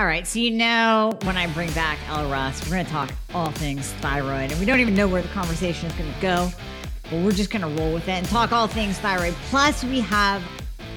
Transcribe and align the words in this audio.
All 0.00 0.06
right, 0.06 0.26
so 0.26 0.38
you 0.38 0.50
know 0.50 1.18
when 1.24 1.36
I 1.36 1.46
bring 1.48 1.70
back 1.72 1.98
Elle 2.08 2.30
Russ, 2.30 2.64
we're 2.64 2.72
going 2.72 2.86
to 2.86 2.90
talk 2.90 3.12
all 3.34 3.50
things 3.50 3.92
thyroid, 4.00 4.50
and 4.50 4.58
we 4.58 4.64
don't 4.64 4.80
even 4.80 4.94
know 4.94 5.06
where 5.06 5.20
the 5.20 5.28
conversation 5.28 5.90
is 5.90 5.92
going 5.92 6.10
to 6.10 6.20
go, 6.22 6.50
but 7.02 7.22
we're 7.22 7.32
just 7.32 7.50
going 7.50 7.60
to 7.60 7.82
roll 7.82 7.92
with 7.92 8.04
it 8.04 8.12
and 8.12 8.26
talk 8.26 8.50
all 8.50 8.66
things 8.66 8.98
thyroid. 8.98 9.34
Plus, 9.50 9.84
we 9.84 10.00
have 10.00 10.42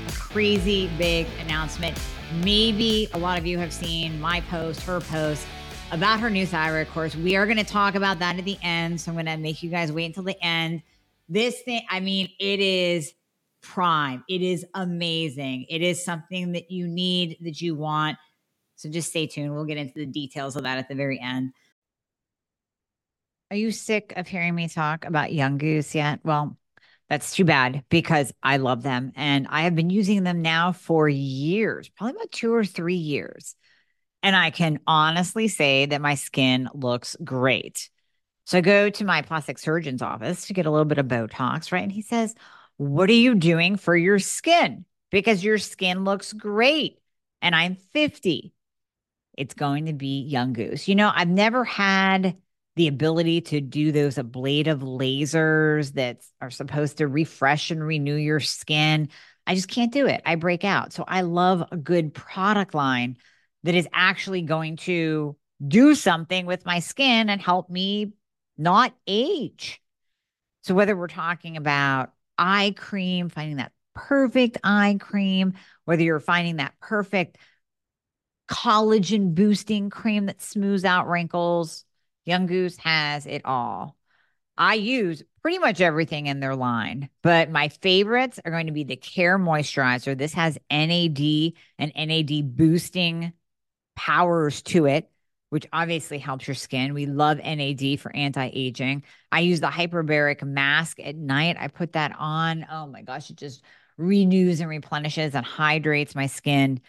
a 0.08 0.12
crazy 0.14 0.90
big 0.98 1.28
announcement. 1.42 2.00
Maybe 2.46 3.10
a 3.12 3.18
lot 3.18 3.38
of 3.38 3.46
you 3.46 3.58
have 3.58 3.74
seen 3.74 4.22
my 4.22 4.40
post, 4.40 4.84
her 4.84 5.02
post 5.02 5.46
about 5.92 6.22
her 6.22 6.30
new 6.30 6.48
thyroid 6.48 6.88
course. 6.88 7.14
We 7.14 7.36
are 7.36 7.46
going 7.46 7.58
to 7.58 7.66
talk 7.66 7.96
about 7.96 8.20
that 8.20 8.38
at 8.38 8.46
the 8.46 8.58
end, 8.64 9.02
so 9.02 9.12
I'm 9.12 9.16
going 9.16 9.26
to 9.26 9.36
make 9.36 9.62
you 9.62 9.70
guys 9.70 9.92
wait 9.92 10.06
until 10.06 10.24
the 10.24 10.42
end. 10.42 10.82
This 11.28 11.62
thing, 11.64 11.82
I 11.90 12.00
mean, 12.00 12.30
it 12.40 12.62
is 12.62 13.14
prime. 13.62 14.24
It 14.30 14.42
is 14.42 14.66
amazing. 14.74 15.66
It 15.68 15.82
is 15.82 16.06
something 16.06 16.54
that 16.54 16.72
you 16.72 16.88
need, 16.88 17.36
that 17.42 17.60
you 17.60 17.76
want 17.76 18.18
so 18.76 18.90
just 18.90 19.10
stay 19.10 19.28
tuned. 19.28 19.54
We'll 19.54 19.66
get 19.66 19.78
into 19.78 19.94
the 19.96 20.06
details 20.06 20.56
of 20.56 20.64
that 20.64 20.78
at 20.78 20.90
the 20.90 20.96
very 20.96 21.20
end. 21.20 21.54
Are 23.52 23.58
you 23.58 23.72
sick 23.72 24.14
of 24.16 24.28
hearing 24.28 24.56
me 24.56 24.68
talk 24.68 25.06
about 25.06 25.32
Young 25.32 25.58
Goose 25.58 25.94
yet? 25.94 26.22
Well, 26.24 26.58
that's 27.10 27.36
too 27.36 27.46
bad 27.46 27.84
because 27.90 28.34
I 28.42 28.58
love 28.58 28.82
them 28.82 29.12
and 29.16 29.48
I 29.50 29.64
have 29.64 29.76
been 29.76 29.92
using 29.92 30.24
them 30.24 30.42
now 30.42 30.72
for 30.72 31.08
years, 31.08 31.90
probably 31.90 32.16
about 32.16 32.32
two 32.32 32.54
or 32.54 32.66
three 32.66 32.96
years. 32.96 33.56
And 34.24 34.36
I 34.36 34.50
can 34.50 34.80
honestly 34.88 35.50
say 35.50 35.86
that 35.86 36.02
my 36.02 36.16
skin 36.16 36.70
looks 36.74 37.16
great. 37.24 37.90
So 38.46 38.58
I 38.58 38.62
go 38.62 38.90
to 38.90 39.06
my 39.06 39.22
plastic 39.22 39.60
surgeon's 39.60 40.02
office 40.02 40.48
to 40.48 40.54
get 40.54 40.66
a 40.66 40.72
little 40.72 40.86
bit 40.86 40.98
of 40.98 41.06
Botox, 41.08 41.72
right? 41.72 41.84
And 41.84 41.92
he 41.92 42.02
says, 42.02 42.34
What 42.78 43.10
are 43.10 43.14
you 43.14 43.36
doing 43.36 43.76
for 43.76 43.96
your 43.96 44.20
skin? 44.20 44.86
Because 45.12 45.44
your 45.44 45.58
skin 45.60 46.06
looks 46.06 46.34
great. 46.34 47.00
And 47.42 47.54
I'm 47.54 47.76
50 47.76 48.54
it's 49.38 49.54
going 49.54 49.88
to 49.88 49.94
be 49.94 50.22
Young 50.22 50.54
Goose. 50.54 50.88
You 50.88 50.96
know, 50.96 51.12
I've 51.14 51.30
never 51.30 51.64
had 51.64 52.38
the 52.76 52.88
ability 52.88 53.42
to 53.42 53.62
do 53.62 53.92
those 53.92 54.18
ablative 54.18 54.80
lasers 54.80 55.94
that 55.94 56.22
are 56.42 56.50
supposed 56.50 56.98
to 56.98 57.08
refresh 57.08 57.72
and 57.72 57.86
renew 57.86 58.16
your 58.16 58.40
skin. 58.40 59.10
I 59.46 59.56
just 59.56 59.68
can't 59.68 59.92
do 59.92 60.08
it. 60.08 60.22
I 60.26 60.36
break 60.36 60.64
out. 60.64 60.94
So 60.94 61.04
I 61.08 61.22
love 61.22 61.64
a 61.72 61.78
good 61.78 62.14
product 62.14 62.74
line 62.74 63.18
that 63.64 63.76
is 63.76 63.88
actually 63.94 64.42
going 64.42 64.78
to 64.78 65.36
do 65.66 65.96
something 65.96 66.46
with 66.46 66.66
my 66.66 66.80
skin 66.80 67.30
and 67.30 67.42
help 67.42 67.70
me 67.70 68.14
not 68.58 68.94
age. 69.08 69.82
So 70.64 70.74
whether 70.74 70.96
we're 70.96 71.08
talking 71.08 71.58
about 71.58 72.12
eye 72.38 72.74
cream, 72.76 73.30
finding 73.30 73.58
that 73.58 73.72
perfect 73.94 74.58
eye 74.64 74.98
cream, 75.00 75.54
whether 75.86 76.04
you're 76.04 76.20
finding 76.20 76.58
that 76.58 76.74
perfect 76.80 77.38
collagen 78.54 79.34
boosting 79.34 79.90
cream 79.90 80.28
that 80.28 80.42
smooths 80.42 80.86
out 80.86 81.08
wrinkles. 81.08 81.86
Young 82.26 82.46
Goose 82.46 82.78
has 82.78 83.26
it 83.26 83.42
all. 83.46 83.98
I 84.58 84.76
use 84.76 85.24
pretty 85.42 85.58
much 85.58 85.82
everything 85.82 86.28
in 86.28 86.40
their 86.40 86.56
line, 86.56 87.10
but 87.24 87.50
my 87.50 87.70
favorites 87.70 88.40
are 88.46 88.52
going 88.52 88.68
to 88.68 88.72
be 88.72 88.84
the 88.84 88.96
Care 88.96 89.40
Moisturizer. 89.40 90.18
This 90.18 90.34
has 90.34 90.60
NAD 90.70 91.54
and 91.80 91.92
NAD 91.96 92.56
boosting 92.56 93.34
powers 93.96 94.62
to 94.62 94.86
it, 94.86 95.10
which 95.50 95.66
obviously 95.74 96.20
helps 96.20 96.48
your 96.48 96.56
skin. 96.56 96.94
We 96.94 97.08
love 97.08 97.40
NAD 97.40 98.00
for 98.00 98.16
anti 98.16 98.52
aging. 98.54 99.04
I 99.32 99.40
use 99.40 99.60
the 99.60 99.68
hyperbaric 99.68 100.44
mask 100.44 101.00
at 101.00 101.16
night. 101.16 101.58
I 101.60 101.68
put 101.68 101.94
that 101.94 102.16
on. 102.18 102.66
Oh 102.72 102.86
my 102.86 103.02
gosh, 103.02 103.32
it 103.32 103.36
just 103.36 103.64
renews 103.98 104.60
and 104.60 104.70
replenishes 104.70 105.34
and 105.36 105.46
hydrates 105.46 106.16
my 106.16 106.28
skin. 106.28 106.82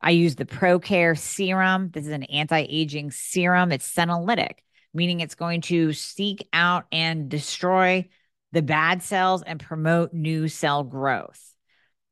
I 0.00 0.10
use 0.10 0.36
the 0.36 0.46
ProCare 0.46 1.16
serum. 1.18 1.90
This 1.92 2.06
is 2.06 2.12
an 2.12 2.24
anti 2.24 2.66
aging 2.68 3.10
serum. 3.10 3.72
It's 3.72 3.92
senolytic, 3.92 4.58
meaning 4.94 5.20
it's 5.20 5.34
going 5.34 5.60
to 5.62 5.92
seek 5.92 6.48
out 6.52 6.86
and 6.90 7.28
destroy 7.28 8.08
the 8.52 8.62
bad 8.62 9.02
cells 9.02 9.42
and 9.42 9.60
promote 9.60 10.12
new 10.12 10.48
cell 10.48 10.84
growth. 10.84 11.54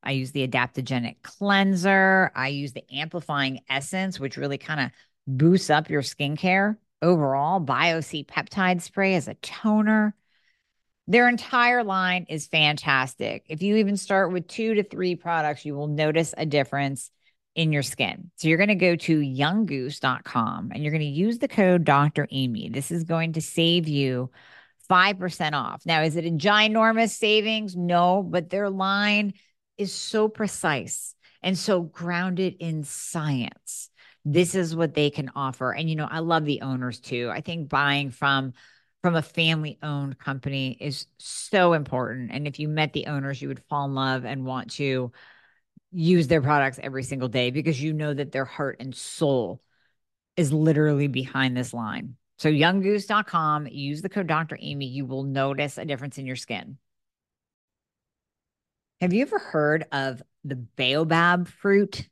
I 0.03 0.11
use 0.11 0.31
the 0.31 0.47
adaptogenic 0.47 1.17
cleanser. 1.23 2.31
I 2.35 2.49
use 2.49 2.73
the 2.73 2.85
amplifying 2.93 3.61
essence, 3.69 4.19
which 4.19 4.37
really 4.37 4.57
kind 4.57 4.79
of 4.79 4.91
boosts 5.27 5.69
up 5.69 5.89
your 5.89 6.01
skincare 6.01 6.77
overall. 7.01 7.59
BioC 7.59 8.25
peptide 8.25 8.81
spray 8.81 9.15
as 9.15 9.27
a 9.27 9.33
toner. 9.35 10.15
Their 11.07 11.27
entire 11.27 11.83
line 11.83 12.27
is 12.29 12.47
fantastic. 12.47 13.45
If 13.49 13.63
you 13.63 13.77
even 13.77 13.97
start 13.97 14.31
with 14.31 14.47
two 14.47 14.75
to 14.75 14.83
three 14.83 15.15
products, 15.15 15.65
you 15.65 15.75
will 15.75 15.87
notice 15.87 16.35
a 16.37 16.45
difference 16.45 17.09
in 17.59 17.73
your 17.73 17.83
skin. 17.83 18.31
So 18.37 18.47
you're 18.47 18.57
going 18.57 18.69
to 18.69 18.75
go 18.75 18.95
to 18.95 19.19
younggoose.com 19.19 20.71
and 20.73 20.81
you're 20.81 20.93
going 20.93 21.01
to 21.01 21.05
use 21.05 21.39
the 21.39 21.49
code 21.49 21.83
Dr. 21.83 22.25
Amy. 22.31 22.69
This 22.69 22.89
is 22.89 23.03
going 23.03 23.33
to 23.33 23.41
save 23.41 23.85
you 23.85 24.31
5% 24.89 25.51
off. 25.51 25.85
Now, 25.85 26.03
is 26.03 26.15
it 26.15 26.25
a 26.25 26.29
ginormous 26.29 27.09
savings? 27.09 27.75
No, 27.75 28.23
but 28.23 28.49
their 28.49 28.69
line 28.69 29.33
is 29.77 29.91
so 29.91 30.29
precise 30.29 31.13
and 31.43 31.57
so 31.57 31.81
grounded 31.81 32.55
in 32.61 32.85
science. 32.85 33.89
This 34.23 34.55
is 34.55 34.73
what 34.73 34.93
they 34.93 35.09
can 35.09 35.29
offer. 35.35 35.73
And 35.73 35.89
you 35.89 35.97
know, 35.97 36.07
I 36.09 36.19
love 36.19 36.45
the 36.45 36.61
owners 36.61 37.01
too. 37.01 37.29
I 37.29 37.41
think 37.41 37.67
buying 37.67 38.09
from 38.09 38.53
from 39.01 39.15
a 39.15 39.21
family 39.21 39.79
owned 39.83 40.17
company 40.17 40.77
is 40.79 41.07
so 41.17 41.73
important. 41.73 42.31
And 42.31 42.47
if 42.47 42.57
you 42.57 42.69
met 42.69 42.93
the 42.93 43.07
owners, 43.07 43.41
you 43.41 43.49
would 43.49 43.63
fall 43.69 43.85
in 43.85 43.95
love 43.95 44.23
and 44.23 44.45
want 44.45 44.71
to 44.71 45.11
use 45.91 46.27
their 46.27 46.41
products 46.41 46.79
every 46.81 47.03
single 47.03 47.27
day 47.27 47.51
because 47.51 47.81
you 47.81 47.93
know 47.93 48.13
that 48.13 48.31
their 48.31 48.45
heart 48.45 48.77
and 48.79 48.95
soul 48.95 49.61
is 50.37 50.53
literally 50.53 51.07
behind 51.07 51.57
this 51.57 51.73
line. 51.73 52.15
So 52.37 52.49
younggoose.com, 52.49 53.67
use 53.67 54.01
the 54.01 54.09
code 54.09 54.27
Dr. 54.27 54.57
Amy, 54.61 54.85
you 54.85 55.05
will 55.05 55.23
notice 55.23 55.77
a 55.77 55.85
difference 55.85 56.17
in 56.17 56.25
your 56.25 56.37
skin. 56.37 56.77
Have 59.01 59.13
you 59.13 59.23
ever 59.23 59.39
heard 59.39 59.85
of 59.91 60.21
the 60.43 60.55
baobab 60.55 61.47
fruit? 61.47 62.07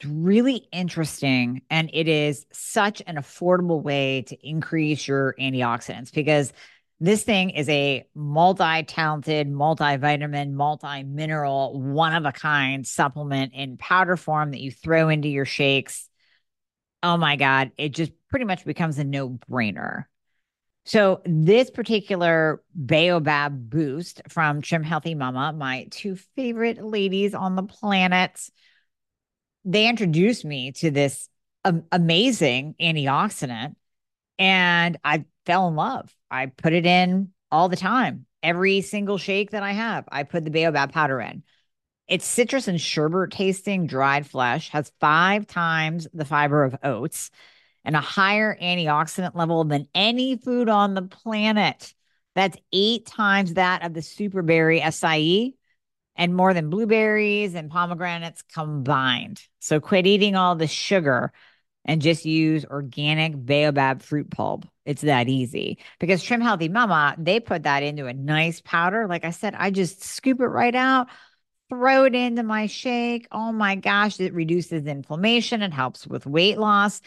It's 0.00 0.08
really 0.08 0.68
interesting 0.72 1.62
and 1.70 1.90
it 1.92 2.06
is 2.06 2.46
such 2.52 3.02
an 3.06 3.16
affordable 3.16 3.82
way 3.82 4.22
to 4.28 4.48
increase 4.48 5.08
your 5.08 5.34
antioxidants 5.40 6.12
because 6.12 6.52
this 7.00 7.22
thing 7.22 7.50
is 7.50 7.68
a 7.68 8.04
multi 8.14 8.82
talented, 8.82 9.48
multivitamin, 9.48 10.52
multi 10.52 11.04
mineral, 11.04 11.80
one 11.80 12.14
of 12.14 12.24
a 12.24 12.32
kind 12.32 12.86
supplement 12.86 13.54
in 13.54 13.76
powder 13.76 14.16
form 14.16 14.50
that 14.50 14.60
you 14.60 14.72
throw 14.72 15.08
into 15.08 15.28
your 15.28 15.44
shakes. 15.44 16.08
Oh 17.02 17.16
my 17.16 17.36
God, 17.36 17.70
it 17.78 17.90
just 17.90 18.12
pretty 18.30 18.44
much 18.44 18.64
becomes 18.64 18.98
a 18.98 19.04
no 19.04 19.30
brainer. 19.30 20.04
So, 20.84 21.20
this 21.26 21.70
particular 21.70 22.62
Baobab 22.74 23.68
boost 23.68 24.22
from 24.28 24.62
Trim 24.62 24.82
Healthy 24.82 25.14
Mama, 25.14 25.52
my 25.52 25.86
two 25.90 26.16
favorite 26.34 26.82
ladies 26.82 27.34
on 27.34 27.56
the 27.56 27.62
planet, 27.62 28.40
they 29.64 29.86
introduced 29.86 30.44
me 30.44 30.72
to 30.72 30.90
this 30.90 31.28
amazing 31.92 32.74
antioxidant 32.80 33.74
and 34.38 34.98
I 35.04 35.26
fell 35.44 35.68
in 35.68 35.76
love. 35.76 36.14
I 36.30 36.46
put 36.46 36.72
it 36.72 36.86
in 36.86 37.30
all 37.50 37.68
the 37.68 37.76
time. 37.76 38.26
Every 38.42 38.80
single 38.82 39.18
shake 39.18 39.50
that 39.50 39.62
I 39.62 39.72
have, 39.72 40.04
I 40.10 40.22
put 40.22 40.44
the 40.44 40.50
baobab 40.50 40.92
powder 40.92 41.20
in. 41.20 41.42
It's 42.06 42.24
citrus 42.24 42.68
and 42.68 42.80
sherbet 42.80 43.32
tasting 43.32 43.86
dried 43.86 44.26
flesh, 44.26 44.70
has 44.70 44.92
five 45.00 45.46
times 45.46 46.08
the 46.14 46.24
fiber 46.24 46.64
of 46.64 46.76
oats 46.82 47.30
and 47.84 47.96
a 47.96 48.00
higher 48.00 48.56
antioxidant 48.60 49.34
level 49.34 49.64
than 49.64 49.88
any 49.94 50.36
food 50.36 50.68
on 50.68 50.94
the 50.94 51.02
planet. 51.02 51.94
That's 52.34 52.56
eight 52.72 53.06
times 53.06 53.54
that 53.54 53.82
of 53.82 53.94
the 53.94 54.00
superberry 54.00 54.80
acai 54.80 55.54
and 56.16 56.34
more 56.34 56.54
than 56.54 56.70
blueberries 56.70 57.54
and 57.54 57.70
pomegranates 57.70 58.42
combined. 58.42 59.42
So 59.58 59.80
quit 59.80 60.06
eating 60.06 60.34
all 60.34 60.54
the 60.54 60.66
sugar 60.66 61.32
and 61.84 62.02
just 62.02 62.24
use 62.24 62.64
organic 62.64 63.34
baobab 63.34 64.02
fruit 64.02 64.30
pulp. 64.30 64.66
It's 64.88 65.02
that 65.02 65.28
easy 65.28 65.76
because 66.00 66.22
Trim 66.22 66.40
Healthy 66.40 66.70
Mama, 66.70 67.14
they 67.18 67.40
put 67.40 67.64
that 67.64 67.82
into 67.82 68.06
a 68.06 68.14
nice 68.14 68.62
powder. 68.62 69.06
Like 69.06 69.22
I 69.22 69.32
said, 69.32 69.54
I 69.54 69.70
just 69.70 70.02
scoop 70.02 70.40
it 70.40 70.46
right 70.46 70.74
out, 70.74 71.08
throw 71.68 72.04
it 72.04 72.14
into 72.14 72.42
my 72.42 72.68
shake. 72.68 73.28
Oh 73.30 73.52
my 73.52 73.74
gosh, 73.74 74.18
it 74.18 74.32
reduces 74.32 74.86
inflammation 74.86 75.60
and 75.60 75.74
helps 75.74 76.06
with 76.06 76.24
weight 76.24 76.56
loss. 76.56 77.02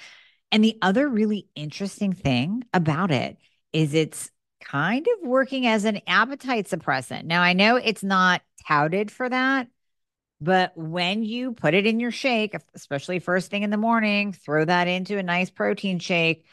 And 0.51 0.63
the 0.63 0.77
other 0.83 1.09
really 1.09 1.47
interesting 1.55 2.13
thing 2.13 2.63
about 2.71 3.09
it 3.09 3.37
is 3.73 3.95
it's 3.95 4.29
kind 4.63 5.07
of 5.07 5.27
working 5.27 5.65
as 5.65 5.85
an 5.85 6.01
appetite 6.05 6.67
suppressant. 6.67 7.23
Now, 7.23 7.41
I 7.41 7.53
know 7.53 7.77
it's 7.77 8.03
not 8.03 8.43
touted 8.67 9.09
for 9.09 9.27
that, 9.27 9.69
but 10.39 10.77
when 10.77 11.23
you 11.23 11.53
put 11.53 11.73
it 11.73 11.87
in 11.87 11.99
your 11.99 12.11
shake, 12.11 12.55
especially 12.75 13.17
first 13.17 13.49
thing 13.49 13.63
in 13.63 13.71
the 13.71 13.77
morning, 13.77 14.33
throw 14.33 14.65
that 14.65 14.87
into 14.87 15.17
a 15.17 15.23
nice 15.23 15.49
protein 15.49 15.97
shake, 15.97 16.45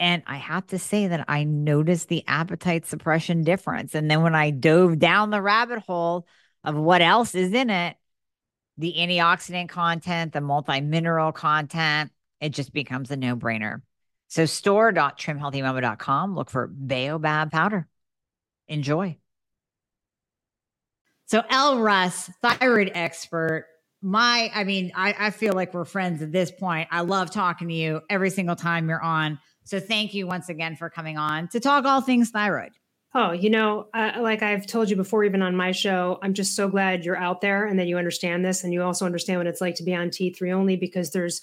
And 0.00 0.22
I 0.26 0.38
have 0.38 0.66
to 0.68 0.78
say 0.78 1.08
that 1.08 1.26
I 1.28 1.44
noticed 1.44 2.08
the 2.08 2.24
appetite 2.26 2.86
suppression 2.86 3.44
difference. 3.44 3.94
And 3.94 4.10
then 4.10 4.22
when 4.22 4.34
I 4.34 4.50
dove 4.50 4.98
down 4.98 5.28
the 5.28 5.42
rabbit 5.42 5.80
hole 5.80 6.26
of 6.64 6.74
what 6.74 7.02
else 7.02 7.34
is 7.34 7.52
in 7.52 7.68
it, 7.68 7.98
the 8.78 8.94
antioxidant 8.98 9.68
content, 9.68 10.32
the 10.32 10.40
multi 10.40 10.80
mineral 10.80 11.32
content, 11.32 12.10
it 12.40 12.50
just 12.50 12.72
becomes 12.72 13.10
a 13.10 13.16
no 13.16 13.36
brainer. 13.36 13.82
So 14.28 14.46
store.trimhealthymama.com, 14.46 16.34
look 16.34 16.50
for 16.50 16.66
Baobab 16.66 17.52
powder. 17.52 17.86
Enjoy. 18.68 19.16
So 21.26 21.42
Elle 21.48 21.78
Russ, 21.78 22.30
thyroid 22.42 22.90
expert. 22.94 23.66
My, 24.02 24.50
I 24.54 24.64
mean, 24.64 24.92
I, 24.94 25.14
I 25.18 25.30
feel 25.30 25.54
like 25.54 25.72
we're 25.72 25.84
friends 25.84 26.20
at 26.20 26.32
this 26.32 26.50
point. 26.50 26.88
I 26.90 27.00
love 27.00 27.30
talking 27.30 27.68
to 27.68 27.74
you 27.74 28.02
every 28.10 28.30
single 28.30 28.56
time 28.56 28.88
you're 28.88 29.02
on. 29.02 29.38
So 29.64 29.80
thank 29.80 30.12
you 30.12 30.26
once 30.26 30.50
again 30.50 30.76
for 30.76 30.90
coming 30.90 31.16
on 31.16 31.48
to 31.48 31.60
talk 31.60 31.86
all 31.86 32.02
things 32.02 32.30
thyroid. 32.30 32.72
Oh, 33.16 33.30
you 33.30 33.48
know, 33.48 33.86
like 33.94 34.42
I've 34.42 34.66
told 34.66 34.90
you 34.90 34.96
before, 34.96 35.22
even 35.22 35.40
on 35.40 35.54
my 35.54 35.70
show, 35.70 36.18
I'm 36.20 36.34
just 36.34 36.56
so 36.56 36.68
glad 36.68 37.04
you're 37.04 37.16
out 37.16 37.40
there 37.40 37.64
and 37.66 37.78
that 37.78 37.86
you 37.86 37.96
understand 37.96 38.44
this 38.44 38.64
and 38.64 38.72
you 38.72 38.82
also 38.82 39.06
understand 39.06 39.38
what 39.38 39.46
it's 39.46 39.60
like 39.60 39.76
to 39.76 39.84
be 39.84 39.94
on 39.94 40.08
T3 40.08 40.52
only 40.52 40.74
because 40.74 41.12
there's, 41.12 41.40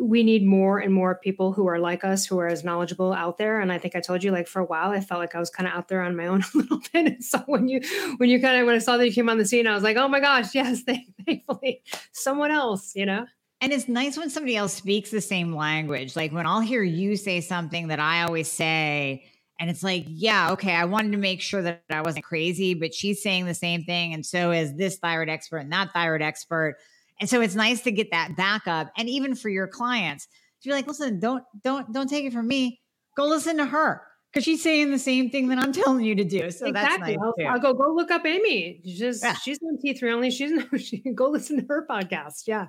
we 0.00 0.22
need 0.22 0.46
more 0.46 0.78
and 0.78 0.94
more 0.94 1.16
people 1.16 1.52
who 1.52 1.66
are 1.66 1.80
like 1.80 2.04
us, 2.04 2.24
who 2.24 2.38
are 2.38 2.46
as 2.46 2.62
knowledgeable 2.62 3.12
out 3.12 3.38
there. 3.38 3.58
And 3.58 3.72
I 3.72 3.78
think 3.78 3.96
I 3.96 4.00
told 4.00 4.22
you, 4.22 4.30
like 4.30 4.46
for 4.46 4.60
a 4.60 4.64
while, 4.64 4.90
I 4.90 5.00
felt 5.00 5.20
like 5.20 5.34
I 5.34 5.40
was 5.40 5.50
kind 5.50 5.66
of 5.68 5.74
out 5.74 5.88
there 5.88 6.00
on 6.00 6.14
my 6.14 6.26
own 6.28 6.42
a 6.54 6.58
little 6.58 6.78
bit. 6.92 7.06
And 7.06 7.24
so 7.24 7.38
when 7.46 7.66
you, 7.66 7.80
when 8.18 8.28
you 8.30 8.40
kind 8.40 8.60
of, 8.60 8.66
when 8.66 8.76
I 8.76 8.78
saw 8.78 8.96
that 8.96 9.06
you 9.06 9.12
came 9.12 9.28
on 9.28 9.38
the 9.38 9.44
scene, 9.44 9.66
I 9.66 9.74
was 9.74 9.82
like, 9.82 9.96
oh 9.96 10.06
my 10.06 10.20
gosh, 10.20 10.54
yes, 10.54 10.82
thankfully 11.26 11.82
someone 12.12 12.52
else, 12.52 12.94
you 12.94 13.06
know? 13.06 13.26
And 13.60 13.72
it's 13.72 13.88
nice 13.88 14.16
when 14.16 14.30
somebody 14.30 14.56
else 14.56 14.74
speaks 14.74 15.10
the 15.10 15.20
same 15.20 15.54
language. 15.54 16.14
Like 16.14 16.32
when 16.32 16.46
I'll 16.46 16.60
hear 16.60 16.82
you 16.82 17.16
say 17.16 17.40
something 17.40 17.88
that 17.88 17.98
I 17.98 18.22
always 18.22 18.50
say, 18.50 19.24
and 19.60 19.70
it's 19.70 19.82
like, 19.82 20.04
yeah, 20.08 20.50
okay, 20.52 20.72
I 20.74 20.84
wanted 20.84 21.12
to 21.12 21.18
make 21.18 21.40
sure 21.40 21.62
that 21.62 21.82
I 21.90 22.00
wasn't 22.00 22.24
crazy, 22.24 22.74
but 22.74 22.92
she's 22.92 23.22
saying 23.22 23.46
the 23.46 23.54
same 23.54 23.84
thing. 23.84 24.12
And 24.12 24.26
so 24.26 24.50
is 24.50 24.74
this 24.76 24.96
thyroid 24.96 25.28
expert 25.28 25.58
and 25.58 25.72
that 25.72 25.92
thyroid 25.92 26.22
expert. 26.22 26.76
And 27.20 27.30
so 27.30 27.40
it's 27.40 27.54
nice 27.54 27.82
to 27.82 27.92
get 27.92 28.10
that 28.10 28.36
backup. 28.36 28.90
And 28.96 29.08
even 29.08 29.36
for 29.36 29.48
your 29.48 29.68
clients, 29.68 30.26
to 30.62 30.68
be 30.68 30.72
like, 30.72 30.88
listen, 30.88 31.20
don't, 31.20 31.44
don't, 31.62 31.92
don't 31.92 32.08
take 32.08 32.24
it 32.24 32.32
from 32.32 32.48
me. 32.48 32.80
Go 33.16 33.26
listen 33.26 33.58
to 33.58 33.66
her 33.66 34.02
because 34.34 34.44
she's 34.44 34.62
saying 34.62 34.90
the 34.90 34.98
same 34.98 35.30
thing 35.30 35.48
that 35.48 35.58
I'm 35.58 35.72
telling 35.84 36.04
you 36.04 36.16
to 36.16 36.24
do. 36.24 36.50
So 36.50 36.66
exactly. 36.66 36.72
that's 36.72 36.98
nice 37.00 37.18
I'll, 37.22 37.52
I'll, 37.52 37.60
go 37.60 37.72
go 37.72 37.94
look 37.94 38.10
up 38.10 38.26
Amy. 38.26 38.80
She's 38.84 39.22
yeah. 39.22 39.34
she's 39.34 39.60
on 39.62 39.78
T3 39.78 40.12
only. 40.12 40.30
She's 40.30 40.52
she 40.84 40.98
go 41.14 41.28
listen 41.28 41.60
to 41.60 41.66
her 41.68 41.86
podcast. 41.88 42.42
Yeah. 42.46 42.66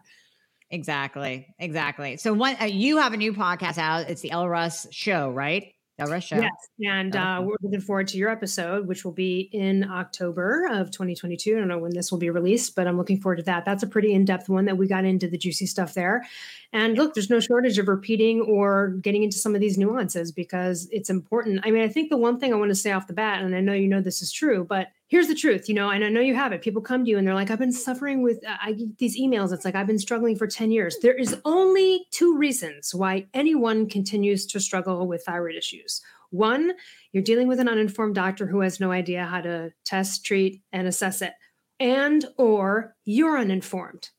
Exactly. 0.72 1.48
Exactly. 1.60 2.18
So 2.18 2.34
one 2.34 2.56
uh, 2.62 2.66
you 2.66 2.98
have 2.98 3.14
a 3.14 3.18
new 3.18 3.34
podcast 3.34 3.78
out. 3.78 4.10
It's 4.10 4.22
the 4.22 4.32
Elle 4.32 4.48
Russ 4.48 4.88
show, 4.92 5.32
right? 5.32 5.74
Russia. 6.04 6.40
Yes. 6.42 6.92
And 6.92 7.16
uh, 7.16 7.42
we're 7.42 7.56
looking 7.62 7.80
forward 7.80 8.10
to 8.10 8.18
your 8.18 8.30
episode, 8.30 8.86
which 8.86 9.06
will 9.06 9.14
be 9.14 9.50
in 9.54 9.90
October 9.90 10.68
of 10.70 10.92
2022. 10.92 11.56
I 11.56 11.60
don't 11.60 11.70
know 11.70 11.78
when 11.78 11.94
this 11.94 12.12
will 12.12 12.18
be 12.18 12.30
released, 12.30 12.76
but 12.76 12.86
I'm 12.86 12.98
looking 12.98 13.20
forward 13.22 13.38
to 13.38 13.44
that. 13.44 13.64
That's 13.64 13.82
a 13.82 13.88
pretty 13.88 14.14
in 14.14 14.26
depth 14.26 14.50
one 14.50 14.66
that 14.66 14.78
we 14.78 14.88
got 14.88 15.06
into 15.06 15.30
the 15.30 15.38
juicy 15.38 15.66
stuff 15.66 15.94
there. 15.94 16.26
And 16.74 16.98
look, 16.98 17.14
there's 17.14 17.30
no 17.30 17.40
shortage 17.40 17.78
of 17.78 17.88
repeating 17.88 18.42
or 18.42 18.90
getting 19.02 19.24
into 19.24 19.38
some 19.38 19.56
of 19.56 19.62
these 19.62 19.78
nuances 19.78 20.34
because 20.34 20.90
it's 20.92 21.10
important. 21.10 21.62
I 21.64 21.72
mean, 21.72 21.84
I 21.84 21.88
think 21.88 22.10
the 22.10 22.18
one 22.18 22.40
thing 22.40 22.54
I 22.54 22.58
want 22.58 22.72
to 22.72 22.76
say 22.76 22.92
off 22.92 23.08
the 23.08 23.14
bat, 23.14 23.42
and 23.42 23.56
I 23.56 23.62
know 23.62 23.74
you 23.74 23.88
know 23.88 24.02
this 24.02 24.22
is 24.22 24.34
true, 24.34 24.66
but 24.68 24.90
here's 25.16 25.28
the 25.30 25.34
truth, 25.34 25.70
you 25.70 25.74
know, 25.74 25.92
and 25.92 26.04
I 26.04 26.10
know 26.10 26.20
you 26.20 26.36
have 26.36 26.52
it. 26.52 26.62
People 26.62 26.82
come 26.82 27.06
to 27.06 27.10
you 27.10 27.18
and 27.18 27.26
they're 27.26 27.34
like, 27.34 27.50
I've 27.50 27.58
been 27.58 27.72
suffering 27.72 28.22
with, 28.22 28.46
uh, 28.46 28.58
I 28.62 28.74
get 28.74 28.98
these 28.98 29.18
emails. 29.18 29.54
It's 29.54 29.64
like, 29.64 29.74
I've 29.74 29.88
been 29.88 29.98
struggling 29.98 30.36
for 30.36 30.46
10 30.46 30.74
years. 30.74 30.98
There 31.02 31.14
is 31.14 31.38
only 31.46 32.06
two 32.12 32.38
reasons 32.38 32.94
why 32.94 33.26
anyone 33.34 33.88
continues 33.88 34.46
to 34.48 34.60
struggle 34.60 35.08
with 35.08 35.24
thyroid 35.24 35.56
issues. 35.56 36.02
One, 36.32 36.74
you're 37.14 37.24
dealing 37.24 37.48
with 37.48 37.62
an 37.62 37.70
uninformed 37.70 38.16
doctor 38.16 38.46
who 38.46 38.60
has 38.60 38.82
no 38.82 38.92
idea 38.92 39.24
how 39.24 39.40
to 39.40 39.72
test, 39.86 40.26
treat, 40.26 40.62
and 40.74 40.86
assess 40.86 41.22
it. 41.22 41.32
And 41.80 42.26
or 42.38 42.94
you're 43.06 43.38
uninformed. 43.38 44.10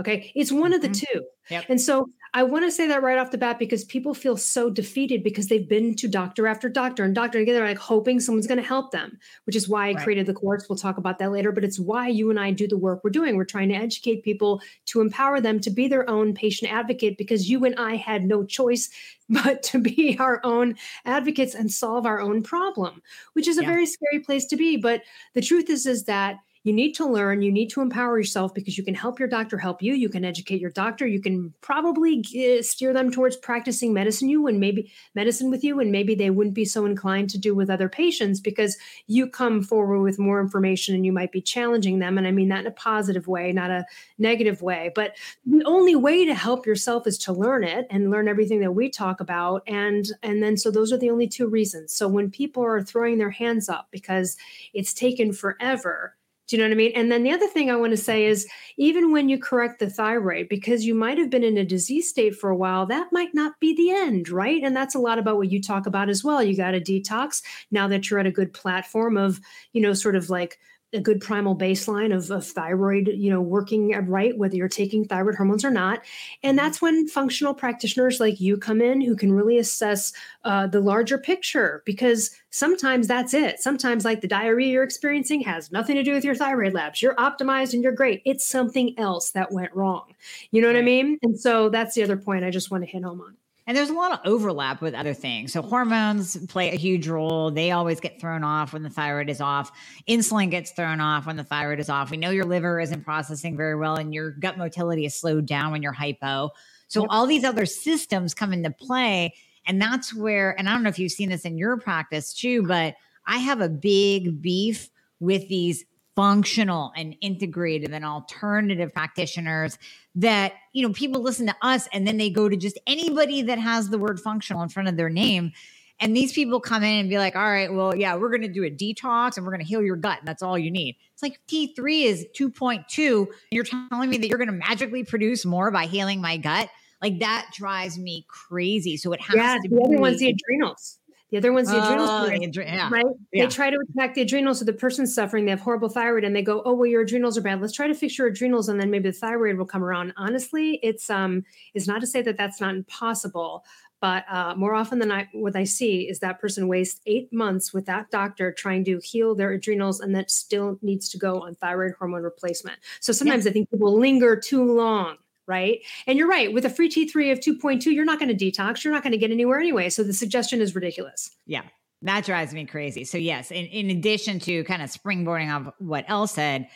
Okay. 0.00 0.32
It's 0.34 0.50
one 0.50 0.72
mm-hmm. 0.72 0.74
of 0.74 0.82
the 0.82 0.88
mm-hmm. 0.88 1.18
two. 1.18 1.24
Yep. 1.50 1.66
And 1.68 1.80
so 1.80 2.08
I 2.34 2.44
want 2.44 2.64
to 2.64 2.70
say 2.70 2.86
that 2.88 3.02
right 3.02 3.18
off 3.18 3.30
the 3.30 3.36
bat 3.36 3.58
because 3.58 3.84
people 3.84 4.14
feel 4.14 4.38
so 4.38 4.70
defeated 4.70 5.22
because 5.22 5.48
they've 5.48 5.68
been 5.68 5.94
to 5.96 6.08
doctor 6.08 6.46
after 6.46 6.70
doctor 6.70 7.04
and 7.04 7.14
doctor 7.14 7.38
again. 7.38 7.54
They're 7.54 7.66
like 7.66 7.76
hoping 7.76 8.20
someone's 8.20 8.46
going 8.46 8.60
to 8.60 8.66
help 8.66 8.90
them, 8.90 9.18
which 9.44 9.54
is 9.54 9.68
why 9.68 9.88
I 9.88 9.92
right. 9.92 10.02
created 10.02 10.24
the 10.24 10.32
course. 10.32 10.66
We'll 10.66 10.78
talk 10.78 10.96
about 10.96 11.18
that 11.18 11.30
later, 11.30 11.52
but 11.52 11.62
it's 11.62 11.78
why 11.78 12.08
you 12.08 12.30
and 12.30 12.40
I 12.40 12.50
do 12.50 12.66
the 12.66 12.78
work 12.78 13.04
we're 13.04 13.10
doing. 13.10 13.36
We're 13.36 13.44
trying 13.44 13.68
to 13.68 13.74
educate 13.74 14.24
people 14.24 14.62
to 14.86 15.02
empower 15.02 15.42
them 15.42 15.60
to 15.60 15.70
be 15.70 15.88
their 15.88 16.08
own 16.08 16.32
patient 16.32 16.72
advocate 16.72 17.18
because 17.18 17.50
you 17.50 17.66
and 17.66 17.74
I 17.76 17.96
had 17.96 18.24
no 18.24 18.44
choice 18.44 18.88
but 19.28 19.62
to 19.64 19.78
be 19.78 20.16
our 20.18 20.40
own 20.42 20.76
advocates 21.04 21.54
and 21.54 21.70
solve 21.70 22.06
our 22.06 22.20
own 22.20 22.42
problem, 22.42 23.02
which 23.34 23.46
is 23.46 23.58
a 23.58 23.62
yeah. 23.62 23.68
very 23.68 23.86
scary 23.86 24.20
place 24.20 24.46
to 24.46 24.56
be. 24.56 24.78
But 24.78 25.02
the 25.34 25.42
truth 25.42 25.68
is, 25.68 25.84
is 25.84 26.04
that 26.04 26.38
you 26.64 26.72
need 26.72 26.92
to 26.92 27.06
learn, 27.06 27.42
you 27.42 27.50
need 27.50 27.70
to 27.70 27.80
empower 27.80 28.18
yourself 28.18 28.54
because 28.54 28.78
you 28.78 28.84
can 28.84 28.94
help 28.94 29.18
your 29.18 29.28
doctor 29.28 29.58
help 29.58 29.82
you. 29.82 29.94
You 29.94 30.08
can 30.08 30.24
educate 30.24 30.60
your 30.60 30.70
doctor. 30.70 31.06
You 31.06 31.20
can 31.20 31.52
probably 31.60 32.20
uh, 32.20 32.62
steer 32.62 32.92
them 32.92 33.10
towards 33.10 33.36
practicing 33.36 33.92
medicine 33.92 34.28
you 34.28 34.46
and 34.46 34.60
maybe 34.60 34.92
medicine 35.14 35.50
with 35.50 35.64
you 35.64 35.80
and 35.80 35.90
maybe 35.90 36.14
they 36.14 36.30
wouldn't 36.30 36.54
be 36.54 36.64
so 36.64 36.86
inclined 36.86 37.30
to 37.30 37.38
do 37.38 37.52
with 37.54 37.68
other 37.68 37.88
patients 37.88 38.38
because 38.38 38.76
you 39.08 39.26
come 39.26 39.62
forward 39.62 40.02
with 40.02 40.20
more 40.20 40.40
information 40.40 40.94
and 40.94 41.04
you 41.04 41.12
might 41.12 41.32
be 41.32 41.40
challenging 41.40 41.98
them 41.98 42.16
and 42.16 42.28
I 42.28 42.30
mean 42.30 42.48
that 42.50 42.60
in 42.60 42.66
a 42.68 42.72
positive 42.72 43.26
way, 43.26 43.52
not 43.52 43.70
a 43.70 43.84
negative 44.18 44.62
way. 44.62 44.92
But 44.94 45.16
the 45.44 45.64
only 45.64 45.96
way 45.96 46.24
to 46.24 46.34
help 46.34 46.64
yourself 46.64 47.08
is 47.08 47.18
to 47.18 47.32
learn 47.32 47.64
it 47.64 47.88
and 47.90 48.10
learn 48.10 48.28
everything 48.28 48.60
that 48.60 48.72
we 48.72 48.88
talk 48.88 49.20
about 49.20 49.62
and 49.66 50.06
and 50.22 50.42
then 50.42 50.56
so 50.56 50.70
those 50.70 50.92
are 50.92 50.98
the 50.98 51.10
only 51.10 51.26
two 51.26 51.48
reasons. 51.48 51.92
So 51.92 52.06
when 52.06 52.30
people 52.30 52.62
are 52.62 52.80
throwing 52.80 53.18
their 53.18 53.30
hands 53.30 53.68
up 53.68 53.88
because 53.90 54.36
it's 54.74 54.94
taken 54.94 55.32
forever, 55.32 56.14
do 56.48 56.56
you 56.56 56.62
know 56.62 56.68
what 56.68 56.74
I 56.74 56.76
mean? 56.76 56.92
And 56.94 57.10
then 57.10 57.22
the 57.22 57.30
other 57.30 57.46
thing 57.46 57.70
I 57.70 57.76
want 57.76 57.92
to 57.92 57.96
say 57.96 58.22
mm-hmm. 58.22 58.32
is 58.32 58.48
even 58.76 59.12
when 59.12 59.28
you 59.28 59.38
correct 59.38 59.78
the 59.78 59.88
thyroid, 59.88 60.48
because 60.48 60.84
you 60.84 60.94
might 60.94 61.18
have 61.18 61.30
been 61.30 61.44
in 61.44 61.56
a 61.56 61.64
disease 61.64 62.08
state 62.08 62.34
for 62.34 62.50
a 62.50 62.56
while, 62.56 62.84
that 62.86 63.12
might 63.12 63.34
not 63.34 63.58
be 63.60 63.74
the 63.74 63.90
end, 63.90 64.28
right? 64.28 64.62
And 64.62 64.74
that's 64.74 64.94
a 64.94 64.98
lot 65.00 65.18
about 65.18 65.36
what 65.36 65.50
you 65.50 65.62
talk 65.62 65.86
about 65.86 66.08
as 66.08 66.24
well. 66.24 66.42
You 66.42 66.56
got 66.56 66.74
a 66.74 66.80
detox 66.80 67.42
now 67.70 67.88
that 67.88 68.10
you're 68.10 68.20
at 68.20 68.26
a 68.26 68.32
good 68.32 68.52
platform 68.52 69.16
of, 69.16 69.40
you 69.72 69.80
know, 69.80 69.94
sort 69.94 70.16
of 70.16 70.30
like 70.30 70.58
a 70.92 71.00
good 71.00 71.20
primal 71.20 71.56
baseline 71.56 72.14
of, 72.14 72.30
of 72.30 72.46
thyroid, 72.46 73.08
you 73.08 73.30
know, 73.30 73.40
working 73.40 73.90
right, 74.06 74.36
whether 74.36 74.56
you're 74.56 74.68
taking 74.68 75.04
thyroid 75.04 75.34
hormones 75.34 75.64
or 75.64 75.70
not. 75.70 76.02
And 76.42 76.58
mm-hmm. 76.58 76.64
that's 76.64 76.82
when 76.82 77.08
functional 77.08 77.54
practitioners 77.54 78.20
like 78.20 78.40
you 78.40 78.56
come 78.56 78.80
in 78.80 79.00
who 79.00 79.16
can 79.16 79.32
really 79.32 79.58
assess 79.58 80.12
uh, 80.44 80.66
the 80.66 80.80
larger 80.80 81.18
picture 81.18 81.82
because 81.86 82.30
sometimes 82.50 83.08
that's 83.08 83.34
it. 83.34 83.60
Sometimes, 83.60 84.04
like 84.04 84.20
the 84.20 84.28
diarrhea 84.28 84.68
you're 84.68 84.82
experiencing 84.82 85.40
has 85.42 85.72
nothing 85.72 85.96
to 85.96 86.02
do 86.02 86.12
with 86.12 86.24
your 86.24 86.34
thyroid 86.34 86.74
labs. 86.74 87.02
You're 87.02 87.16
optimized 87.16 87.72
and 87.74 87.82
you're 87.82 87.92
great. 87.92 88.22
It's 88.24 88.46
something 88.46 88.98
else 88.98 89.30
that 89.32 89.52
went 89.52 89.74
wrong. 89.74 90.14
You 90.50 90.62
know 90.62 90.68
what 90.68 90.76
I 90.76 90.82
mean? 90.82 91.18
And 91.22 91.38
so 91.38 91.68
that's 91.68 91.94
the 91.94 92.02
other 92.02 92.16
point 92.16 92.44
I 92.44 92.50
just 92.50 92.70
want 92.70 92.84
to 92.84 92.90
hit 92.90 93.02
home 93.02 93.20
on. 93.20 93.36
And 93.66 93.76
there's 93.76 93.90
a 93.90 93.94
lot 93.94 94.12
of 94.12 94.18
overlap 94.24 94.82
with 94.82 94.94
other 94.94 95.14
things. 95.14 95.52
So 95.52 95.62
hormones 95.62 96.36
play 96.46 96.72
a 96.72 96.76
huge 96.76 97.06
role. 97.06 97.50
They 97.50 97.70
always 97.70 98.00
get 98.00 98.20
thrown 98.20 98.42
off 98.42 98.72
when 98.72 98.82
the 98.82 98.90
thyroid 98.90 99.30
is 99.30 99.40
off. 99.40 99.70
Insulin 100.08 100.50
gets 100.50 100.72
thrown 100.72 101.00
off 101.00 101.26
when 101.26 101.36
the 101.36 101.44
thyroid 101.44 101.78
is 101.78 101.88
off. 101.88 102.10
We 102.10 102.16
know 102.16 102.30
your 102.30 102.44
liver 102.44 102.80
isn't 102.80 103.04
processing 103.04 103.56
very 103.56 103.76
well 103.76 103.96
and 103.96 104.12
your 104.12 104.32
gut 104.32 104.58
motility 104.58 105.06
is 105.06 105.14
slowed 105.14 105.46
down 105.46 105.70
when 105.70 105.82
you're 105.82 105.92
hypo. 105.92 106.50
So 106.88 107.02
yep. 107.02 107.08
all 107.10 107.26
these 107.26 107.44
other 107.44 107.66
systems 107.66 108.34
come 108.34 108.52
into 108.52 108.70
play. 108.70 109.34
And 109.66 109.80
that's 109.80 110.12
where, 110.12 110.58
and 110.58 110.68
I 110.68 110.72
don't 110.72 110.82
know 110.82 110.88
if 110.88 110.98
you've 110.98 111.12
seen 111.12 111.28
this 111.28 111.44
in 111.44 111.56
your 111.56 111.76
practice 111.76 112.34
too, 112.34 112.66
but 112.66 112.96
I 113.26 113.38
have 113.38 113.60
a 113.60 113.68
big 113.68 114.42
beef 114.42 114.90
with 115.20 115.48
these 115.48 115.84
functional 116.14 116.92
and 116.96 117.16
integrative 117.22 117.92
and 117.92 118.04
alternative 118.04 118.92
practitioners 118.92 119.78
that 120.14 120.52
you 120.72 120.86
know 120.86 120.92
people 120.92 121.22
listen 121.22 121.46
to 121.46 121.56
us 121.62 121.88
and 121.92 122.06
then 122.06 122.18
they 122.18 122.28
go 122.28 122.48
to 122.48 122.56
just 122.56 122.78
anybody 122.86 123.42
that 123.42 123.58
has 123.58 123.88
the 123.88 123.98
word 123.98 124.20
functional 124.20 124.62
in 124.62 124.68
front 124.68 124.88
of 124.88 124.96
their 124.96 125.08
name 125.08 125.52
And 126.00 126.16
these 126.16 126.32
people 126.32 126.58
come 126.60 126.82
in 126.82 126.98
and 126.98 127.08
be 127.08 127.16
like, 127.18 127.36
all 127.36 127.48
right, 127.48 127.72
well, 127.72 127.94
yeah, 127.94 128.16
we're 128.16 128.30
going 128.30 128.42
to 128.42 128.48
do 128.48 128.64
a 128.64 128.70
detox 128.70 129.36
and 129.36 129.46
we're 129.46 129.52
going 129.52 129.62
to 129.62 129.66
heal 129.66 129.82
your 129.82 129.94
gut. 129.94 130.18
And 130.18 130.26
that's 130.26 130.42
all 130.42 130.58
you 130.58 130.70
need. 130.70 130.96
It's 131.12 131.22
like 131.22 131.38
T3 131.46 132.04
is 132.04 132.26
2.2. 132.36 133.28
You're 133.52 133.64
telling 133.64 134.10
me 134.10 134.18
that 134.18 134.26
you're 134.26 134.38
going 134.38 134.48
to 134.48 134.54
magically 134.54 135.04
produce 135.04 135.44
more 135.44 135.70
by 135.70 135.86
healing 135.86 136.20
my 136.20 136.38
gut? 136.38 136.68
Like 137.00 137.20
that 137.20 137.50
drives 137.54 137.98
me 137.98 138.26
crazy. 138.28 138.96
So 138.96 139.12
it 139.12 139.20
has 139.20 139.36
yeah, 139.36 139.54
to 139.56 139.68
the 139.68 139.76
be. 139.76 139.82
other 139.84 140.00
one's 140.00 140.18
the 140.18 140.30
adrenals. 140.30 140.98
The 141.32 141.38
other 141.38 141.52
one's 141.54 141.68
the 141.70 141.82
adrenals, 141.82 142.10
Oh, 142.12 142.28
right? 142.28 142.40
the 142.40 142.46
adre- 142.46 142.66
yeah. 142.66 142.90
right? 142.92 143.06
Yeah. 143.32 143.46
They 143.46 143.50
try 143.50 143.70
to 143.70 143.78
attack 143.88 144.12
the 144.12 144.20
adrenals. 144.20 144.58
So 144.58 144.66
the 144.66 144.74
person's 144.74 145.14
suffering, 145.14 145.46
they 145.46 145.50
have 145.50 145.60
horrible 145.60 145.88
thyroid, 145.88 146.24
and 146.24 146.36
they 146.36 146.42
go, 146.42 146.60
"Oh, 146.66 146.74
well, 146.74 146.86
your 146.86 147.00
adrenals 147.00 147.38
are 147.38 147.40
bad. 147.40 147.58
Let's 147.62 147.72
try 147.72 147.86
to 147.88 147.94
fix 147.94 148.18
your 148.18 148.26
adrenals, 148.26 148.68
and 148.68 148.78
then 148.78 148.90
maybe 148.90 149.08
the 149.08 149.16
thyroid 149.16 149.56
will 149.56 149.64
come 149.64 149.82
around." 149.82 150.12
Honestly, 150.18 150.78
it's 150.82 151.08
um, 151.08 151.42
it's 151.72 151.88
not 151.88 152.02
to 152.02 152.06
say 152.06 152.20
that 152.20 152.36
that's 152.36 152.60
not 152.60 152.74
impossible, 152.74 153.64
but 154.02 154.26
uh, 154.30 154.54
more 154.58 154.74
often 154.74 154.98
than 154.98 155.10
I, 155.10 155.26
what 155.32 155.56
I 155.56 155.64
see 155.64 156.02
is 156.06 156.18
that 156.18 156.38
person 156.38 156.68
wastes 156.68 157.00
eight 157.06 157.32
months 157.32 157.72
with 157.72 157.86
that 157.86 158.10
doctor 158.10 158.52
trying 158.52 158.84
to 158.84 159.00
heal 159.02 159.34
their 159.34 159.52
adrenals, 159.52 160.00
and 160.00 160.14
that 160.14 160.30
still 160.30 160.78
needs 160.82 161.08
to 161.08 161.18
go 161.18 161.40
on 161.40 161.54
thyroid 161.54 161.94
hormone 161.98 162.24
replacement. 162.24 162.78
So 163.00 163.14
sometimes 163.14 163.46
I 163.46 163.52
think 163.52 163.70
people 163.70 163.98
linger 163.98 164.36
too 164.36 164.70
long. 164.70 165.16
Right. 165.46 165.80
And 166.06 166.18
you're 166.18 166.28
right. 166.28 166.52
With 166.52 166.64
a 166.64 166.70
free 166.70 166.88
T3 166.88 167.32
of 167.32 167.40
2.2, 167.40 167.86
you're 167.86 168.04
not 168.04 168.20
going 168.20 168.36
to 168.36 168.44
detox. 168.44 168.84
You're 168.84 168.94
not 168.94 169.02
going 169.02 169.12
to 169.12 169.18
get 169.18 169.32
anywhere 169.32 169.58
anyway. 169.58 169.88
So 169.88 170.04
the 170.04 170.12
suggestion 170.12 170.60
is 170.60 170.74
ridiculous. 170.74 171.30
Yeah, 171.46 171.62
that 172.02 172.24
drives 172.24 172.54
me 172.54 172.64
crazy. 172.64 173.04
So, 173.04 173.18
yes, 173.18 173.50
in, 173.50 173.66
in 173.66 173.90
addition 173.90 174.38
to 174.40 174.62
kind 174.64 174.82
of 174.82 174.90
springboarding 174.90 175.52
off 175.52 175.74
what 175.78 176.04
Elle 176.08 176.28
said, 176.28 176.68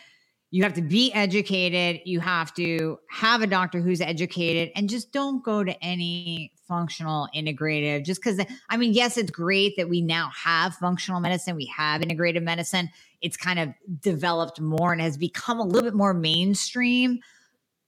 you 0.50 0.62
have 0.62 0.75
to 0.75 0.82
be 0.82 1.12
educated. 1.12 2.00
You 2.04 2.20
have 2.20 2.54
to 2.54 2.99
have 3.11 3.42
a 3.42 3.46
doctor 3.46 3.80
who's 3.80 4.00
educated 4.00 4.70
and 4.76 4.88
just 4.88 5.12
don't 5.12 5.44
go 5.44 5.64
to 5.64 5.85
any 5.85 6.52
functional 6.68 7.28
integrative 7.35 8.04
just 8.04 8.23
because, 8.23 8.40
I 8.70 8.76
mean, 8.76 8.92
yes, 8.92 9.16
it's 9.16 9.30
great 9.30 9.75
that 9.76 9.88
we 9.88 10.00
now 10.00 10.30
have 10.35 10.75
functional 10.75 11.20
medicine, 11.20 11.56
we 11.56 11.70
have 11.76 12.00
integrative 12.00 12.42
medicine. 12.42 12.90
It's 13.20 13.37
kind 13.37 13.58
of 13.58 13.70
developed 14.00 14.61
more 14.61 14.92
and 14.92 15.00
has 15.00 15.16
become 15.16 15.58
a 15.58 15.64
little 15.64 15.82
bit 15.82 15.94
more 15.94 16.14
mainstream, 16.14 17.20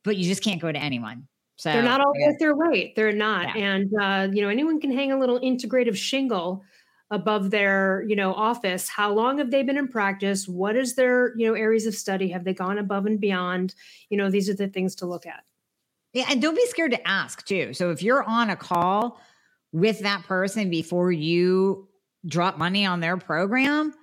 but 0.08 0.16
you 0.16 0.24
just 0.24 0.42
can't 0.42 0.60
go 0.60 0.72
to 0.72 0.78
anyone. 0.78 1.28
So 1.56 1.72
They're 1.72 1.82
not 1.82 2.00
all 2.00 2.12
worth 2.16 2.38
their 2.38 2.54
weight. 2.54 2.96
They're 2.96 3.12
not. 3.12 3.56
Yeah. 3.56 3.64
And 3.64 3.92
uh, 4.00 4.28
you 4.32 4.42
know, 4.42 4.48
anyone 4.48 4.80
can 4.80 4.90
hang 4.90 5.12
a 5.12 5.18
little 5.18 5.38
integrative 5.40 5.96
shingle 5.96 6.64
above 7.10 7.50
their, 7.50 8.04
you 8.06 8.16
know, 8.16 8.32
office. 8.32 8.88
How 8.88 9.12
long 9.12 9.38
have 9.38 9.50
they 9.50 9.62
been 9.62 9.76
in 9.76 9.88
practice? 9.88 10.46
What 10.46 10.76
is 10.76 10.94
their, 10.94 11.36
you 11.36 11.46
know, 11.46 11.54
areas 11.54 11.86
of 11.86 11.94
study? 11.94 12.28
Have 12.28 12.44
they 12.44 12.54
gone 12.54 12.78
above 12.78 13.06
and 13.06 13.20
beyond? 13.20 13.74
You 14.08 14.18
know, 14.18 14.30
these 14.30 14.48
are 14.48 14.54
the 14.54 14.68
things 14.68 14.94
to 14.96 15.06
look 15.06 15.26
at. 15.26 15.44
Yeah, 16.12 16.26
and 16.30 16.40
don't 16.40 16.54
be 16.54 16.66
scared 16.66 16.92
to 16.92 17.08
ask 17.08 17.44
too. 17.46 17.74
So 17.74 17.90
if 17.90 18.02
you're 18.02 18.22
on 18.22 18.50
a 18.50 18.56
call 18.56 19.20
with 19.72 20.00
that 20.00 20.24
person 20.24 20.70
before 20.70 21.12
you 21.12 21.88
drop 22.26 22.56
money 22.56 22.86
on 22.86 23.00
their 23.00 23.16
program, 23.16 23.94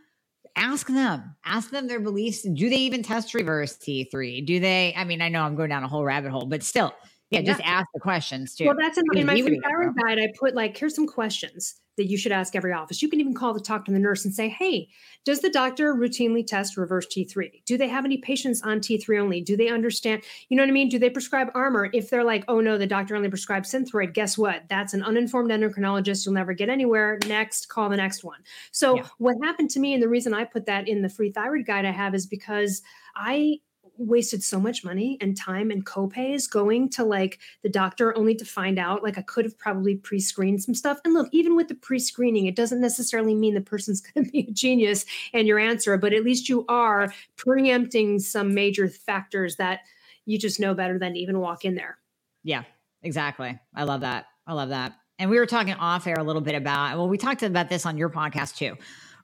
ask 0.55 0.87
them. 0.87 1.35
Ask 1.45 1.69
them 1.69 1.87
their 1.87 1.99
beliefs. 1.99 2.41
Do 2.41 2.69
they 2.69 2.77
even 2.77 3.03
test 3.03 3.33
reverse 3.33 3.77
T3? 3.77 4.45
Do 4.45 4.59
they? 4.59 4.93
I 4.95 5.03
mean, 5.03 5.21
I 5.21 5.29
know 5.29 5.41
I'm 5.41 5.55
going 5.55 5.69
down 5.69 5.83
a 5.83 5.87
whole 5.87 6.03
rabbit 6.03 6.31
hole, 6.31 6.45
but 6.45 6.63
still, 6.63 6.93
yeah, 7.29 7.41
just 7.41 7.61
ask 7.63 7.87
the 7.93 7.99
questions 7.99 8.55
too. 8.55 8.65
Well, 8.65 8.75
that's 8.79 8.97
in, 8.97 9.03
in 9.15 9.25
my 9.25 9.41
free 9.41 9.59
guide. 9.59 10.19
I 10.19 10.27
put 10.39 10.55
like, 10.55 10.77
here's 10.77 10.95
some 10.95 11.07
questions 11.07 11.75
that 11.97 12.09
you 12.09 12.17
should 12.17 12.31
ask 12.31 12.55
every 12.55 12.73
office. 12.73 13.01
You 13.01 13.09
can 13.09 13.19
even 13.19 13.33
call 13.33 13.53
to 13.53 13.59
talk 13.59 13.85
to 13.85 13.91
the 13.91 13.99
nurse 13.99 14.25
and 14.25 14.33
say, 14.33 14.49
hey, 14.49 14.89
does 15.23 15.39
the 15.39 15.49
doctor 15.49 15.95
routinely 15.95 16.45
test 16.45 16.75
reverse 16.77 17.07
T3? 17.07 17.63
Do 17.65 17.77
they 17.77 17.87
have 17.87 18.05
any 18.05 18.17
patients 18.17 18.61
on 18.61 18.79
T3 18.79 19.19
only? 19.19 19.41
Do 19.41 19.55
they 19.55 19.69
understand? 19.69 20.23
You 20.49 20.57
know 20.57 20.63
what 20.63 20.69
I 20.69 20.73
mean? 20.73 20.89
Do 20.89 20.99
they 20.99 21.09
prescribe 21.09 21.49
Armour? 21.55 21.89
If 21.93 22.09
they're 22.09 22.23
like, 22.23 22.43
oh 22.47 22.59
no, 22.59 22.77
the 22.77 22.85
doctor 22.85 23.15
only 23.15 23.29
prescribes 23.29 23.71
Synthroid, 23.71 24.13
guess 24.13 24.37
what? 24.37 24.63
That's 24.67 24.93
an 24.93 25.03
uninformed 25.03 25.51
endocrinologist. 25.51 26.25
You'll 26.25 26.35
never 26.35 26.53
get 26.53 26.69
anywhere. 26.69 27.17
Next, 27.27 27.69
call 27.69 27.89
the 27.89 27.97
next 27.97 28.23
one. 28.23 28.39
So, 28.71 28.97
Yeah. 28.97 29.07
what 29.17 29.35
happened 29.41 29.69
to 29.71 29.79
me, 29.79 29.93
and 29.93 30.03
the 30.03 30.09
reason 30.09 30.33
I 30.33 30.43
put 30.43 30.65
that 30.65 30.87
in 30.87 31.01
the 31.01 31.09
free 31.09 31.31
thyroid 31.31 31.65
guide 31.65 31.85
I 31.85 31.91
have 31.91 32.13
is 32.13 32.27
because 32.27 32.81
I 33.15 33.59
wasted 33.97 34.43
so 34.43 34.59
much 34.59 34.83
money 34.83 35.17
and 35.21 35.37
time 35.37 35.71
and 35.71 35.85
copays 35.85 36.49
going 36.49 36.89
to 36.89 37.03
like 37.03 37.39
the 37.63 37.69
doctor 37.69 38.17
only 38.17 38.35
to 38.35 38.45
find 38.45 38.77
out 38.77 39.03
like 39.03 39.17
I 39.17 39.21
could 39.21 39.45
have 39.45 39.57
probably 39.57 39.95
pre-screened 39.95 40.63
some 40.63 40.75
stuff. 40.75 40.99
And 41.05 41.13
look, 41.13 41.29
even 41.31 41.55
with 41.55 41.67
the 41.67 41.75
pre-screening, 41.75 42.45
it 42.45 42.55
doesn't 42.55 42.81
necessarily 42.81 43.35
mean 43.35 43.53
the 43.53 43.61
person's 43.61 44.01
going 44.13 44.25
to 44.25 44.31
be 44.31 44.47
a 44.47 44.51
genius 44.51 45.05
and 45.33 45.47
your 45.47 45.59
answer, 45.59 45.97
but 45.97 46.13
at 46.13 46.23
least 46.23 46.49
you 46.49 46.65
are 46.67 47.13
preempting 47.35 48.19
some 48.19 48.53
major 48.53 48.87
factors 48.87 49.55
that 49.57 49.81
you 50.25 50.37
just 50.37 50.59
know 50.59 50.73
better 50.73 50.97
than 50.97 51.15
even 51.15 51.39
walk 51.39 51.65
in 51.65 51.75
there. 51.75 51.97
Yeah, 52.43 52.63
exactly. 53.03 53.59
I 53.73 53.83
love 53.83 54.01
that. 54.01 54.25
I 54.47 54.53
love 54.53 54.69
that. 54.69 54.93
And 55.17 55.29
we 55.29 55.39
were 55.39 55.45
talking 55.45 55.73
off 55.75 56.07
air 56.07 56.17
a 56.17 56.23
little 56.23 56.41
bit 56.41 56.55
about, 56.55 56.97
well, 56.97 57.07
we 57.07 57.17
talked 57.17 57.41
about 57.41 57.69
this 57.69 57.85
on 57.85 57.97
your 57.97 58.09
podcast 58.09 58.57
too 58.57 58.75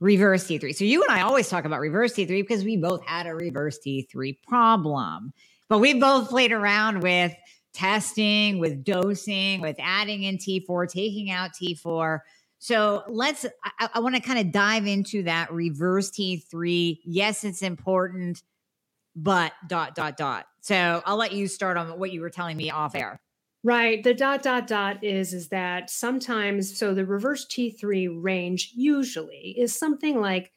reverse 0.01 0.46
T3. 0.46 0.75
So 0.75 0.84
you 0.84 1.03
and 1.03 1.12
I 1.12 1.22
always 1.22 1.48
talk 1.48 1.63
about 1.63 1.79
reverse 1.79 2.13
T3 2.13 2.27
because 2.27 2.65
we 2.65 2.75
both 2.75 3.05
had 3.05 3.27
a 3.27 3.36
reverse 3.36 3.79
T3 3.86 4.38
problem. 4.46 5.31
But 5.70 5.79
we 5.79 5.93
both 5.93 6.29
played 6.29 6.51
around 6.51 7.01
with 7.01 7.34
testing, 7.72 8.60
with 8.60 8.84
dosing, 8.84 9.62
with 9.62 9.77
adding 9.79 10.24
in 10.24 10.38
T4, 10.38 10.91
taking 10.91 11.31
out 11.31 11.51
T4. 11.51 12.20
So 12.58 13.03
let's, 13.08 13.46
I, 13.79 13.89
I 13.93 14.00
want 14.00 14.15
to 14.15 14.22
kind 14.22 14.39
of 14.39 14.51
dive 14.51 14.86
into 14.86 15.24
that 15.24 15.53
reverse 15.53 16.12
T3. 16.12 17.00
Yes, 17.05 17.43
it's 17.43 17.62
important, 17.62 18.43
but 19.15 19.53
dot, 19.67 19.96
dot, 19.96 20.17
dot. 20.17 20.46
So 20.62 21.01
I'll 21.05 21.15
let 21.15 21.31
you 21.31 21.48
start 21.48 21.77
on 21.77 21.98
what 21.98 22.12
you 22.12 22.22
were 22.22 22.29
telling 22.29 22.58
me 22.58 22.70
off 22.72 22.96
air. 22.96 23.22
Right. 23.63 24.03
The 24.03 24.15
dot 24.15 24.41
dot 24.41 24.65
dot 24.65 25.03
is 25.03 25.34
is 25.34 25.50
that 25.50 25.89
sometimes 25.91 26.77
so 26.77 26.94
the 26.96 27.06
reverse 27.06 27.46
T3 27.46 28.08
range 28.08 28.72
usually 28.75 29.56
is 29.58 29.77
something 29.77 30.20
like 30.20 30.51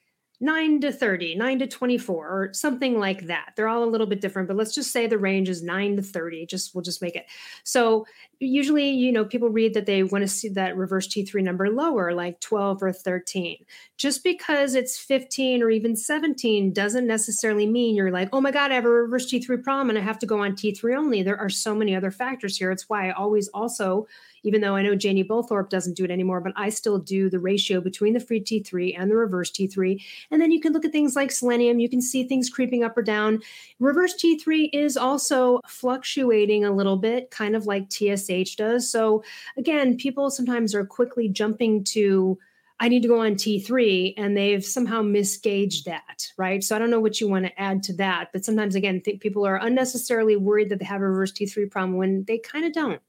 9 0.44 0.80
to 0.82 0.92
30, 0.92 1.36
9 1.36 1.58
to 1.60 1.66
24 1.66 2.28
or 2.28 2.52
something 2.52 2.98
like 2.98 3.28
that. 3.28 3.54
They're 3.56 3.66
all 3.66 3.82
a 3.82 3.86
little 3.88 4.06
bit 4.06 4.20
different, 4.20 4.46
but 4.46 4.58
let's 4.58 4.74
just 4.74 4.92
say 4.92 5.06
the 5.06 5.16
range 5.16 5.48
is 5.48 5.62
9 5.62 5.96
to 5.96 6.02
30. 6.02 6.44
Just 6.44 6.74
we'll 6.74 6.82
just 6.82 7.00
make 7.00 7.16
it. 7.16 7.24
So 7.64 8.06
usually, 8.40 8.90
you 8.90 9.10
know, 9.10 9.24
people 9.24 9.48
read 9.48 9.72
that 9.72 9.86
they 9.86 10.02
want 10.02 10.22
to 10.22 10.28
see 10.28 10.50
that 10.50 10.76
reverse 10.76 11.08
T3 11.08 11.42
number 11.42 11.70
lower 11.70 12.12
like 12.12 12.40
12 12.40 12.82
or 12.82 12.92
13. 12.92 13.64
Just 13.96 14.22
because 14.22 14.74
it's 14.74 14.98
15 14.98 15.62
or 15.62 15.70
even 15.70 15.96
17 15.96 16.74
doesn't 16.74 17.06
necessarily 17.06 17.66
mean 17.66 17.96
you're 17.96 18.10
like, 18.10 18.28
"Oh 18.32 18.40
my 18.42 18.50
god, 18.50 18.70
I 18.70 18.74
have 18.74 18.84
a 18.84 18.90
reverse 18.90 19.32
T3 19.32 19.62
problem 19.62 19.88
and 19.88 19.98
I 19.98 20.02
have 20.02 20.18
to 20.18 20.26
go 20.26 20.40
on 20.40 20.56
T3 20.56 20.94
only." 20.94 21.22
There 21.22 21.40
are 21.40 21.48
so 21.48 21.74
many 21.74 21.96
other 21.96 22.10
factors 22.10 22.58
here. 22.58 22.70
It's 22.70 22.88
why 22.88 23.08
I 23.08 23.12
always 23.12 23.48
also 23.48 24.06
even 24.44 24.60
though 24.60 24.76
I 24.76 24.82
know 24.82 24.94
Janie 24.94 25.24
Bowthorpe 25.24 25.70
doesn't 25.70 25.96
do 25.96 26.04
it 26.04 26.10
anymore, 26.10 26.40
but 26.40 26.52
I 26.54 26.68
still 26.68 26.98
do 26.98 27.28
the 27.28 27.40
ratio 27.40 27.80
between 27.80 28.14
the 28.14 28.20
free 28.20 28.40
T3 28.40 28.94
and 28.96 29.10
the 29.10 29.16
reverse 29.16 29.50
T3. 29.50 30.00
And 30.30 30.40
then 30.40 30.52
you 30.52 30.60
can 30.60 30.72
look 30.72 30.84
at 30.84 30.92
things 30.92 31.16
like 31.16 31.32
selenium. 31.32 31.80
You 31.80 31.88
can 31.88 32.02
see 32.02 32.24
things 32.24 32.50
creeping 32.50 32.84
up 32.84 32.96
or 32.96 33.02
down. 33.02 33.40
Reverse 33.80 34.14
T3 34.14 34.70
is 34.72 34.96
also 34.96 35.60
fluctuating 35.66 36.64
a 36.64 36.72
little 36.72 36.96
bit, 36.96 37.30
kind 37.30 37.56
of 37.56 37.66
like 37.66 37.90
TSH 37.90 38.56
does. 38.56 38.90
So 38.90 39.24
again, 39.56 39.96
people 39.96 40.30
sometimes 40.30 40.74
are 40.74 40.84
quickly 40.84 41.28
jumping 41.28 41.82
to, 41.84 42.38
I 42.80 42.88
need 42.88 43.02
to 43.02 43.08
go 43.08 43.20
on 43.20 43.36
T3, 43.36 44.14
and 44.16 44.36
they've 44.36 44.64
somehow 44.64 45.00
misgauged 45.00 45.84
that, 45.84 46.28
right? 46.36 46.62
So 46.62 46.74
I 46.76 46.78
don't 46.78 46.90
know 46.90 47.00
what 47.00 47.20
you 47.20 47.28
want 47.28 47.46
to 47.46 47.60
add 47.60 47.82
to 47.84 47.94
that, 47.94 48.30
but 48.32 48.44
sometimes 48.44 48.74
again, 48.74 49.00
people 49.00 49.46
are 49.46 49.56
unnecessarily 49.56 50.36
worried 50.36 50.68
that 50.70 50.80
they 50.80 50.84
have 50.84 51.00
a 51.00 51.08
reverse 51.08 51.32
T3 51.32 51.70
problem 51.70 51.96
when 51.96 52.24
they 52.24 52.38
kind 52.38 52.64
of 52.64 52.72
don't. 52.72 53.00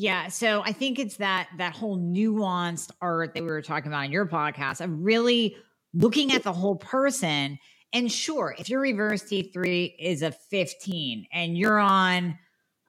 Yeah, 0.00 0.28
so 0.28 0.62
I 0.64 0.70
think 0.70 1.00
it's 1.00 1.16
that 1.16 1.48
that 1.58 1.74
whole 1.74 1.98
nuanced 1.98 2.92
art 3.02 3.34
that 3.34 3.42
we 3.42 3.48
were 3.48 3.62
talking 3.62 3.90
about 3.90 4.04
in 4.04 4.12
your 4.12 4.28
podcast 4.28 4.80
of 4.80 4.90
really 4.92 5.56
looking 5.92 6.32
at 6.32 6.44
the 6.44 6.52
whole 6.52 6.76
person. 6.76 7.58
And 7.92 8.10
sure, 8.10 8.54
if 8.56 8.68
your 8.70 8.80
reverse 8.80 9.24
T3 9.24 9.92
is 9.98 10.22
a 10.22 10.30
15 10.30 11.26
and 11.32 11.58
you're 11.58 11.80
on, 11.80 12.38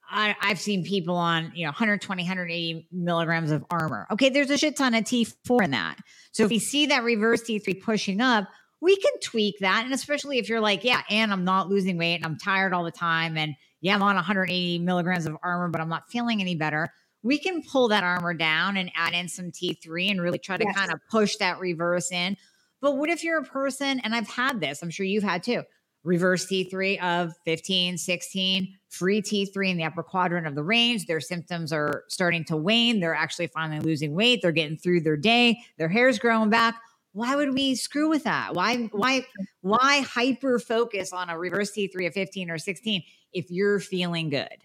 I, 0.07 0.35
I've 0.39 0.59
seen 0.59 0.83
people 0.83 1.15
on, 1.15 1.51
you 1.55 1.65
know, 1.65 1.69
120, 1.69 2.21
180 2.21 2.89
milligrams 2.91 3.49
of 3.49 3.65
Armour. 3.71 4.05
Okay, 4.11 4.29
there's 4.29 4.51
a 4.51 4.57
shit 4.59 4.77
ton 4.77 4.93
of 4.93 5.03
T4 5.03 5.63
in 5.63 5.71
that. 5.71 5.97
So 6.31 6.43
if 6.43 6.51
we 6.51 6.59
see 6.59 6.85
that 6.85 7.03
reverse 7.03 7.41
T3 7.41 7.81
pushing 7.81 8.21
up, 8.21 8.47
we 8.81 8.95
can 8.95 9.13
tweak 9.23 9.55
that. 9.61 9.81
And 9.83 9.95
especially 9.95 10.37
if 10.37 10.47
you're 10.47 10.61
like, 10.61 10.83
yeah, 10.83 11.01
and 11.09 11.33
I'm 11.33 11.43
not 11.43 11.69
losing 11.69 11.97
weight 11.97 12.17
and 12.17 12.25
I'm 12.25 12.37
tired 12.37 12.71
all 12.71 12.83
the 12.83 12.91
time. 12.91 13.35
And 13.35 13.55
yeah, 13.81 13.95
I'm 13.95 14.03
on 14.03 14.15
180 14.15 14.79
milligrams 14.79 15.25
of 15.25 15.37
Armour, 15.43 15.69
but 15.69 15.81
I'm 15.81 15.89
not 15.89 16.09
feeling 16.09 16.41
any 16.41 16.55
better. 16.55 16.89
We 17.23 17.37
can 17.37 17.61
pull 17.63 17.87
that 17.89 18.03
Armour 18.03 18.33
down 18.33 18.77
and 18.77 18.91
add 18.95 19.13
in 19.13 19.27
some 19.27 19.51
T3 19.51 20.11
and 20.11 20.21
really 20.21 20.39
try 20.39 20.57
to 20.57 20.63
Yes. 20.65 20.75
kind 20.75 20.91
of 20.91 20.99
push 21.09 21.35
that 21.37 21.59
reverse 21.59 22.11
in. 22.11 22.37
But 22.81 22.97
what 22.97 23.09
if 23.09 23.23
you're 23.23 23.39
a 23.39 23.43
person, 23.43 23.99
and 24.01 24.15
I've 24.15 24.29
had 24.29 24.61
this, 24.61 24.81
I'm 24.81 24.89
sure 24.89 25.05
you've 25.05 25.23
had 25.23 25.43
too, 25.43 25.63
reverse 26.03 26.45
T3 26.47 26.97
of 27.01 27.33
15, 27.43 27.97
16, 27.97 28.73
free 28.87 29.21
T3 29.21 29.69
in 29.71 29.77
the 29.77 29.83
upper 29.83 30.01
quadrant 30.01 30.47
of 30.47 30.55
the 30.55 30.63
range. 30.63 31.05
Their 31.05 31.19
symptoms 31.19 31.73
are 31.73 32.05
starting 32.07 32.45
to 32.45 32.55
wane. 32.55 33.01
They're 33.01 33.13
actually 33.15 33.47
finally 33.47 33.81
losing 33.81 34.13
weight. 34.13 34.41
They're 34.41 34.53
getting 34.53 34.77
through 34.77 35.01
their 35.01 35.17
day. 35.17 35.59
Their 35.77 35.89
hair's 35.89 36.19
growing 36.19 36.49
back. 36.49 36.75
Why 37.11 37.35
would 37.35 37.53
we 37.53 37.75
screw 37.75 38.07
with 38.07 38.23
that? 38.23 38.53
Why, 38.53 38.87
why, 38.93 39.25
why 39.61 40.01
hyper 40.01 40.57
focus 40.59 41.11
on 41.11 41.29
a 41.29 41.37
reverse 41.37 41.71
T3 41.71 42.07
of 42.07 42.13
15 42.13 42.49
or 42.49 42.57
16 42.57 43.03
if 43.33 43.49
you're 43.49 43.79
feeling 43.79 44.29
good? 44.29 44.57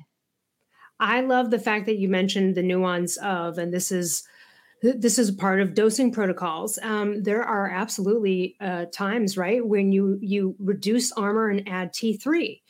I 1.01 1.21
love 1.21 1.51
the 1.51 1.59
fact 1.59 1.87
that 1.87 1.99
you 1.99 2.09
mentioned 2.09 2.55
the 2.55 2.63
nuance 2.63 3.17
of, 3.19 3.59
and 3.59 3.73
this 3.73 3.91
is 3.91 4.25
this 4.83 5.19
is 5.19 5.31
part 5.31 5.61
of 5.61 5.75
dosing 5.75 6.13
protocols. 6.13 6.79
Um, 6.83 7.23
there 7.23 7.43
are 7.43 7.71
absolutely 7.71 8.57
uh, 8.61 8.85
times, 8.93 9.37
right, 9.39 9.65
when 9.67 9.93
you 9.93 10.19
you 10.21 10.55
reduce 10.59 11.11
Armour 11.13 11.49
and 11.49 11.67
add 11.69 11.93
T3. 11.95 12.61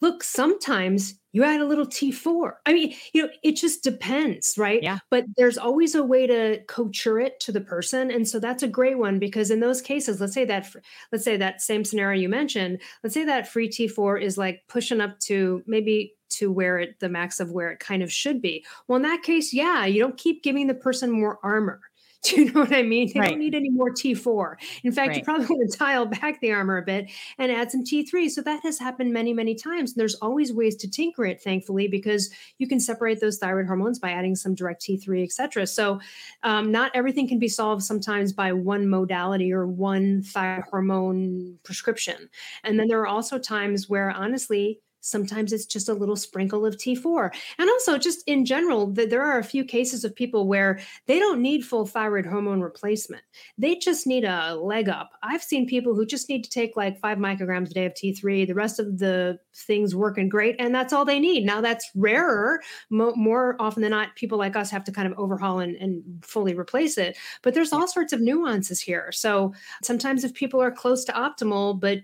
Look, 0.00 0.24
sometimes 0.24 1.14
you 1.32 1.44
add 1.44 1.60
a 1.60 1.66
little 1.66 1.86
T4. 1.86 2.52
I 2.66 2.72
mean, 2.72 2.94
you 3.12 3.22
know, 3.22 3.28
it 3.42 3.52
just 3.52 3.84
depends, 3.84 4.54
right? 4.58 4.82
Yeah. 4.82 4.98
But 5.10 5.24
there's 5.36 5.58
always 5.58 5.94
a 5.94 6.02
way 6.02 6.26
to 6.26 6.60
co-cure 6.66 7.20
it 7.20 7.38
to 7.40 7.52
the 7.52 7.60
person. 7.60 8.10
And 8.10 8.26
so 8.26 8.40
that's 8.40 8.62
a 8.62 8.68
great 8.68 8.98
one 8.98 9.18
because 9.18 9.50
in 9.50 9.60
those 9.60 9.80
cases, 9.80 10.20
let's 10.20 10.34
say 10.34 10.44
that 10.46 10.74
let's 11.12 11.24
say 11.24 11.36
that 11.36 11.60
same 11.60 11.84
scenario 11.84 12.20
you 12.20 12.28
mentioned, 12.28 12.80
let's 13.02 13.14
say 13.14 13.24
that 13.24 13.48
free 13.48 13.68
T4 13.68 14.20
is 14.20 14.38
like 14.38 14.62
pushing 14.68 15.00
up 15.00 15.18
to 15.20 15.62
maybe 15.66 16.14
to 16.30 16.50
where 16.50 16.78
it 16.78 16.98
the 17.00 17.08
max 17.08 17.40
of 17.40 17.50
where 17.52 17.70
it 17.70 17.80
kind 17.80 18.02
of 18.02 18.12
should 18.12 18.40
be. 18.40 18.64
Well, 18.88 18.96
in 18.96 19.02
that 19.02 19.22
case, 19.22 19.52
yeah, 19.52 19.84
you 19.84 20.00
don't 20.00 20.16
keep 20.16 20.42
giving 20.42 20.66
the 20.66 20.74
person 20.74 21.10
more 21.10 21.38
Armour. 21.42 21.80
Do 22.24 22.36
you 22.36 22.52
know 22.52 22.60
what 22.60 22.74
I 22.74 22.82
mean? 22.82 23.10
They 23.12 23.20
right. 23.20 23.30
don't 23.30 23.38
need 23.38 23.54
any 23.54 23.70
more 23.70 23.90
T4. 23.90 24.56
In 24.84 24.92
fact, 24.92 25.08
right. 25.08 25.16
you 25.16 25.24
probably 25.24 25.46
want 25.50 25.70
to 25.70 25.78
dial 25.78 26.04
back 26.04 26.38
the 26.40 26.52
Armour 26.52 26.76
a 26.76 26.82
bit 26.82 27.10
and 27.38 27.50
add 27.50 27.70
some 27.70 27.82
T3. 27.82 28.28
So 28.30 28.42
that 28.42 28.62
has 28.62 28.78
happened 28.78 29.12
many, 29.12 29.32
many 29.32 29.54
times. 29.54 29.92
And 29.92 30.00
there's 30.00 30.16
always 30.16 30.52
ways 30.52 30.76
to 30.76 30.90
tinker 30.90 31.24
it, 31.24 31.42
thankfully, 31.42 31.88
because 31.88 32.30
you 32.58 32.68
can 32.68 32.78
separate 32.78 33.20
those 33.20 33.38
thyroid 33.38 33.66
hormones 33.66 33.98
by 33.98 34.10
adding 34.10 34.36
some 34.36 34.54
direct 34.54 34.82
T3, 34.82 35.24
et 35.24 35.32
cetera. 35.32 35.66
So 35.66 35.98
um, 36.42 36.70
not 36.70 36.90
everything 36.94 37.26
can 37.26 37.38
be 37.38 37.48
solved 37.48 37.82
sometimes 37.82 38.34
by 38.34 38.52
one 38.52 38.88
modality 38.88 39.50
or 39.50 39.66
one 39.66 40.22
thyroid 40.22 40.64
hormone 40.70 41.58
prescription. 41.62 42.28
And 42.64 42.78
then 42.78 42.88
there 42.88 43.00
are 43.00 43.06
also 43.06 43.38
times 43.38 43.88
where 43.88 44.10
honestly, 44.10 44.80
Sometimes 45.00 45.52
it's 45.52 45.66
just 45.66 45.88
a 45.88 45.94
little 45.94 46.16
sprinkle 46.16 46.66
of 46.66 46.76
T4. 46.76 47.30
And 47.58 47.70
also, 47.70 47.98
just 47.98 48.22
in 48.26 48.44
general, 48.44 48.86
that 48.92 49.10
there 49.10 49.22
are 49.22 49.38
a 49.38 49.44
few 49.44 49.64
cases 49.64 50.04
of 50.04 50.14
people 50.14 50.46
where 50.46 50.78
they 51.06 51.18
don't 51.18 51.40
need 51.40 51.64
full 51.64 51.86
thyroid 51.86 52.26
hormone 52.26 52.60
replacement. 52.60 53.22
They 53.58 53.76
just 53.76 54.06
need 54.06 54.24
a 54.24 54.54
leg 54.56 54.88
up. 54.88 55.10
I've 55.22 55.42
seen 55.42 55.66
people 55.66 55.94
who 55.94 56.04
just 56.04 56.28
need 56.28 56.44
to 56.44 56.50
take 56.50 56.76
like 56.76 56.98
five 56.98 57.18
micrograms 57.18 57.70
a 57.70 57.74
day 57.74 57.86
of 57.86 57.94
T3. 57.94 58.46
The 58.46 58.54
rest 58.54 58.78
of 58.78 58.98
the 58.98 59.38
things 59.54 59.94
working 59.94 60.28
great, 60.28 60.56
and 60.58 60.74
that's 60.74 60.92
all 60.92 61.04
they 61.04 61.20
need. 61.20 61.44
Now, 61.44 61.60
that's 61.60 61.90
rarer. 61.94 62.60
Mo- 62.90 63.14
more 63.16 63.56
often 63.58 63.82
than 63.82 63.90
not, 63.90 64.16
people 64.16 64.38
like 64.38 64.56
us 64.56 64.70
have 64.70 64.84
to 64.84 64.92
kind 64.92 65.10
of 65.10 65.18
overhaul 65.18 65.60
and, 65.60 65.76
and 65.76 66.02
fully 66.22 66.54
replace 66.54 66.98
it. 66.98 67.16
But 67.42 67.54
there's 67.54 67.72
all 67.72 67.88
sorts 67.88 68.12
of 68.12 68.20
nuances 68.20 68.80
here. 68.80 69.10
So 69.12 69.54
sometimes 69.82 70.24
if 70.24 70.34
people 70.34 70.60
are 70.60 70.70
close 70.70 71.04
to 71.04 71.12
optimal, 71.12 71.78
but 71.78 72.00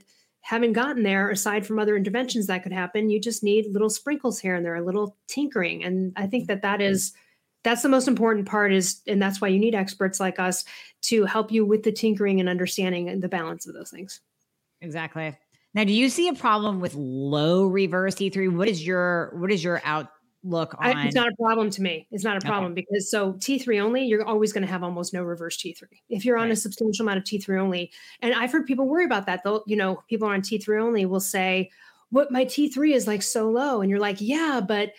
haven't 0.46 0.74
gotten 0.74 1.02
there 1.02 1.28
aside 1.28 1.66
from 1.66 1.76
other 1.76 1.96
interventions 1.96 2.46
that 2.46 2.62
could 2.62 2.70
happen 2.70 3.10
you 3.10 3.20
just 3.20 3.42
need 3.42 3.66
little 3.72 3.90
sprinkles 3.90 4.38
here 4.38 4.54
and 4.54 4.64
there 4.64 4.76
a 4.76 4.84
little 4.84 5.16
tinkering. 5.26 5.84
And 5.84 6.12
i 6.16 6.26
think 6.26 6.46
that 6.46 6.62
that 6.62 6.80
is 6.80 7.12
that's 7.64 7.82
the 7.82 7.88
most 7.88 8.06
important 8.06 8.46
part 8.46 8.72
is 8.72 9.00
and 9.08 9.20
that's 9.20 9.40
why 9.40 9.48
you 9.48 9.58
need 9.58 9.74
experts 9.74 10.20
like 10.20 10.38
us 10.38 10.64
to 11.02 11.24
help 11.24 11.50
you 11.50 11.66
with 11.66 11.82
the 11.82 11.90
tinkering 11.90 12.38
and 12.38 12.48
understanding 12.48 13.08
and 13.08 13.20
the 13.22 13.28
balance 13.28 13.66
of 13.66 13.74
those 13.74 13.90
things. 13.90 14.20
Exactly. 14.80 15.36
Now 15.74 15.82
do 15.82 15.92
you 15.92 16.08
see 16.08 16.28
a 16.28 16.34
problem 16.34 16.78
with 16.78 16.94
low 16.94 17.66
reverse 17.66 18.14
T3 18.14 18.54
what 18.54 18.68
is 18.68 18.86
your 18.86 19.32
what 19.34 19.50
is 19.50 19.64
your 19.64 19.82
out 19.84 20.10
look 20.46 20.74
on. 20.78 20.96
I, 20.96 21.06
it's 21.06 21.14
not 21.14 21.28
a 21.28 21.36
problem 21.42 21.70
to 21.70 21.82
me. 21.82 22.06
It's 22.10 22.24
not 22.24 22.36
a 22.36 22.46
problem 22.46 22.72
okay. 22.72 22.86
because 22.88 23.10
so 23.10 23.34
T3 23.34 23.80
only, 23.80 24.04
you're 24.04 24.24
always 24.24 24.52
going 24.52 24.64
to 24.64 24.70
have 24.70 24.82
almost 24.82 25.12
no 25.12 25.22
reverse 25.22 25.56
T3. 25.58 25.82
If 26.08 26.24
you're 26.24 26.38
on 26.38 26.44
right. 26.44 26.52
a 26.52 26.56
substantial 26.56 27.04
amount 27.04 27.18
of 27.18 27.24
T3 27.24 27.60
only, 27.60 27.92
and 28.20 28.34
I've 28.34 28.52
heard 28.52 28.66
people 28.66 28.86
worry 28.86 29.04
about 29.04 29.26
that 29.26 29.42
though, 29.44 29.62
you 29.66 29.76
know, 29.76 30.02
people 30.08 30.28
on 30.28 30.40
T3 30.40 30.80
only 30.80 31.06
will 31.06 31.20
say, 31.20 31.70
what 32.10 32.30
my 32.30 32.44
T3 32.44 32.94
is 32.94 33.06
like 33.06 33.22
so 33.22 33.50
low. 33.50 33.80
And 33.80 33.90
you're 33.90 34.00
like, 34.00 34.20
yeah, 34.20 34.60
but 34.66 34.92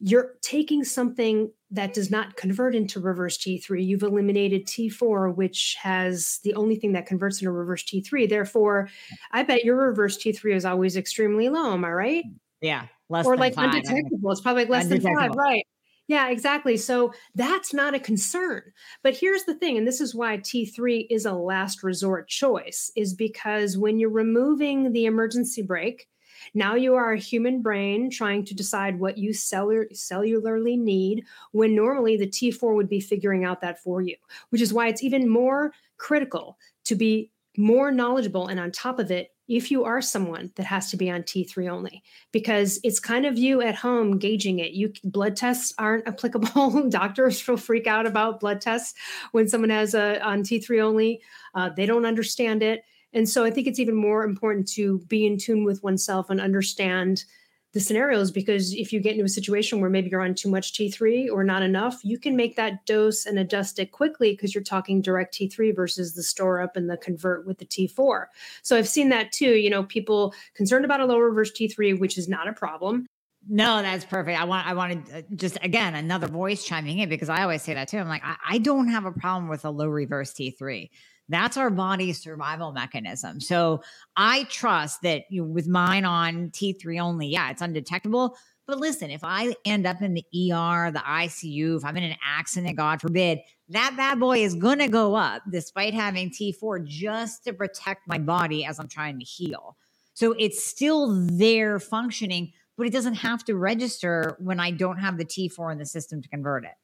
you're 0.00 0.34
taking 0.40 0.82
something 0.82 1.50
that 1.70 1.94
does 1.94 2.10
not 2.10 2.36
convert 2.36 2.74
into 2.74 3.00
reverse 3.00 3.38
T3. 3.38 3.84
You've 3.84 4.02
eliminated 4.02 4.66
T4, 4.66 5.34
which 5.34 5.76
has 5.80 6.40
the 6.42 6.54
only 6.54 6.76
thing 6.76 6.92
that 6.92 7.06
converts 7.06 7.40
into 7.40 7.52
reverse 7.52 7.84
T3. 7.84 8.28
Therefore, 8.28 8.88
I 9.30 9.42
bet 9.42 9.64
your 9.64 9.76
reverse 9.76 10.16
T3 10.16 10.54
is 10.54 10.64
always 10.64 10.96
extremely 10.96 11.48
low. 11.48 11.74
Am 11.74 11.84
I 11.84 11.90
right? 11.90 12.24
Mm, 12.24 12.34
yeah. 12.60 12.86
Less 13.10 13.26
or 13.26 13.36
like 13.36 13.54
five. 13.54 13.74
undetectable. 13.74 14.32
It's 14.32 14.40
probably 14.40 14.62
like 14.62 14.70
less 14.70 14.86
than 14.86 15.00
five, 15.00 15.32
right? 15.32 15.66
Yeah, 16.06 16.30
exactly. 16.30 16.76
So 16.76 17.12
that's 17.34 17.74
not 17.74 17.94
a 17.94 18.00
concern. 18.00 18.62
But 19.02 19.16
here's 19.16 19.44
the 19.44 19.54
thing, 19.54 19.76
and 19.76 19.86
this 19.86 20.00
is 20.00 20.14
why 20.14 20.38
T3 20.38 21.06
is 21.10 21.24
a 21.24 21.32
last 21.32 21.82
resort 21.82 22.28
choice, 22.28 22.90
is 22.96 23.14
because 23.14 23.76
when 23.78 23.98
you're 24.00 24.10
removing 24.10 24.92
the 24.92 25.04
emergency 25.04 25.62
brake, 25.62 26.08
now 26.54 26.74
you 26.74 26.94
are 26.94 27.12
a 27.12 27.18
human 27.18 27.62
brain 27.62 28.10
trying 28.10 28.44
to 28.46 28.54
decide 28.54 28.98
what 28.98 29.18
you 29.18 29.32
cellular, 29.32 29.86
cellularly 29.92 30.78
need 30.78 31.26
when 31.52 31.74
normally 31.74 32.16
the 32.16 32.26
T4 32.26 32.74
would 32.74 32.88
be 32.88 33.00
figuring 33.00 33.44
out 33.44 33.60
that 33.60 33.80
for 33.80 34.00
you, 34.00 34.16
which 34.48 34.62
is 34.62 34.72
why 34.72 34.88
it's 34.88 35.02
even 35.02 35.28
more 35.28 35.72
critical 35.96 36.58
to 36.84 36.94
be 36.94 37.30
more 37.56 37.90
knowledgeable 37.90 38.46
and 38.46 38.58
on 38.58 38.70
top 38.72 38.98
of 38.98 39.10
it 39.10 39.32
if 39.50 39.68
you 39.68 39.82
are 39.82 40.00
someone 40.00 40.52
that 40.54 40.64
has 40.64 40.92
to 40.92 40.96
be 40.96 41.10
on 41.10 41.24
T3 41.24 41.68
only, 41.68 42.04
because 42.30 42.78
it's 42.84 43.00
kind 43.00 43.26
of 43.26 43.36
you 43.36 43.60
at 43.60 43.74
home 43.74 44.16
gauging 44.16 44.60
it. 44.60 44.72
You 44.72 44.92
blood 45.02 45.34
tests 45.34 45.74
aren't 45.76 46.06
applicable. 46.08 46.88
Doctors 46.88 47.46
will 47.46 47.56
freak 47.56 47.88
out 47.88 48.06
about 48.06 48.38
blood 48.38 48.60
tests 48.60 48.94
when 49.32 49.48
someone 49.48 49.70
has 49.70 49.94
a 49.94 50.24
on 50.24 50.44
T3 50.44 50.80
only. 50.80 51.20
Uh, 51.54 51.68
they 51.68 51.84
don't 51.84 52.06
understand 52.06 52.62
it, 52.62 52.84
and 53.12 53.28
so 53.28 53.44
I 53.44 53.50
think 53.50 53.66
it's 53.66 53.80
even 53.80 53.96
more 53.96 54.22
important 54.22 54.68
to 54.74 55.00
be 55.08 55.26
in 55.26 55.36
tune 55.36 55.64
with 55.64 55.82
oneself 55.82 56.30
and 56.30 56.40
understand 56.40 57.24
the 57.72 57.80
scenarios 57.80 58.30
because 58.30 58.74
if 58.74 58.92
you 58.92 59.00
get 59.00 59.12
into 59.12 59.24
a 59.24 59.28
situation 59.28 59.80
where 59.80 59.90
maybe 59.90 60.10
you're 60.10 60.22
on 60.22 60.34
too 60.34 60.50
much 60.50 60.72
T3 60.72 61.30
or 61.30 61.44
not 61.44 61.62
enough, 61.62 62.00
you 62.02 62.18
can 62.18 62.34
make 62.34 62.56
that 62.56 62.84
dose 62.84 63.26
and 63.26 63.38
adjust 63.38 63.78
it 63.78 63.92
quickly 63.92 64.32
because 64.32 64.54
you're 64.54 64.64
talking 64.64 65.00
direct 65.00 65.34
T3 65.34 65.74
versus 65.74 66.14
the 66.14 66.22
store 66.22 66.60
up 66.60 66.76
and 66.76 66.90
the 66.90 66.96
convert 66.96 67.46
with 67.46 67.58
the 67.58 67.64
T4. 67.64 68.26
So 68.62 68.76
I've 68.76 68.88
seen 68.88 69.08
that 69.10 69.30
too. 69.30 69.54
You 69.54 69.70
know, 69.70 69.84
people 69.84 70.34
concerned 70.54 70.84
about 70.84 71.00
a 71.00 71.06
low 71.06 71.18
reverse 71.18 71.52
T3, 71.52 71.98
which 72.00 72.18
is 72.18 72.28
not 72.28 72.48
a 72.48 72.52
problem. 72.52 73.06
No, 73.48 73.80
that's 73.80 74.04
perfect. 74.04 74.38
I 74.38 74.44
want, 74.44 74.66
I 74.66 74.74
wanted 74.74 75.02
uh, 75.14 75.22
just 75.34 75.56
again 75.62 75.94
another 75.94 76.26
voice 76.26 76.64
chiming 76.64 76.98
in 76.98 77.08
because 77.08 77.30
I 77.30 77.42
always 77.42 77.62
say 77.62 77.72
that 77.72 77.88
too. 77.88 77.98
I'm 77.98 78.08
like, 78.08 78.22
I, 78.24 78.36
I 78.48 78.58
don't 78.58 78.88
have 78.88 79.06
a 79.06 79.12
problem 79.12 79.48
with 79.48 79.64
a 79.64 79.70
low 79.70 79.86
reverse 79.86 80.32
T3. 80.32 80.90
That's 81.30 81.56
our 81.56 81.70
body's 81.70 82.20
survival 82.20 82.72
mechanism. 82.72 83.40
So 83.40 83.82
I 84.16 84.44
trust 84.44 85.02
that 85.02 85.22
you 85.30 85.42
know, 85.42 85.48
with 85.48 85.68
mine 85.68 86.04
on 86.04 86.50
T3 86.50 87.00
only, 87.00 87.28
yeah, 87.28 87.50
it's 87.50 87.62
undetectable. 87.62 88.36
But 88.66 88.78
listen, 88.78 89.10
if 89.10 89.22
I 89.24 89.54
end 89.64 89.86
up 89.86 90.02
in 90.02 90.14
the 90.14 90.24
ER, 90.32 90.90
the 90.92 91.02
ICU, 91.04 91.76
if 91.76 91.84
I'm 91.84 91.96
in 91.96 92.04
an 92.04 92.16
accident, 92.24 92.76
God 92.76 93.00
forbid, 93.00 93.40
that 93.68 93.94
bad 93.96 94.20
boy 94.20 94.44
is 94.44 94.54
going 94.54 94.78
to 94.80 94.88
go 94.88 95.14
up 95.14 95.42
despite 95.50 95.94
having 95.94 96.30
T4 96.30 96.84
just 96.84 97.44
to 97.44 97.52
protect 97.52 98.06
my 98.06 98.18
body 98.18 98.64
as 98.64 98.78
I'm 98.78 98.88
trying 98.88 99.18
to 99.18 99.24
heal. 99.24 99.76
So 100.14 100.32
it's 100.38 100.64
still 100.64 101.26
there 101.32 101.80
functioning, 101.80 102.52
but 102.76 102.86
it 102.86 102.92
doesn't 102.92 103.14
have 103.14 103.44
to 103.46 103.56
register 103.56 104.36
when 104.38 104.60
I 104.60 104.70
don't 104.70 104.98
have 104.98 105.16
the 105.18 105.24
T4 105.24 105.72
in 105.72 105.78
the 105.78 105.86
system 105.86 106.22
to 106.22 106.28
convert 106.28 106.64
it. 106.64 106.74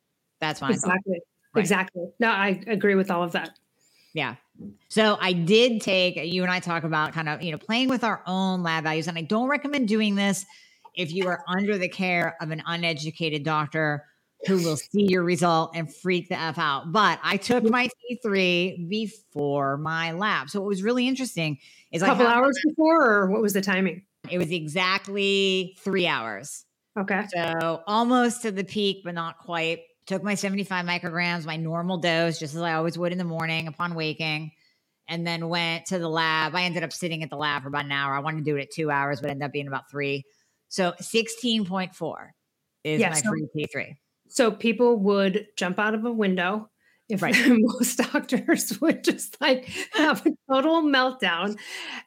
That's 0.40 0.60
fine. 0.60 0.72
Exactly. 0.72 1.20
Right. 1.54 1.60
Exactly. 1.60 2.06
No, 2.18 2.28
I 2.28 2.62
agree 2.66 2.94
with 2.94 3.10
all 3.10 3.22
of 3.22 3.32
that. 3.32 3.58
Yeah. 4.16 4.36
So 4.88 5.18
I 5.20 5.34
did 5.34 5.82
take 5.82 6.16
you 6.16 6.42
and 6.42 6.50
I 6.50 6.58
talk 6.58 6.84
about 6.84 7.12
kind 7.12 7.28
of, 7.28 7.42
you 7.42 7.52
know, 7.52 7.58
playing 7.58 7.90
with 7.90 8.02
our 8.02 8.22
own 8.26 8.62
lab 8.62 8.84
values. 8.84 9.08
And 9.08 9.18
I 9.18 9.20
don't 9.20 9.48
recommend 9.48 9.88
doing 9.88 10.14
this 10.14 10.46
if 10.94 11.12
you 11.12 11.28
are 11.28 11.44
under 11.46 11.76
the 11.76 11.90
care 11.90 12.34
of 12.40 12.50
an 12.50 12.62
uneducated 12.64 13.42
doctor 13.44 14.06
who 14.46 14.56
will 14.62 14.78
see 14.78 15.02
your 15.02 15.22
result 15.22 15.72
and 15.74 15.94
freak 15.94 16.30
the 16.30 16.40
F 16.40 16.58
out. 16.58 16.92
But 16.92 17.20
I 17.22 17.36
took 17.36 17.64
my 17.64 17.90
T3 18.10 18.88
before 18.88 19.76
my 19.76 20.12
lab. 20.12 20.48
So 20.48 20.60
what 20.60 20.68
was 20.68 20.82
really 20.82 21.06
interesting 21.06 21.58
is 21.92 22.00
a 22.00 22.06
couple 22.06 22.26
hours 22.26 22.58
before, 22.64 23.04
or 23.04 23.30
what 23.30 23.42
was 23.42 23.52
the 23.52 23.60
timing? 23.60 24.02
It 24.30 24.38
was 24.38 24.50
exactly 24.50 25.76
three 25.80 26.06
hours. 26.06 26.64
Okay. 26.98 27.24
So 27.34 27.82
almost 27.86 28.40
to 28.42 28.50
the 28.50 28.64
peak, 28.64 29.02
but 29.04 29.12
not 29.12 29.38
quite 29.40 29.80
took 30.06 30.22
my 30.22 30.34
75 30.34 30.84
micrograms, 30.84 31.44
my 31.44 31.56
normal 31.56 31.98
dose, 31.98 32.38
just 32.38 32.54
as 32.54 32.60
I 32.60 32.74
always 32.74 32.96
would 32.96 33.12
in 33.12 33.18
the 33.18 33.24
morning 33.24 33.66
upon 33.66 33.94
waking, 33.94 34.52
and 35.08 35.26
then 35.26 35.48
went 35.48 35.86
to 35.86 35.98
the 35.98 36.08
lab. 36.08 36.54
I 36.54 36.62
ended 36.62 36.82
up 36.82 36.92
sitting 36.92 37.22
at 37.22 37.30
the 37.30 37.36
lab 37.36 37.62
for 37.62 37.68
about 37.68 37.84
an 37.84 37.92
hour. 37.92 38.14
I 38.14 38.20
wanted 38.20 38.44
to 38.44 38.50
do 38.50 38.56
it 38.56 38.62
at 38.62 38.70
two 38.70 38.90
hours, 38.90 39.20
but 39.20 39.30
ended 39.30 39.44
up 39.44 39.52
being 39.52 39.68
about 39.68 39.90
three. 39.90 40.24
So 40.68 40.92
16.4 41.00 42.28
is 42.84 43.00
yeah, 43.00 43.10
my 43.10 43.14
so, 43.14 43.28
free 43.28 43.48
T3. 43.56 43.96
So 44.28 44.50
people 44.50 44.98
would 45.00 45.46
jump 45.56 45.78
out 45.78 45.94
of 45.94 46.04
a 46.04 46.12
window 46.12 46.70
if 47.08 47.22
right. 47.22 47.36
most 47.48 47.98
doctors 47.98 48.78
would 48.80 49.04
just 49.04 49.40
like 49.40 49.68
have 49.92 50.24
a 50.26 50.32
total 50.50 50.82
meltdown. 50.82 51.58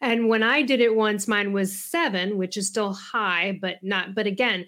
And 0.01 0.27
when 0.27 0.43
I 0.43 0.61
did 0.61 0.81
it 0.81 0.95
once, 0.95 1.27
mine 1.27 1.53
was 1.53 1.77
seven, 1.77 2.37
which 2.37 2.57
is 2.57 2.67
still 2.67 2.93
high, 2.93 3.57
but 3.61 3.77
not, 3.81 4.15
but 4.15 4.27
again, 4.27 4.65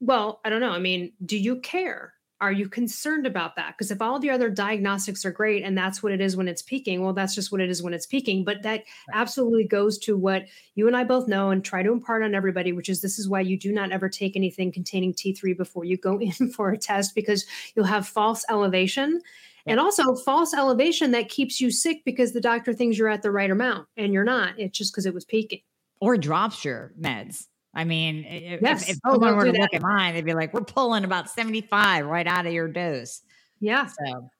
well, 0.00 0.40
I 0.44 0.50
don't 0.50 0.60
know. 0.60 0.72
I 0.72 0.78
mean, 0.78 1.12
do 1.24 1.36
you 1.36 1.60
care? 1.60 2.14
Are 2.40 2.52
you 2.52 2.68
concerned 2.68 3.26
about 3.26 3.56
that? 3.56 3.76
Because 3.76 3.90
if 3.90 4.00
all 4.00 4.18
the 4.18 4.30
other 4.30 4.48
diagnostics 4.48 5.24
are 5.24 5.30
great 5.30 5.62
and 5.62 5.76
that's 5.76 6.02
what 6.02 6.12
it 6.12 6.20
is 6.20 6.36
when 6.36 6.48
it's 6.48 6.62
peaking, 6.62 7.02
well, 7.02 7.12
that's 7.12 7.34
just 7.34 7.52
what 7.52 7.60
it 7.60 7.68
is 7.68 7.82
when 7.82 7.92
it's 7.92 8.06
peaking. 8.06 8.44
But 8.44 8.62
that 8.62 8.84
absolutely 9.12 9.64
goes 9.64 9.98
to 9.98 10.16
what 10.16 10.46
you 10.74 10.86
and 10.86 10.96
I 10.96 11.04
both 11.04 11.28
know 11.28 11.50
and 11.50 11.62
try 11.62 11.82
to 11.82 11.92
impart 11.92 12.22
on 12.22 12.34
everybody, 12.34 12.72
which 12.72 12.88
is 12.88 13.02
this 13.02 13.18
is 13.18 13.28
why 13.28 13.40
you 13.40 13.58
do 13.58 13.72
not 13.72 13.92
ever 13.92 14.08
take 14.08 14.36
anything 14.36 14.72
containing 14.72 15.12
T3 15.12 15.56
before 15.56 15.84
you 15.84 15.98
go 15.98 16.18
in 16.20 16.50
for 16.50 16.70
a 16.70 16.78
test 16.78 17.14
because 17.14 17.44
you'll 17.74 17.84
have 17.84 18.08
false 18.08 18.44
elevation 18.48 19.20
And 19.66 19.78
also 19.78 20.14
false 20.14 20.54
elevation 20.54 21.10
that 21.10 21.28
keeps 21.28 21.60
you 21.60 21.70
sick 21.70 22.02
because 22.04 22.32
the 22.32 22.40
doctor 22.40 22.72
thinks 22.72 22.96
you're 22.96 23.08
at 23.08 23.22
the 23.22 23.30
right 23.30 23.50
amount 23.50 23.88
and 23.96 24.12
you're 24.12 24.24
not. 24.24 24.58
It's 24.58 24.76
just 24.76 24.92
because 24.92 25.04
it 25.04 25.12
was 25.12 25.26
peaking. 25.26 25.60
Or 26.00 26.16
drops 26.16 26.64
your 26.64 26.94
meds. 26.98 27.46
I 27.72 27.84
mean, 27.84 28.26
yes. 28.60 28.82
if, 28.82 28.90
if 28.90 28.98
oh, 29.04 29.12
someone 29.12 29.36
were 29.36 29.44
to 29.44 29.52
look 29.52 29.74
at 29.74 29.82
mine, 29.82 30.14
they'd 30.14 30.24
be 30.24 30.34
like, 30.34 30.52
we're 30.52 30.62
pulling 30.62 31.04
about 31.04 31.30
75 31.30 32.06
right 32.06 32.26
out 32.26 32.46
of 32.46 32.52
your 32.52 32.68
dose. 32.68 33.22
Yeah. 33.60 33.86
So 33.86 34.30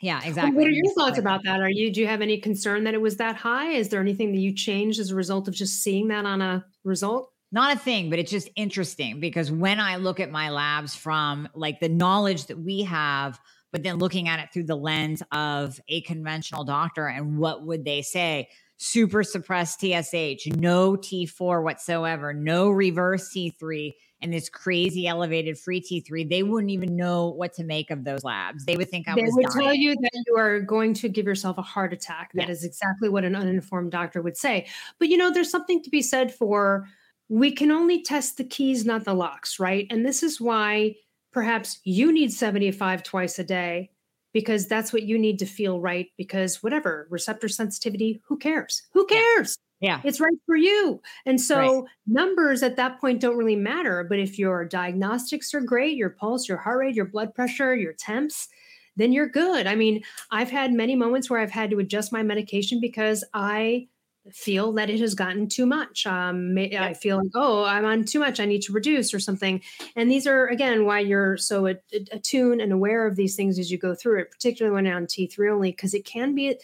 yeah, 0.00 0.20
exactly. 0.24 0.52
Well, 0.52 0.64
what 0.64 0.68
are 0.68 0.70
your 0.70 0.94
thoughts 0.94 1.18
about 1.18 1.42
that? 1.44 1.60
Are 1.60 1.68
you 1.68 1.92
do 1.92 2.00
you 2.00 2.06
have 2.06 2.22
any 2.22 2.38
concern 2.38 2.84
that 2.84 2.94
it 2.94 3.00
was 3.00 3.16
that 3.16 3.36
high? 3.36 3.72
Is 3.72 3.90
there 3.90 4.00
anything 4.00 4.32
that 4.32 4.38
you 4.38 4.54
changed 4.54 4.98
as 4.98 5.10
a 5.10 5.14
result 5.14 5.46
of 5.46 5.54
just 5.54 5.82
seeing 5.82 6.08
that 6.08 6.24
on 6.24 6.40
a 6.40 6.64
result? 6.84 7.30
Not 7.52 7.76
a 7.76 7.78
thing, 7.78 8.08
but 8.08 8.18
it's 8.18 8.30
just 8.30 8.48
interesting 8.56 9.20
because 9.20 9.50
when 9.50 9.78
I 9.78 9.96
look 9.96 10.20
at 10.20 10.30
my 10.30 10.50
labs 10.50 10.94
from 10.94 11.48
like 11.54 11.80
the 11.80 11.88
knowledge 11.88 12.46
that 12.46 12.58
we 12.58 12.82
have, 12.82 13.38
but 13.72 13.82
then 13.82 13.96
looking 13.96 14.28
at 14.28 14.40
it 14.40 14.52
through 14.52 14.64
the 14.64 14.76
lens 14.76 15.22
of 15.32 15.78
a 15.88 16.00
conventional 16.02 16.64
doctor 16.64 17.06
and 17.06 17.36
what 17.36 17.66
would 17.66 17.84
they 17.84 18.02
say? 18.02 18.48
Super 18.82 19.22
suppressed 19.22 19.80
TSH, 19.80 20.46
no 20.56 20.96
T4 20.96 21.62
whatsoever, 21.62 22.32
no 22.32 22.70
reverse 22.70 23.30
T3 23.34 23.92
and 24.22 24.32
this 24.32 24.48
crazy 24.48 25.06
elevated 25.06 25.58
free 25.58 25.80
T3, 25.80 26.28
they 26.28 26.42
wouldn't 26.42 26.70
even 26.70 26.96
know 26.96 27.28
what 27.28 27.52
to 27.54 27.64
make 27.64 27.90
of 27.90 28.04
those 28.04 28.22
labs. 28.24 28.64
They 28.64 28.76
would 28.76 28.90
think 28.90 29.08
I 29.08 29.14
they 29.14 29.22
was 29.22 29.34
would 29.34 29.46
dying. 29.46 29.64
tell 29.64 29.74
you 29.74 29.94
that 30.00 30.24
you 30.26 30.36
are 30.36 30.60
going 30.60 30.94
to 30.94 31.08
give 31.08 31.26
yourself 31.26 31.58
a 31.58 31.62
heart 31.62 31.92
attack. 31.92 32.30
That 32.34 32.50
is 32.50 32.64
exactly 32.64 33.08
what 33.08 33.24
an 33.24 33.34
uninformed 33.34 33.92
doctor 33.92 34.22
would 34.22 34.36
say. 34.36 34.66
But 34.98 35.08
you 35.08 35.16
know, 35.16 35.30
there's 35.30 35.50
something 35.50 35.82
to 35.82 35.90
be 35.90 36.02
said 36.02 36.34
for 36.34 36.86
we 37.28 37.52
can 37.52 37.70
only 37.70 38.02
test 38.02 38.36
the 38.36 38.44
keys, 38.44 38.84
not 38.84 39.04
the 39.04 39.14
locks, 39.14 39.58
right? 39.58 39.86
And 39.90 40.04
this 40.04 40.22
is 40.22 40.40
why 40.40 40.96
perhaps 41.32 41.80
you 41.84 42.12
need 42.12 42.32
75 42.32 43.02
twice 43.02 43.38
a 43.38 43.44
day 43.44 43.90
because 44.32 44.66
that's 44.66 44.92
what 44.92 45.02
you 45.02 45.18
need 45.18 45.38
to 45.38 45.46
feel 45.46 45.80
right 45.80 46.08
because 46.16 46.62
whatever 46.62 47.06
receptor 47.10 47.48
sensitivity 47.48 48.20
who 48.26 48.36
cares 48.36 48.82
who 48.92 49.06
cares 49.06 49.58
yeah. 49.80 50.00
It's 50.04 50.20
right 50.20 50.36
for 50.44 50.56
you. 50.56 51.00
And 51.24 51.40
so 51.40 51.58
right. 51.58 51.84
numbers 52.06 52.62
at 52.62 52.76
that 52.76 53.00
point 53.00 53.20
don't 53.20 53.36
really 53.36 53.56
matter. 53.56 54.04
But 54.04 54.18
if 54.18 54.38
your 54.38 54.66
diagnostics 54.66 55.54
are 55.54 55.62
great, 55.62 55.96
your 55.96 56.10
pulse, 56.10 56.48
your 56.48 56.58
heart 56.58 56.80
rate, 56.80 56.94
your 56.94 57.06
blood 57.06 57.34
pressure, 57.34 57.74
your 57.74 57.94
temps, 57.94 58.48
then 58.96 59.12
you're 59.12 59.28
good. 59.28 59.66
I 59.66 59.74
mean, 59.74 60.02
I've 60.30 60.50
had 60.50 60.74
many 60.74 60.94
moments 60.94 61.30
where 61.30 61.40
I've 61.40 61.50
had 61.50 61.70
to 61.70 61.78
adjust 61.78 62.12
my 62.12 62.22
medication 62.22 62.78
because 62.78 63.24
I 63.32 63.88
feel 64.32 64.72
that 64.72 64.90
it 64.90 65.00
has 65.00 65.14
gotten 65.14 65.48
too 65.48 65.66
much. 65.66 66.06
Um, 66.06 66.56
yep. 66.56 66.82
I 66.82 66.94
feel 66.94 67.16
like, 67.18 67.30
oh, 67.34 67.64
I'm 67.64 67.84
on 67.84 68.04
too 68.04 68.18
much. 68.18 68.38
I 68.38 68.44
need 68.44 68.62
to 68.62 68.72
reduce 68.72 69.14
or 69.14 69.20
something. 69.20 69.62
And 69.96 70.10
these 70.10 70.26
are, 70.26 70.46
again, 70.46 70.84
why 70.84 71.00
you're 71.00 71.36
so 71.36 71.66
attuned 72.12 72.60
and 72.60 72.72
aware 72.72 73.06
of 73.06 73.16
these 73.16 73.34
things 73.34 73.58
as 73.58 73.70
you 73.70 73.78
go 73.78 73.94
through 73.94 74.20
it, 74.20 74.30
particularly 74.30 74.74
when 74.74 74.92
on 74.92 75.06
T3 75.06 75.52
only, 75.52 75.70
because 75.70 75.94
it 75.94 76.04
can 76.04 76.34
be 76.34 76.58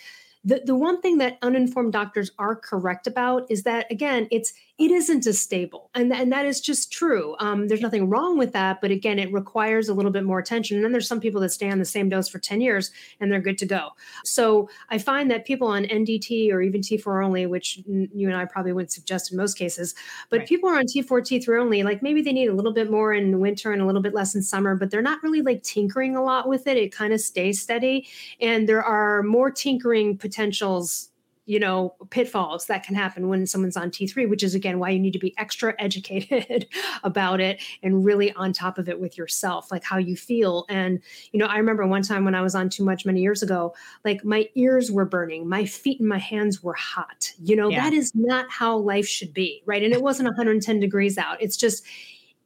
the, 0.47 0.63
the 0.65 0.77
one 0.77 1.01
thing 1.01 1.19
that 1.19 1.39
uninformed 1.43 1.93
doctors 1.93 2.31
are 2.39 2.55
correct 2.55 3.09
about 3.09 3.51
is 3.51 3.65
that 3.65 3.91
again 3.91 4.29
it's 4.31 4.53
it 4.79 4.91
isn't 4.91 5.27
as 5.27 5.41
stable. 5.41 5.91
And, 5.95 6.13
and 6.13 6.31
that 6.33 6.45
is 6.45 6.61
just 6.61 6.93
true. 6.93 7.35
Um, 7.41 7.69
there's 7.69 7.81
nothing 7.81 8.09
wrong 8.09 8.39
with 8.39 8.53
that 8.53 8.81
but 8.81 8.91
again 8.91 9.19
it 9.19 9.33
requires 9.33 9.89
a 9.89 9.95
little 9.95 10.11
bit 10.11 10.25
more 10.25 10.39
attention. 10.39 10.77
And 10.77 10.85
then 10.85 10.93
there's 10.93 11.09
some 11.09 11.21
people 11.21 11.41
that 11.43 11.51
stay 11.51 11.71
on 11.71 11.79
the 11.79 11.85
same 11.85 12.09
dose 12.09 12.29
for 12.29 12.39
10 12.39 12.61
years 12.61 12.91
and 13.21 13.31
they're 13.31 13.41
good 13.41 13.59
to 13.59 13.67
go. 13.67 13.91
So 14.25 14.69
i 14.91 14.99
find 14.99 15.31
that 15.31 15.45
people 15.45 15.69
on 15.69 15.85
ndt 15.85 16.53
or 16.53 16.61
even 16.61 16.81
t4 16.81 17.25
only 17.25 17.47
which 17.47 17.81
you 17.87 18.29
and 18.29 18.37
i 18.37 18.45
probably 18.45 18.73
wouldn't 18.73 18.93
suggest 18.93 19.31
in 19.31 19.37
most 19.37 19.55
cases 19.55 19.95
but 20.31 20.41
right. 20.41 20.49
people 20.49 20.69
are 20.69 20.77
on 20.77 20.85
t4 20.85 21.05
t3 21.05 21.61
only 21.61 21.83
like 21.83 22.03
maybe 22.03 22.23
they 22.23 22.33
need 22.33 22.49
a 22.49 22.55
little 22.55 22.73
bit 22.73 22.91
more 22.91 23.13
in 23.13 23.31
the 23.31 23.39
winter 23.39 23.73
and 23.73 23.83
a 23.83 23.87
little 23.87 24.03
bit 24.03 24.15
less 24.15 24.35
in 24.35 24.43
summer 24.43 24.75
but 24.75 24.91
they're 24.91 25.03
not 25.03 25.23
really 25.23 25.43
like 25.43 25.63
tinkering 25.63 26.17
a 26.17 26.23
lot 26.23 26.49
with 26.49 26.67
it. 26.67 26.77
It 26.77 26.93
kind 26.93 27.13
of 27.13 27.21
stays 27.21 27.61
steady. 27.61 28.09
And 28.41 28.69
there 28.69 28.83
are 28.83 29.23
more 29.23 29.51
tinkering 29.51 30.17
potentials 30.17 31.11
you 31.47 31.61
know 31.61 31.95
pitfalls 32.11 32.67
that 32.67 32.83
can 32.83 32.95
happen 32.95 33.29
when 33.29 33.47
someone's 33.47 33.77
on 33.77 33.91
T3 33.91 34.29
which 34.29 34.43
is 34.43 34.55
again 34.55 34.79
why 34.79 34.91
you 34.91 34.99
need 34.99 35.13
to 35.13 35.19
be 35.19 35.35
extra 35.39 35.75
educated 35.79 36.67
about 37.05 37.41
it 37.41 37.63
and 37.83 38.05
really 38.05 38.33
on 38.33 38.53
top 38.53 38.79
of 38.79 38.89
it 38.89 39.01
with 39.01 39.17
yourself 39.17 39.71
like 39.71 39.85
how 39.85 39.97
you 39.97 40.17
feel. 40.17 40.67
And 40.69 41.01
you 41.33 41.39
know 41.39 41.47
I 41.47 41.57
remember 41.57 41.87
one 41.87 42.03
time 42.03 42.25
when 42.25 42.35
I 42.35 42.43
was 42.43 42.55
on 42.55 42.69
too 42.69 42.85
much 42.85 43.07
many 43.07 43.23
years 43.23 43.43
ago 43.43 43.75
like 44.05 44.25
my 44.25 44.49
ears 44.55 44.91
were 44.91 45.07
burning 45.07 45.49
my 45.49 45.65
feet 45.65 46.01
and 46.01 46.09
my 46.09 46.19
hands 46.19 46.63
were 46.63 46.75
hot. 46.75 47.33
You 47.39 47.57
know 47.57 47.71
yeah. 47.71 47.83
that 47.83 47.93
is 47.93 48.13
not 48.15 48.51
how 48.51 48.77
life 48.77 49.07
should 49.07 49.33
be 49.33 49.63
right? 49.65 49.83
And 49.83 49.93
it 49.93 50.03
wasn't 50.03 50.27
110 50.27 50.81
degrees 50.81 51.17
out. 51.17 51.41
It's 51.41 51.57
just 51.57 51.85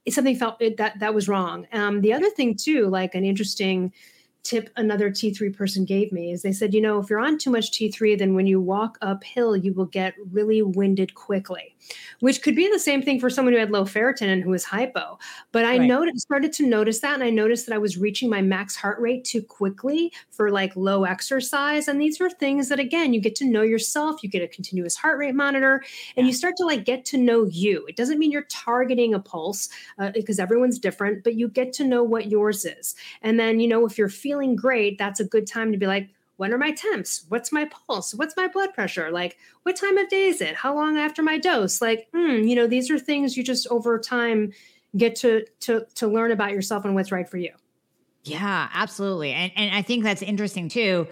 something 0.08 0.36
felt 0.36 0.60
it, 0.60 0.76
that 0.76 0.98
that 1.00 1.14
was 1.14 1.26
wrong. 1.28 1.66
Um 1.72 2.02
the 2.02 2.12
other 2.12 2.30
thing 2.30 2.54
too 2.54 2.88
like 2.88 3.14
an 3.14 3.24
interesting 3.24 3.92
tip 4.42 4.70
another 4.76 5.11
T3 5.11 5.55
person 5.55 5.85
gave 5.85 6.12
me 6.12 6.33
is 6.33 6.42
they 6.42 6.53
said, 6.53 6.74
you 6.74 6.81
know, 6.81 6.98
if 6.98 7.11
you're 7.11 7.20
on 7.20 7.38
too 7.38 7.50
much 7.50 7.70
T3, 7.72 8.18
then 8.18 8.35
when 8.35 8.46
you 8.46 8.61
walk 8.61 8.98
uphill, 9.03 9.57
you 9.57 9.72
will 9.74 9.87
get 9.87 10.14
really 10.33 10.62
winded 10.62 11.14
quickly, 11.14 11.76
which 12.20 12.42
could 12.42 12.57
be 12.57 12.68
the 12.68 12.79
same 12.79 13.03
thing 13.03 13.20
for 13.20 13.29
someone 13.29 13.53
who 13.53 13.61
had 13.61 13.70
low 13.70 13.85
ferritin 13.85 14.33
and 14.33 14.42
who 14.42 14.50
was 14.50 14.64
hypo. 14.64 15.18
But 15.53 15.64
I 15.64 15.79
right. 15.79 15.88
noticed, 15.88 16.20
started 16.20 16.53
to 16.55 16.66
notice 16.66 17.00
that, 17.00 17.14
and 17.14 17.22
I 17.22 17.31
noticed 17.31 17.66
that 17.66 17.74
I 17.74 17.79
was 17.79 17.98
reaching 17.98 18.31
my 18.31 18.40
max 18.40 18.74
heart 18.74 18.98
rate 18.98 19.24
too 19.24 19.42
quickly 19.42 20.12
for 20.31 20.50
like 20.50 20.74
low 20.74 21.05
exercise. 21.05 21.87
And 21.87 22.00
these 22.00 22.20
are 22.20 22.31
things 22.31 22.68
that, 22.70 22.81
again, 22.81 23.12
you 23.12 23.20
get 23.20 23.35
to 23.37 23.44
know 23.44 23.62
yourself, 23.62 24.22
you 24.22 24.29
get 24.29 24.42
a 24.42 24.48
continuous 24.48 24.96
heart 24.96 25.18
rate 25.18 25.35
monitor, 25.35 25.83
and 26.16 26.26
yeah. 26.26 26.31
you 26.31 26.33
start 26.33 26.57
to 26.57 26.64
like 26.64 26.85
get 26.85 27.05
to 27.07 27.18
know 27.18 27.44
you. 27.44 27.85
It 27.87 27.96
doesn't 27.96 28.18
mean 28.18 28.33
you're 28.33 28.42
targeting 28.42 29.14
a 29.14 29.20
pulse 29.20 29.68
uh, 29.98 30.11
because 30.14 30.38
everyone's 30.38 30.79
different, 30.79 31.24
but 31.24 31.35
you 31.35 31.48
get 31.48 31.72
to 31.74 31.85
know 31.85 32.03
what 32.03 32.31
yours 32.31 32.64
is. 32.64 32.94
And 33.22 33.38
then, 33.38 33.61
you 33.61 33.68
know, 33.68 33.87
if 33.87 33.98
you're 33.98 34.09
feeling 34.09 34.29
feeling 34.30 34.54
great, 34.54 34.96
that's 34.96 35.18
a 35.18 35.24
good 35.24 35.44
time 35.44 35.72
to 35.72 35.76
be 35.76 35.88
like, 35.88 36.08
when 36.36 36.54
are 36.54 36.58
my 36.58 36.70
temps? 36.70 37.24
What's 37.28 37.50
my 37.50 37.64
pulse? 37.64 38.14
What's 38.14 38.36
my 38.36 38.46
blood 38.46 38.72
pressure? 38.72 39.10
Like, 39.10 39.36
what 39.64 39.74
time 39.74 39.98
of 39.98 40.08
day 40.08 40.28
is 40.28 40.40
it? 40.40 40.54
How 40.54 40.72
long 40.72 40.96
after 40.96 41.20
my 41.20 41.36
dose? 41.36 41.82
Like, 41.82 42.08
hmm, 42.14 42.44
you 42.44 42.54
know, 42.54 42.68
these 42.68 42.92
are 42.92 42.98
things 42.98 43.36
you 43.36 43.42
just 43.42 43.66
over 43.66 43.98
time 43.98 44.52
get 44.96 45.16
to 45.16 45.44
to 45.60 45.84
to 45.96 46.06
learn 46.06 46.30
about 46.30 46.52
yourself 46.52 46.84
and 46.84 46.94
what's 46.94 47.10
right 47.10 47.28
for 47.28 47.38
you. 47.38 47.52
Yeah, 48.22 48.68
absolutely. 48.72 49.32
And 49.32 49.50
and 49.56 49.74
I 49.74 49.82
think 49.82 50.04
that's 50.04 50.22
interesting 50.22 50.68
too. 50.68 51.08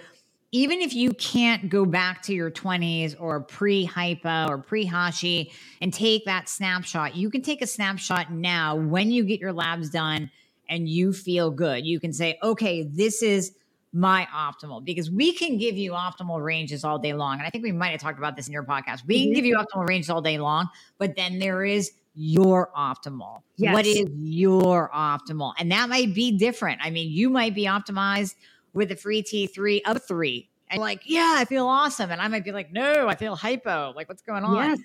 Even 0.52 0.81
if 0.81 0.94
you 0.94 1.12
can't 1.14 1.68
go 1.68 1.85
back 1.85 2.22
to 2.22 2.33
your 2.35 2.52
20s 2.52 3.16
or 3.20 3.40
pre 3.40 3.85
hypo 3.85 4.46
or 4.46 4.59
pre 4.59 4.85
Hashi 4.85 5.52
and 5.83 5.92
take 5.92 6.24
that 6.24 6.48
snapshot, 6.48 7.16
you 7.16 7.31
can 7.31 7.42
take 7.42 7.62
a 7.62 7.66
snapshot 7.66 8.33
now 8.33 8.76
when 8.76 9.11
you 9.11 9.24
get 9.24 9.40
your 9.40 9.52
labs 9.52 9.90
done 9.90 10.31
and 10.68 10.88
you 10.88 11.12
feel 11.12 11.50
good, 11.50 11.87
you 11.87 12.00
can 12.00 12.12
say, 12.12 12.38
okay, 12.42 12.83
this 12.83 13.22
is 13.22 13.52
my 13.92 14.28
optimal 14.35 14.85
because 14.85 15.11
we 15.11 15.33
can 15.33 15.57
give 15.57 15.76
you 15.76 15.92
optimal 15.92 16.42
ranges 16.42 16.85
all 16.85 16.98
day 16.98 17.14
long. 17.14 17.38
And 17.38 17.46
I 17.46 17.50
think 17.50 17.64
we 17.64 17.72
might 17.72 17.90
have 17.90 18.00
talked 18.00 18.18
about 18.18 18.37
this 18.37 18.46
in 18.46 18.52
your 18.52 18.64
podcast. 18.64 19.07
We 19.07 19.20
can 19.20 19.28
mm-hmm. 19.28 19.35
give 19.35 19.44
you 19.46 19.57
optimal 19.57 19.88
ranges 19.88 20.11
all 20.11 20.20
day 20.20 20.38
long, 20.38 20.68
but 20.98 21.16
then 21.16 21.38
there 21.38 21.64
is 21.64 21.92
your 22.14 22.70
optimal. 22.76 23.42
Yes. 23.57 23.72
What 23.72 23.87
is 23.87 24.04
your 24.16 24.90
optimal? 24.94 25.54
And 25.59 25.72
that 25.72 25.88
might 25.88 26.14
be 26.14 26.37
different. 26.37 26.81
I 26.83 26.90
mean, 26.90 27.11
you 27.11 27.31
might 27.31 27.54
be 27.54 27.64
optimized 27.64 28.35
with 28.74 28.90
a 28.92 28.96
free 28.96 29.22
T3 29.22 29.83
of 29.87 30.07
three. 30.07 30.50
And 30.70 30.81
like, 30.81 31.02
yeah, 31.04 31.37
I 31.38 31.44
feel 31.46 31.66
awesome. 31.66 32.11
And 32.11 32.20
I 32.20 32.28
might 32.28 32.44
be 32.44 32.52
like, 32.52 32.72
no, 32.72 33.09
I 33.09 33.14
feel 33.14 33.37
hypo. 33.37 33.92
Like, 33.96 34.09
what's 34.09 34.22
going 34.22 34.44
on? 34.44 34.70
Yes. 34.70 34.78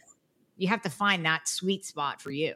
You 0.55 0.67
have 0.69 0.81
to 0.83 0.89
find 0.89 1.25
that 1.25 1.47
sweet 1.47 1.85
spot 1.85 2.21
for 2.21 2.31
you. 2.31 2.53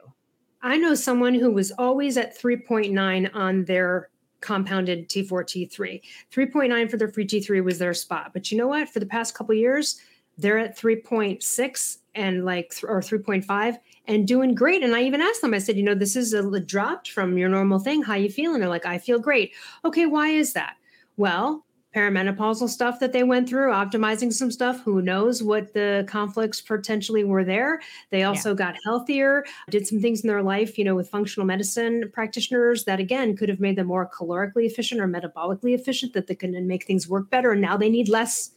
I 0.67 0.75
know 0.75 0.95
someone 0.95 1.33
who 1.33 1.49
was 1.49 1.71
always 1.71 2.17
at 2.17 2.37
3.9 2.37 3.33
on 3.33 3.63
their 3.63 4.09
compounded 4.41 5.07
T4 5.07 5.29
T3. 5.29 6.01
3.9 6.29 6.91
for 6.91 6.97
their 6.97 7.07
free 7.07 7.25
T3 7.25 7.63
was 7.63 7.79
their 7.79 7.93
spot. 7.93 8.31
But 8.33 8.51
you 8.51 8.57
know 8.57 8.67
what? 8.67 8.89
For 8.89 8.99
the 8.99 9.05
past 9.05 9.33
couple 9.33 9.55
years, 9.55 10.01
they're 10.37 10.57
at 10.57 10.77
3.6 10.77 11.97
and 12.15 12.43
like 12.43 12.73
or 12.83 12.99
3.5 12.99 13.77
and 14.07 14.27
doing 14.27 14.53
great. 14.53 14.83
And 14.83 14.93
I 14.93 15.03
even 15.03 15.21
asked 15.21 15.41
them, 15.41 15.53
I 15.53 15.59
said, 15.59 15.77
you 15.77 15.83
know, 15.83 15.95
this 15.95 16.17
is 16.17 16.33
a 16.33 16.59
dropped 16.59 17.11
from 17.11 17.37
your 17.37 17.47
normal 17.47 17.79
thing. 17.79 18.03
How 18.03 18.15
you 18.15 18.29
feeling? 18.29 18.59
They're 18.59 18.67
like, 18.67 18.85
I 18.85 18.97
feel 18.97 19.19
great. 19.19 19.53
Okay, 19.85 20.05
why 20.05 20.31
is 20.31 20.51
that? 20.51 20.75
Well, 21.15 21.65
perimenopausal 21.97 22.69
stuff 22.69 22.99
that 22.99 23.11
they 23.11 23.23
went 23.23 23.49
through, 23.49 23.71
optimizing 23.71 24.31
some 24.31 24.51
stuff. 24.51 24.83
Who 24.83 25.01
knows 25.01 25.41
what 25.41 25.73
the 25.73 26.05
conflicts 26.07 26.61
potentially 26.61 27.23
were 27.23 27.43
there? 27.43 27.81
They 28.11 28.21
also 28.21 28.51
yeah. 28.51 28.55
got 28.55 28.75
healthier, 28.85 29.43
did 29.71 29.87
some 29.87 29.99
things 29.99 30.21
in 30.21 30.27
their 30.27 30.43
life, 30.43 30.77
you 30.77 30.83
know, 30.83 30.95
with 30.95 31.09
functional 31.09 31.47
medicine 31.47 32.11
practitioners 32.13 32.83
that 32.83 32.99
again 32.99 33.35
could 33.35 33.49
have 33.49 33.59
made 33.59 33.77
them 33.77 33.87
more 33.87 34.07
calorically 34.07 34.65
efficient 34.67 35.01
or 35.01 35.07
metabolically 35.07 35.73
efficient, 35.73 36.13
that 36.13 36.27
they 36.27 36.35
can 36.35 36.67
make 36.67 36.85
things 36.85 37.09
work 37.09 37.31
better. 37.31 37.51
And 37.53 37.61
now 37.61 37.77
they 37.77 37.89
need 37.89 38.09
less 38.09 38.51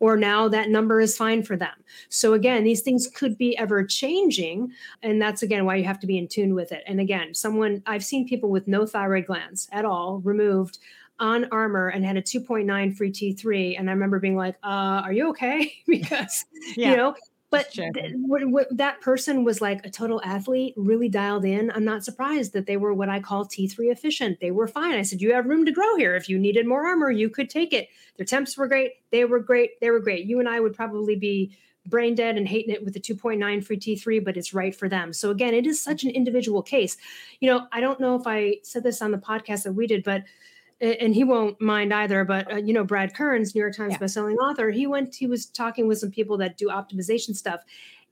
or 0.00 0.16
now 0.16 0.48
that 0.48 0.68
number 0.68 1.00
is 1.00 1.16
fine 1.16 1.42
for 1.42 1.56
them. 1.56 1.72
So 2.08 2.34
again, 2.34 2.64
these 2.64 2.82
things 2.82 3.08
could 3.08 3.36
be 3.36 3.56
ever 3.58 3.84
changing. 3.84 4.72
And 5.02 5.20
that's 5.20 5.42
again 5.42 5.64
why 5.64 5.76
you 5.76 5.84
have 5.84 6.00
to 6.00 6.06
be 6.06 6.18
in 6.18 6.28
tune 6.28 6.54
with 6.54 6.72
it. 6.72 6.82
And 6.86 7.00
again, 7.00 7.34
someone 7.34 7.82
I've 7.86 8.04
seen 8.04 8.28
people 8.28 8.50
with 8.50 8.68
no 8.68 8.86
thyroid 8.86 9.26
glands 9.26 9.68
at 9.72 9.84
all 9.84 10.20
removed 10.20 10.78
on 11.18 11.46
Armour 11.50 11.88
and 11.88 12.04
had 12.04 12.16
a 12.16 12.22
2.9 12.22 12.96
free 12.96 13.10
T3. 13.10 13.78
And 13.78 13.88
I 13.88 13.92
remember 13.92 14.18
being 14.18 14.36
like, 14.36 14.56
uh, 14.62 15.02
are 15.04 15.12
you 15.12 15.28
okay? 15.30 15.72
because, 15.86 16.44
yeah. 16.76 16.90
you 16.90 16.96
know, 16.96 17.14
But 17.50 17.70
th- 17.72 18.66
that 18.72 19.00
person 19.00 19.44
was 19.44 19.60
like 19.60 19.86
a 19.86 19.90
total 19.90 20.20
athlete, 20.24 20.74
really 20.76 21.08
dialed 21.08 21.44
in. 21.44 21.70
I'm 21.70 21.84
not 21.84 22.04
surprised 22.04 22.52
that 22.54 22.66
they 22.66 22.76
were 22.76 22.92
what 22.92 23.08
I 23.08 23.20
call 23.20 23.46
T3 23.46 23.92
efficient. 23.92 24.40
They 24.40 24.50
were 24.50 24.66
fine. 24.66 24.94
I 24.94 25.02
said, 25.02 25.22
You 25.22 25.32
have 25.32 25.46
room 25.46 25.64
to 25.64 25.72
grow 25.72 25.96
here. 25.96 26.16
If 26.16 26.28
you 26.28 26.38
needed 26.38 26.66
more 26.66 26.86
Armour, 26.86 27.10
you 27.10 27.30
could 27.30 27.48
take 27.48 27.72
it. 27.72 27.88
Their 28.16 28.26
temps 28.26 28.56
were 28.58 28.66
great. 28.66 28.94
They 29.10 29.24
were 29.24 29.38
great. 29.38 29.80
They 29.80 29.90
were 29.90 30.00
great. 30.00 30.26
You 30.26 30.40
and 30.40 30.48
I 30.48 30.60
would 30.60 30.74
probably 30.74 31.16
be 31.16 31.56
brain 31.86 32.14
dead 32.14 32.36
and 32.36 32.48
hating 32.48 32.74
it 32.74 32.84
with 32.84 32.94
the 32.94 33.00
2.9 33.00 33.64
free 33.64 33.78
T3, 33.78 34.24
but 34.24 34.36
it's 34.36 34.52
right 34.52 34.74
for 34.74 34.88
them. 34.88 35.12
So 35.12 35.30
again, 35.30 35.54
it 35.54 35.66
is 35.66 35.80
such 35.80 36.02
an 36.02 36.10
individual 36.10 36.62
case. 36.62 36.96
You 37.40 37.48
know, 37.48 37.68
I 37.72 37.80
don't 37.80 38.00
know 38.00 38.16
if 38.16 38.26
I 38.26 38.56
said 38.64 38.82
this 38.82 39.00
on 39.00 39.12
the 39.12 39.18
podcast 39.18 39.62
that 39.62 39.72
we 39.72 39.86
did, 39.86 40.02
but 40.02 40.24
and 40.80 41.14
he 41.14 41.24
won't 41.24 41.60
mind 41.60 41.92
either. 41.92 42.24
But 42.24 42.52
uh, 42.52 42.56
you 42.56 42.72
know, 42.72 42.84
Brad 42.84 43.14
Kearns, 43.14 43.54
New 43.54 43.60
York 43.60 43.76
Times 43.76 43.92
yeah. 43.92 43.98
bestselling 43.98 44.36
author, 44.36 44.70
he 44.70 44.86
went. 44.86 45.14
He 45.14 45.26
was 45.26 45.46
talking 45.46 45.86
with 45.86 45.98
some 45.98 46.10
people 46.10 46.36
that 46.38 46.56
do 46.56 46.68
optimization 46.68 47.34
stuff, 47.34 47.60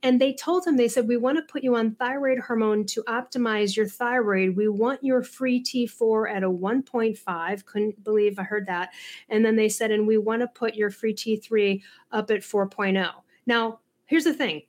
and 0.05 0.21
they 0.21 0.35
told 0.35 0.67
him 0.67 0.77
they 0.77 0.87
said 0.87 1.09
we 1.09 1.17
want 1.17 1.39
to 1.39 1.43
put 1.51 1.65
you 1.65 1.75
on 1.77 1.95
thyroid 1.95 2.39
hormone 2.39 2.85
to 2.87 3.03
optimize 3.05 3.75
your 3.75 3.89
thyroid. 3.89 4.55
We 4.55 4.69
want 4.69 5.03
your 5.03 5.23
free 5.23 5.63
T4 5.63 6.31
at 6.31 6.43
a 6.43 6.51
1.5. 6.51 7.65
Couldn't 7.65 8.05
believe 8.05 8.39
I 8.39 8.43
heard 8.43 8.67
that. 8.67 8.91
And 9.31 9.43
then 9.43 9.57
they 9.57 9.71
said, 9.71 9.91
and 9.91 10.07
we 10.07 10.19
want 10.19 10.43
to 10.43 10.49
put 10.49 10.75
your 10.75 10.91
free 10.91 11.15
T3 11.15 11.81
up 12.13 12.31
at 12.31 12.43
4.0. 12.43 13.11
Now, 13.47 13.81
here's 14.05 14.25
the 14.25 14.35
thing 14.35 14.63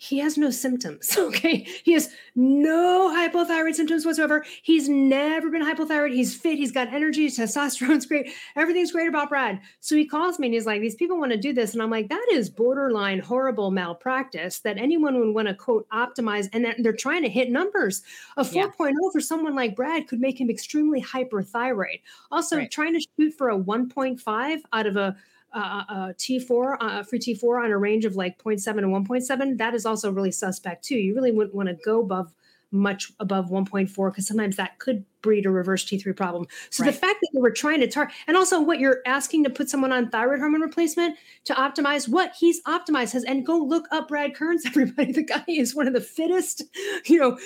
he 0.00 0.18
has 0.18 0.38
no 0.38 0.50
symptoms. 0.50 1.16
Okay. 1.28 1.66
He 1.84 1.92
has 1.92 2.08
no 2.36 3.12
hypothyroid 3.14 3.74
symptoms 3.74 4.06
whatsoever. 4.06 4.44
He's 4.62 4.88
never 4.88 5.50
been 5.50 5.62
hypothyroid. 5.62 6.14
He's 6.14 6.34
fit. 6.34 6.56
He's 6.56 6.72
got 6.72 6.92
energy. 6.92 7.28
Testosterone's 7.28 8.06
great. 8.06 8.30
Everything's 8.56 8.92
great 8.92 9.08
about 9.08 9.28
Brad. 9.28 9.60
So 9.80 9.94
he 9.94 10.06
calls 10.06 10.38
me 10.38 10.46
and 10.46 10.54
he's 10.54 10.64
like, 10.64 10.80
These 10.80 10.94
people 10.94 11.18
want 11.18 11.32
to 11.32 11.38
do 11.38 11.52
this. 11.52 11.74
And 11.74 11.82
I'm 11.82 11.90
like, 11.90 12.08
That 12.08 12.26
is 12.32 12.48
borderline 12.48 13.18
horrible 13.18 13.70
malpractice 13.70 14.60
that 14.60 14.78
anyone 14.78 15.18
would 15.18 15.34
want 15.34 15.48
to 15.48 15.54
quote 15.54 15.86
optimize. 15.90 16.48
And 16.52 16.64
that 16.64 16.76
they're 16.78 16.92
trying 16.92 17.22
to 17.22 17.28
hit 17.28 17.50
numbers. 17.50 18.02
A 18.36 18.42
4.0 18.42 18.54
yeah. 18.54 18.92
Oh 19.02 19.10
for 19.10 19.20
someone 19.20 19.54
like 19.54 19.76
Brad 19.76 20.08
could 20.08 20.20
make 20.20 20.40
him 20.40 20.48
extremely 20.48 21.02
hyperthyroid. 21.02 22.00
Also, 22.30 22.56
right. 22.56 22.70
trying 22.70 22.94
to 22.94 23.00
shoot 23.00 23.34
for 23.34 23.50
a 23.50 23.58
1.5 23.58 24.60
out 24.72 24.86
of 24.86 24.96
a 24.96 25.16
uh, 25.52 25.82
uh, 25.88 26.12
T4, 26.18 26.76
uh, 26.80 27.02
free 27.02 27.18
T4 27.18 27.64
on 27.64 27.70
a 27.70 27.78
range 27.78 28.04
of 28.04 28.16
like 28.16 28.38
0.7 28.38 28.78
and 28.78 29.06
1.7, 29.06 29.58
that 29.58 29.74
is 29.74 29.86
also 29.86 30.10
really 30.10 30.32
suspect 30.32 30.84
too. 30.84 30.96
You 30.96 31.14
really 31.14 31.32
wouldn't 31.32 31.54
want 31.54 31.68
to 31.68 31.74
go 31.74 32.00
above 32.00 32.32
much 32.70 33.12
above 33.18 33.46
1.4 33.46 34.10
because 34.10 34.26
sometimes 34.26 34.56
that 34.56 34.78
could 34.78 35.04
breed 35.22 35.46
a 35.46 35.50
reverse 35.50 35.84
T3 35.84 36.14
problem. 36.14 36.46
So 36.70 36.84
right. 36.84 36.92
the 36.92 36.98
fact 36.98 37.18
that 37.20 37.30
you 37.32 37.40
were 37.40 37.50
trying 37.50 37.80
to 37.80 37.88
target, 37.88 38.14
and 38.26 38.36
also 38.36 38.60
what 38.60 38.78
you're 38.78 39.00
asking 39.06 39.44
to 39.44 39.50
put 39.50 39.68
someone 39.68 39.90
on 39.90 40.10
thyroid 40.10 40.38
hormone 40.38 40.60
replacement 40.60 41.16
to 41.44 41.54
optimize 41.54 42.08
what 42.08 42.34
he's 42.38 42.62
optimized 42.64 43.12
has, 43.12 43.24
and 43.24 43.44
go 43.44 43.56
look 43.56 43.86
up 43.90 44.08
Brad 44.08 44.34
Kearns, 44.34 44.64
everybody. 44.66 45.12
The 45.12 45.24
guy 45.24 45.44
is 45.48 45.74
one 45.74 45.86
of 45.86 45.94
the 45.94 46.00
fittest, 46.00 46.62
you 47.06 47.18
know, 47.18 47.38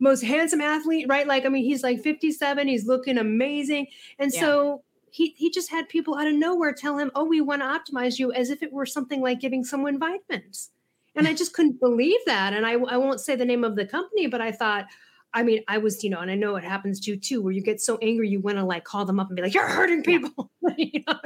most 0.00 0.22
handsome 0.22 0.60
athlete, 0.60 1.06
right? 1.08 1.26
Like, 1.26 1.46
I 1.46 1.48
mean, 1.48 1.64
he's 1.64 1.82
like 1.82 2.02
57, 2.02 2.68
he's 2.68 2.86
looking 2.86 3.16
amazing. 3.16 3.86
And 4.18 4.32
yeah. 4.34 4.40
so 4.40 4.82
he 5.10 5.34
he 5.36 5.50
just 5.50 5.70
had 5.70 5.88
people 5.88 6.16
out 6.16 6.26
of 6.26 6.34
nowhere 6.34 6.72
tell 6.72 6.98
him, 6.98 7.10
"Oh, 7.14 7.24
we 7.24 7.40
want 7.40 7.62
to 7.62 7.66
optimize 7.66 8.18
you," 8.18 8.32
as 8.32 8.50
if 8.50 8.62
it 8.62 8.72
were 8.72 8.86
something 8.86 9.20
like 9.20 9.40
giving 9.40 9.64
someone 9.64 9.98
vitamins. 9.98 10.70
And 11.14 11.26
I 11.26 11.34
just 11.34 11.52
couldn't 11.52 11.80
believe 11.80 12.20
that. 12.26 12.52
And 12.52 12.64
I 12.66 12.72
I 12.72 12.96
won't 12.96 13.20
say 13.20 13.36
the 13.36 13.44
name 13.44 13.64
of 13.64 13.76
the 13.76 13.86
company, 13.86 14.26
but 14.26 14.40
I 14.40 14.52
thought, 14.52 14.86
I 15.34 15.42
mean, 15.42 15.62
I 15.68 15.78
was, 15.78 16.02
you 16.04 16.10
know, 16.10 16.20
and 16.20 16.30
I 16.30 16.34
know 16.34 16.56
it 16.56 16.64
happens 16.64 17.00
to 17.00 17.10
you 17.10 17.16
too, 17.16 17.42
where 17.42 17.52
you 17.52 17.62
get 17.62 17.80
so 17.80 17.98
angry 18.02 18.28
you 18.28 18.40
want 18.40 18.56
to 18.58 18.64
like 18.64 18.84
call 18.84 19.04
them 19.04 19.20
up 19.20 19.28
and 19.28 19.36
be 19.36 19.42
like, 19.42 19.54
"You're 19.54 19.66
hurting 19.66 20.02
people." 20.02 20.50
you 20.76 21.02
know? 21.06 21.18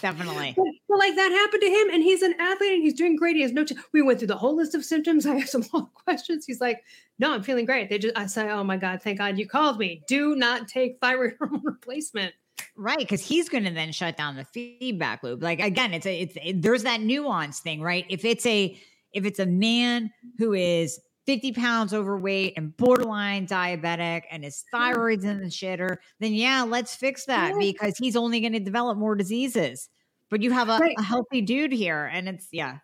Definitely. 0.00 0.52
But, 0.56 0.66
but, 0.88 0.98
like 0.98 1.14
that 1.16 1.30
happened 1.32 1.62
to 1.62 1.70
him, 1.70 1.90
and 1.90 2.02
he's 2.02 2.22
an 2.22 2.34
athlete 2.38 2.74
and 2.74 2.82
he's 2.82 2.94
doing 2.94 3.16
great. 3.16 3.36
He 3.36 3.42
has 3.42 3.52
no. 3.52 3.64
T- 3.64 3.76
we 3.92 4.02
went 4.02 4.18
through 4.18 4.28
the 4.28 4.36
whole 4.36 4.54
list 4.54 4.74
of 4.74 4.84
symptoms. 4.84 5.26
I 5.26 5.38
have 5.38 5.48
some 5.48 5.64
long 5.72 5.88
questions. 5.94 6.44
He's 6.46 6.60
like, 6.60 6.84
"No, 7.18 7.32
I'm 7.32 7.42
feeling 7.42 7.64
great." 7.64 7.88
They 7.88 7.98
just, 7.98 8.16
I 8.16 8.26
say, 8.26 8.50
"Oh 8.50 8.64
my 8.64 8.76
god, 8.76 9.02
thank 9.02 9.18
God 9.18 9.38
you 9.38 9.48
called 9.48 9.78
me. 9.78 10.02
Do 10.06 10.36
not 10.36 10.68
take 10.68 10.98
thyroid 11.00 11.34
hormone 11.38 11.62
replacement." 11.64 12.34
Right, 12.76 12.98
because 12.98 13.22
he's 13.22 13.48
going 13.48 13.64
to 13.64 13.70
then 13.70 13.92
shut 13.92 14.16
down 14.16 14.36
the 14.36 14.44
feedback 14.44 15.22
loop. 15.22 15.42
Like 15.42 15.60
again, 15.60 15.94
it's 15.94 16.06
a 16.06 16.20
it's 16.20 16.36
it, 16.42 16.62
there's 16.62 16.82
that 16.82 17.00
nuance 17.00 17.60
thing, 17.60 17.80
right? 17.80 18.04
If 18.08 18.24
it's 18.24 18.44
a 18.46 18.78
if 19.12 19.24
it's 19.24 19.38
a 19.38 19.46
man 19.46 20.10
who 20.38 20.52
is 20.52 21.00
50 21.26 21.52
pounds 21.52 21.92
overweight 21.92 22.54
and 22.56 22.76
borderline 22.76 23.46
diabetic 23.46 24.22
and 24.30 24.44
his 24.44 24.64
thyroid's 24.72 25.24
in 25.24 25.40
the 25.40 25.46
shitter, 25.46 25.96
then 26.20 26.32
yeah, 26.32 26.62
let's 26.62 26.94
fix 26.94 27.24
that 27.26 27.52
yeah. 27.52 27.58
because 27.58 27.96
he's 27.98 28.14
only 28.14 28.40
going 28.40 28.52
to 28.52 28.60
develop 28.60 28.96
more 28.96 29.16
diseases. 29.16 29.88
But 30.30 30.42
you 30.42 30.52
have 30.52 30.68
a, 30.68 30.78
right. 30.78 30.94
a, 30.98 31.02
healthy 31.02 31.40
dude 31.40 31.72
here, 31.72 32.10
and 32.12 32.28
it's 32.28 32.48
yeah, 32.50 32.78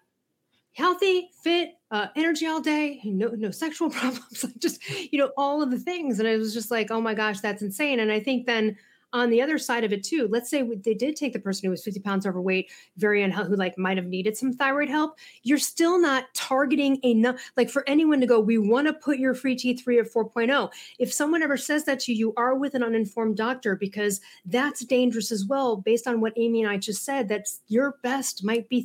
healthy, 0.74 1.28
fit, 1.42 1.72
uh, 1.90 2.06
energy 2.14 2.46
all 2.46 2.60
day, 2.60 3.00
no 3.04 3.28
no 3.28 3.50
sexual 3.50 3.90
problems, 3.90 4.44
just 4.58 4.80
you 5.12 5.18
know 5.18 5.32
all 5.36 5.60
of 5.60 5.70
the 5.70 5.78
things. 5.78 6.18
And 6.18 6.28
it 6.28 6.38
was 6.38 6.54
just 6.54 6.70
like, 6.70 6.90
oh 6.90 7.00
my 7.00 7.14
gosh, 7.14 7.40
that's 7.40 7.62
insane. 7.62 7.98
And 7.98 8.12
I 8.12 8.20
think 8.20 8.46
then 8.46 8.76
on 9.12 9.28
the 9.28 9.42
other 9.42 9.58
side 9.58 9.84
of 9.84 9.92
it 9.92 10.02
too 10.02 10.26
let's 10.30 10.48
say 10.48 10.62
they 10.62 10.94
did 10.94 11.16
take 11.16 11.32
the 11.32 11.38
person 11.38 11.66
who 11.66 11.70
was 11.70 11.84
50 11.84 12.00
pounds 12.00 12.26
overweight 12.26 12.70
very 12.96 13.22
unhealthy 13.22 13.50
who 13.50 13.56
like 13.56 13.76
might 13.76 13.98
have 13.98 14.06
needed 14.06 14.36
some 14.36 14.52
thyroid 14.52 14.88
help 14.88 15.18
you're 15.42 15.58
still 15.58 15.98
not 15.98 16.32
targeting 16.34 16.98
enough 17.04 17.36
like 17.56 17.68
for 17.68 17.86
anyone 17.86 18.20
to 18.20 18.26
go 18.26 18.40
we 18.40 18.56
want 18.56 18.86
to 18.86 18.92
put 18.94 19.18
your 19.18 19.34
free 19.34 19.56
t3 19.56 20.00
at 20.00 20.12
4.0 20.12 20.70
if 20.98 21.12
someone 21.12 21.42
ever 21.42 21.56
says 21.56 21.84
that 21.84 22.00
to 22.00 22.12
you 22.12 22.22
you 22.22 22.32
are 22.36 22.54
with 22.54 22.76
an 22.76 22.84
uninformed 22.84 23.36
doctor 23.36 23.74
because 23.74 24.20
that's 24.46 24.84
dangerous 24.84 25.32
as 25.32 25.44
well 25.44 25.74
based 25.76 26.06
on 26.06 26.20
what 26.20 26.32
amy 26.36 26.62
and 26.62 26.70
i 26.70 26.76
just 26.76 27.04
said 27.04 27.28
that's 27.28 27.62
your 27.66 27.96
best 28.04 28.44
might 28.44 28.68
be 28.68 28.80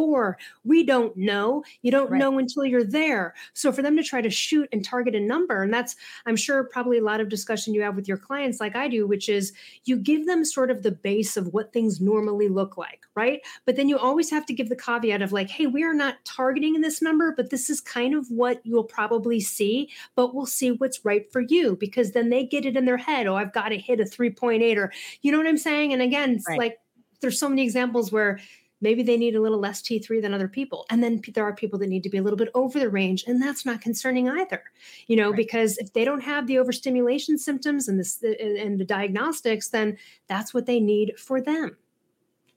3.4 0.00 0.34
we 0.64 0.84
don't 0.84 1.16
know 1.16 1.62
you 1.82 1.90
don't 1.90 2.10
right. 2.10 2.18
know 2.18 2.38
until 2.38 2.64
you're 2.64 2.84
there 2.84 3.34
so 3.54 3.72
for 3.72 3.82
them 3.82 3.96
to 3.96 4.02
try 4.02 4.20
to 4.20 4.30
shoot 4.30 4.68
and 4.72 4.84
target 4.84 5.14
a 5.14 5.20
number 5.20 5.62
and 5.62 5.72
that's 5.72 5.96
i'm 6.26 6.36
sure 6.36 6.64
probably 6.64 6.98
a 6.98 7.04
lot 7.04 7.20
of 7.20 7.28
discussion 7.28 7.74
you 7.74 7.82
have 7.82 7.96
with 7.96 8.08
your 8.08 8.18
clients 8.18 8.60
like 8.60 8.76
i 8.76 8.88
do 8.88 9.06
which 9.06 9.28
is 9.28 9.52
you 9.84 9.96
give 9.96 10.26
them 10.26 10.44
sort 10.44 10.70
of 10.70 10.82
the 10.82 10.90
base 10.90 11.36
of 11.36 11.52
what 11.52 11.72
things 11.72 12.00
normally 12.00 12.48
look 12.48 12.76
like, 12.76 13.02
right? 13.14 13.40
But 13.64 13.76
then 13.76 13.88
you 13.88 13.98
always 13.98 14.30
have 14.30 14.46
to 14.46 14.52
give 14.52 14.68
the 14.68 14.76
caveat 14.76 15.22
of 15.22 15.32
like, 15.32 15.50
hey, 15.50 15.66
we 15.66 15.82
are 15.82 15.94
not 15.94 16.16
targeting 16.24 16.74
in 16.74 16.80
this 16.80 17.02
number, 17.02 17.32
but 17.36 17.50
this 17.50 17.70
is 17.70 17.80
kind 17.80 18.14
of 18.14 18.30
what 18.30 18.60
you'll 18.64 18.84
probably 18.84 19.40
see, 19.40 19.90
but 20.14 20.34
we'll 20.34 20.46
see 20.46 20.72
what's 20.72 21.04
right 21.04 21.30
for 21.32 21.40
you 21.40 21.76
because 21.76 22.12
then 22.12 22.30
they 22.30 22.44
get 22.44 22.66
it 22.66 22.76
in 22.76 22.84
their 22.84 22.96
head. 22.96 23.26
Oh, 23.26 23.36
I've 23.36 23.52
got 23.52 23.68
to 23.70 23.78
hit 23.78 24.00
a 24.00 24.04
3.8 24.04 24.76
or 24.76 24.92
you 25.22 25.32
know 25.32 25.38
what 25.38 25.46
I'm 25.46 25.58
saying? 25.58 25.92
And 25.92 26.02
again, 26.02 26.32
it's 26.32 26.48
right. 26.48 26.58
like 26.58 26.78
there's 27.20 27.38
so 27.38 27.48
many 27.48 27.62
examples 27.62 28.10
where 28.10 28.40
maybe 28.80 29.02
they 29.02 29.16
need 29.16 29.34
a 29.34 29.40
little 29.40 29.58
less 29.58 29.82
T3 29.82 30.22
than 30.22 30.34
other 30.34 30.48
people. 30.48 30.86
And 30.90 31.02
then 31.02 31.20
there 31.34 31.44
are 31.44 31.54
people 31.54 31.78
that 31.80 31.88
need 31.88 32.02
to 32.02 32.08
be 32.08 32.18
a 32.18 32.22
little 32.22 32.36
bit 32.36 32.48
over 32.54 32.78
the 32.78 32.88
range, 32.88 33.24
and 33.26 33.42
that's 33.42 33.66
not 33.66 33.80
concerning 33.80 34.28
either. 34.28 34.62
You 35.06 35.16
know, 35.16 35.30
right. 35.30 35.36
because 35.36 35.78
if 35.78 35.92
they 35.92 36.04
don't 36.04 36.22
have 36.22 36.46
the 36.46 36.58
overstimulation 36.58 37.38
symptoms 37.38 37.88
and 37.88 37.98
this 37.98 38.22
and 38.22 38.78
the 38.78 38.84
diagnostics, 38.84 39.68
then 39.68 39.98
that's 40.28 40.54
what 40.54 40.66
they 40.66 40.80
need 40.80 41.18
for 41.18 41.40
them. 41.40 41.76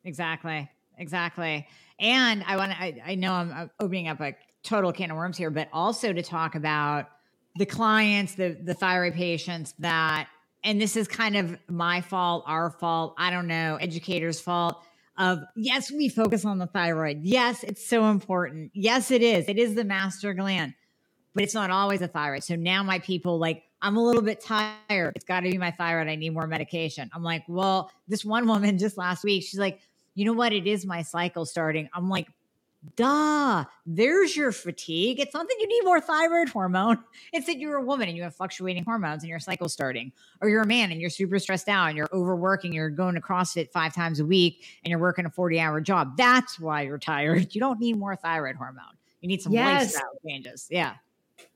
Exactly. 0.03 0.69
Exactly. 0.97 1.67
And 1.99 2.43
I 2.45 2.57
want 2.57 2.71
to 2.71 2.77
I, 2.77 3.01
I 3.05 3.15
know 3.15 3.33
I'm 3.33 3.71
opening 3.79 4.07
up 4.07 4.21
a 4.21 4.36
total 4.63 4.91
can 4.91 5.12
of 5.12 5.17
worms 5.17 5.38
here, 5.38 5.49
but 5.49 5.69
also 5.73 6.13
to 6.13 6.21
talk 6.21 6.55
about 6.55 7.09
the 7.55 7.65
clients, 7.65 8.36
the 8.36 8.57
the 8.62 8.73
thyroid 8.73 9.13
patients 9.13 9.73
that 9.79 10.27
and 10.63 10.79
this 10.79 10.95
is 10.95 11.07
kind 11.07 11.36
of 11.36 11.57
my 11.67 12.01
fault, 12.01 12.45
our 12.47 12.69
fault, 12.69 13.15
I 13.17 13.31
don't 13.31 13.47
know, 13.47 13.77
educators' 13.81 14.39
fault 14.39 14.83
of 15.17 15.39
yes, 15.56 15.91
we 15.91 16.10
focus 16.10 16.45
on 16.45 16.58
the 16.58 16.67
thyroid. 16.67 17.19
Yes, 17.21 17.63
it's 17.63 17.86
so 17.86 18.06
important. 18.06 18.71
Yes, 18.73 19.12
it 19.12 19.21
is. 19.21 19.45
It 19.47 19.58
is 19.58 19.76
the 19.76 19.84
master 19.84 20.34
gland, 20.34 20.73
but 21.34 21.43
it's 21.43 21.54
not 21.54 21.69
always 21.69 22.02
a 22.02 22.08
thyroid. 22.08 22.43
So 22.43 22.56
now 22.56 22.84
my 22.84 22.99
people 22.99 23.38
like, 23.38 23.63
I'm 23.82 23.97
a 23.97 24.04
little 24.04 24.21
bit 24.21 24.41
tired. 24.41 25.13
It's 25.15 25.26
got 25.26 25.41
to 25.41 25.52
be 25.52 25.58
my 25.58 25.71
thyroid. 25.71 26.08
I 26.08 26.15
need 26.15 26.32
more 26.32 26.47
medication. 26.47 27.10
I'm 27.13 27.23
like, 27.23 27.43
well, 27.47 27.91
this 28.08 28.23
one 28.23 28.47
woman 28.47 28.78
just 28.80 28.97
last 28.97 29.23
week, 29.23 29.43
she's 29.43 29.60
like, 29.60 29.80
you 30.15 30.26
know 30.26 30.34
what? 30.34 30.54
It 30.54 30.67
is 30.67 30.86
my 30.86 31.02
cycle 31.02 31.45
starting. 31.45 31.89
I'm 31.93 32.10
like, 32.10 32.28
Duh, 32.95 33.65
there's 33.85 34.35
your 34.35 34.51
fatigue. 34.51 35.19
It's 35.19 35.33
not 35.33 35.47
that 35.47 35.55
you 35.59 35.67
need 35.67 35.83
more 35.83 36.01
thyroid 36.01 36.49
hormone. 36.49 36.99
It's 37.31 37.47
that 37.47 37.57
you're 37.57 37.77
a 37.77 37.83
woman 37.83 38.07
and 38.07 38.15
you 38.15 38.21
have 38.23 38.35
fluctuating 38.35 38.83
hormones 38.83 39.23
and 39.23 39.29
your 39.29 39.39
cycle 39.39 39.67
starting. 39.67 40.11
Or 40.39 40.49
you're 40.49 40.61
a 40.61 40.67
man 40.67 40.91
and 40.91 41.01
you're 41.01 41.09
super 41.09 41.39
stressed 41.39 41.67
out 41.67 41.87
and 41.87 41.97
you're 41.97 42.09
overworking, 42.13 42.73
you're 42.73 42.91
going 42.91 43.15
to 43.15 43.21
CrossFit 43.21 43.71
five 43.71 43.95
times 43.95 44.19
a 44.19 44.25
week 44.25 44.65
and 44.83 44.91
you're 44.91 44.99
working 44.99 45.25
a 45.25 45.31
40 45.31 45.59
hour 45.59 45.81
job. 45.81 46.15
That's 46.15 46.59
why 46.59 46.83
you're 46.83 46.99
tired. 46.99 47.47
You 47.53 47.59
don't 47.59 47.79
need 47.79 47.97
more 47.97 48.15
thyroid 48.15 48.55
hormone. 48.55 48.97
You 49.21 49.27
need 49.27 49.41
some 49.41 49.53
yes. 49.53 49.81
lifestyle 49.81 50.11
changes. 50.27 50.67
Yeah. 50.69 50.95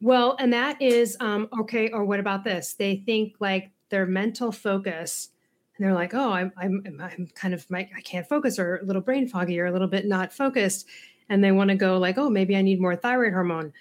Well, 0.01 0.35
and 0.39 0.53
that 0.53 0.81
is 0.81 1.17
um, 1.19 1.47
okay. 1.59 1.89
Or 1.89 2.05
what 2.05 2.19
about 2.19 2.43
this? 2.43 2.73
They 2.73 2.97
think 3.05 3.35
like 3.39 3.71
their 3.89 4.05
mental 4.05 4.51
focus 4.51 5.29
and 5.77 5.85
they're 5.85 5.93
like, 5.93 6.13
oh, 6.13 6.31
I'm, 6.31 6.51
I'm, 6.57 6.83
I'm 6.99 7.27
kind 7.35 7.53
of, 7.53 7.69
my, 7.69 7.87
I 7.95 8.01
can't 8.01 8.27
focus 8.27 8.57
or 8.57 8.77
a 8.77 8.83
little 8.83 9.01
brain 9.01 9.27
foggy 9.27 9.59
or 9.59 9.67
a 9.67 9.71
little 9.71 9.87
bit 9.87 10.05
not 10.05 10.33
focused 10.33 10.87
and 11.29 11.43
they 11.43 11.51
want 11.51 11.69
to 11.69 11.75
go 11.75 11.97
like, 11.97 12.17
oh, 12.17 12.29
maybe 12.29 12.55
I 12.55 12.61
need 12.61 12.79
more 12.79 12.95
thyroid 12.95 13.33
hormone. 13.33 13.73